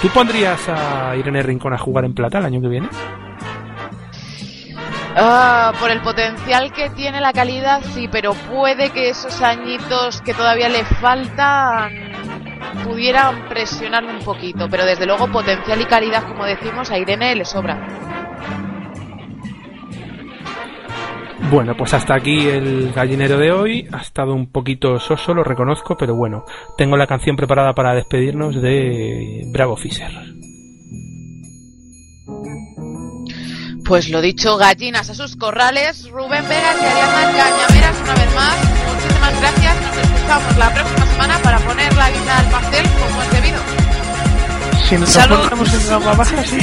¿Tú 0.02 0.08
pondrías 0.10 0.68
a 0.68 1.16
Irene 1.16 1.44
Rincón 1.44 1.76
a 1.76 1.78
jugar 1.78 2.06
en 2.06 2.16
plata 2.16 2.40
el 2.40 2.46
año 2.46 2.60
que 2.60 2.70
viene? 2.70 2.90
Ah, 5.16 5.74
por 5.80 5.90
el 5.90 6.02
potencial 6.02 6.72
que 6.74 6.90
tiene 6.92 7.22
la 7.22 7.34
calidad, 7.34 7.82
sí, 7.94 8.08
pero 8.12 8.34
puede 8.34 8.92
que 8.92 9.10
esos 9.10 9.42
añitos 9.42 10.22
que 10.22 10.34
todavía 10.36 10.70
le 10.70 10.86
faltan 10.86 12.07
pudieran 12.84 13.48
presionarle 13.50 14.14
un 14.14 14.24
poquito. 14.24 14.68
Pero 14.70 14.86
desde 14.86 15.06
luego, 15.06 15.28
potencial 15.32 15.82
y 15.82 15.86
calidad, 15.86 16.28
como 16.28 16.46
decimos, 16.46 16.92
a 16.92 16.98
Irene 16.98 17.36
le 17.36 17.46
sobra. 17.46 17.78
Bueno, 21.50 21.76
pues 21.78 21.94
hasta 21.94 22.16
aquí 22.16 22.48
el 22.48 22.92
gallinero 22.94 23.38
de 23.38 23.52
hoy. 23.52 23.88
Ha 23.94 24.02
estado 24.02 24.34
un 24.34 24.52
poquito 24.52 25.00
soso, 25.00 25.34
lo 25.34 25.44
reconozco, 25.44 25.96
pero 25.96 26.14
bueno, 26.16 26.44
tengo 26.78 26.98
la 26.98 27.08
canción 27.08 27.36
preparada 27.38 27.74
para 27.74 27.94
despedirnos 27.94 28.62
de 28.62 29.44
Bravo 29.52 29.78
Fisher. 29.78 30.12
Pues 33.88 34.10
lo 34.10 34.20
dicho, 34.20 34.58
gallinas 34.58 35.10
a 35.10 35.16
sus 35.16 35.38
corrales, 35.38 36.10
Rubén 36.10 36.46
Vegas 36.50 36.76
y 36.82 36.86
Ariadna 36.86 37.22
Cañaveras 37.38 37.96
una 38.04 38.14
vez 38.16 38.36
más. 38.36 38.56
Muchísimas 38.94 39.40
gracias, 39.40 39.76
nos 39.82 39.98
escuchamos 39.98 40.58
la 40.58 40.74
próxima 40.74 41.06
semana 41.06 41.40
para 41.40 41.60
poner 41.60 41.96
la 41.96 42.12
guinda 42.12 42.40
al 42.40 42.50
pastel 42.50 42.86
como 42.90 43.22
es 43.24 43.32
debido. 43.32 43.58
Si 44.90 44.98
nos 44.98 45.16
encontramos 45.16 45.74
en 45.74 45.90
la 45.90 45.98
baja, 46.00 46.44
sí. 46.44 46.58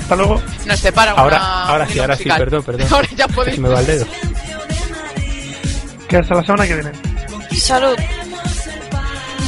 Hasta 0.00 0.16
luego. 0.16 0.42
Nos 0.66 0.80
separa 0.80 1.12
Ahora, 1.12 1.36
una 1.36 1.64
ahora 1.66 1.86
sí, 1.86 1.98
ahora 2.00 2.16
sí, 2.16 2.24
perdón, 2.24 2.62
perdón. 2.64 2.88
Ahora 2.92 3.08
ya 3.16 3.28
podéis. 3.28 3.58
Me 3.60 3.68
va 3.68 3.78
el 3.78 3.86
dedo. 3.86 4.06
Que 6.08 6.16
hasta 6.16 6.34
la 6.34 6.42
semana 6.42 6.66
que 6.66 6.74
viene. 6.74 6.92
Salud. 7.56 7.96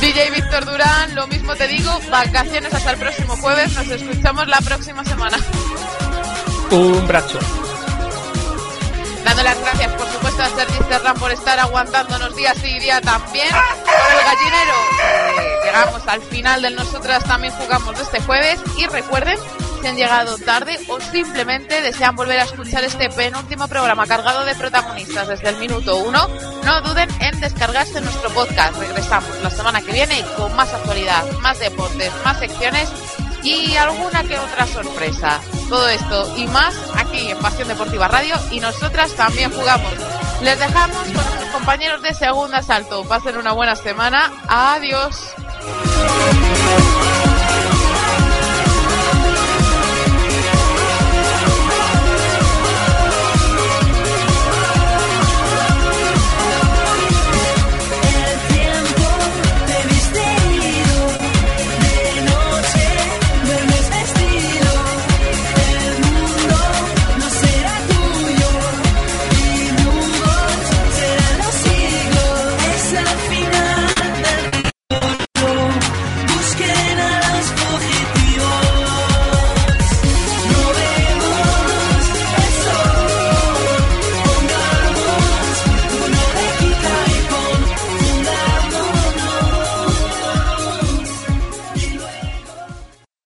DJ 0.00 0.30
Víctor 0.30 0.64
Durán, 0.64 1.14
lo 1.16 1.26
mismo 1.26 1.56
te 1.56 1.66
digo, 1.66 1.90
vacaciones 2.10 2.72
hasta 2.72 2.92
el 2.92 2.98
próximo 2.98 3.36
jueves, 3.36 3.72
nos 3.74 3.88
escuchamos 3.88 4.46
la 4.46 4.58
próxima 4.58 5.04
semana. 5.04 5.38
Un 6.72 7.06
brazo. 7.06 7.38
Dando 9.26 9.42
las 9.42 9.60
gracias, 9.60 9.92
por 9.92 10.08
supuesto, 10.08 10.42
a 10.42 10.48
Sergi 10.48 10.78
Serrán 10.88 11.16
por 11.16 11.30
estar 11.30 11.60
aguantándonos 11.60 12.34
día 12.34 12.54
sí 12.54 12.76
y 12.76 12.80
día 12.80 12.98
también. 13.02 13.48
El 13.48 14.24
gallinero, 14.24 14.74
eh, 15.02 15.58
llegamos 15.66 16.08
al 16.08 16.22
final 16.22 16.62
del 16.62 16.74
Nosotras 16.74 17.24
también 17.24 17.52
jugamos 17.52 17.94
de 17.98 18.04
este 18.04 18.22
jueves. 18.22 18.58
Y 18.78 18.86
recuerden, 18.86 19.38
si 19.82 19.86
han 19.86 19.96
llegado 19.96 20.38
tarde 20.38 20.78
o 20.88 20.98
simplemente 20.98 21.82
desean 21.82 22.16
volver 22.16 22.40
a 22.40 22.44
escuchar 22.44 22.82
este 22.84 23.10
penúltimo 23.10 23.68
programa 23.68 24.06
cargado 24.06 24.46
de 24.46 24.54
protagonistas 24.54 25.28
desde 25.28 25.50
el 25.50 25.58
minuto 25.58 25.98
uno, 25.98 26.26
no 26.64 26.80
duden 26.80 27.10
en 27.20 27.38
descargarse 27.38 28.00
nuestro 28.00 28.30
podcast. 28.30 28.78
Regresamos 28.78 29.28
la 29.42 29.50
semana 29.50 29.82
que 29.82 29.92
viene 29.92 30.24
con 30.38 30.56
más 30.56 30.72
actualidad, 30.72 31.30
más 31.42 31.58
deportes, 31.58 32.10
más 32.24 32.38
secciones 32.38 32.88
y 33.42 33.76
alguna 33.76 34.24
que 34.24 34.38
otra 34.38 34.66
sorpresa. 34.66 35.40
Todo 35.68 35.88
esto 35.88 36.36
y 36.36 36.46
más 36.46 36.74
aquí 36.96 37.30
en 37.30 37.38
Pasión 37.38 37.68
Deportiva 37.68 38.08
Radio 38.08 38.36
y 38.50 38.60
nosotras 38.60 39.12
también 39.14 39.50
jugamos. 39.52 39.92
Les 40.42 40.58
dejamos 40.58 40.96
con 40.96 41.14
nuestros 41.14 41.44
compañeros 41.52 42.02
de 42.02 42.14
Segunda 42.14 42.58
Asalto. 42.58 43.04
Pasen 43.04 43.36
una 43.36 43.52
buena 43.52 43.76
semana. 43.76 44.32
Adiós. 44.48 45.34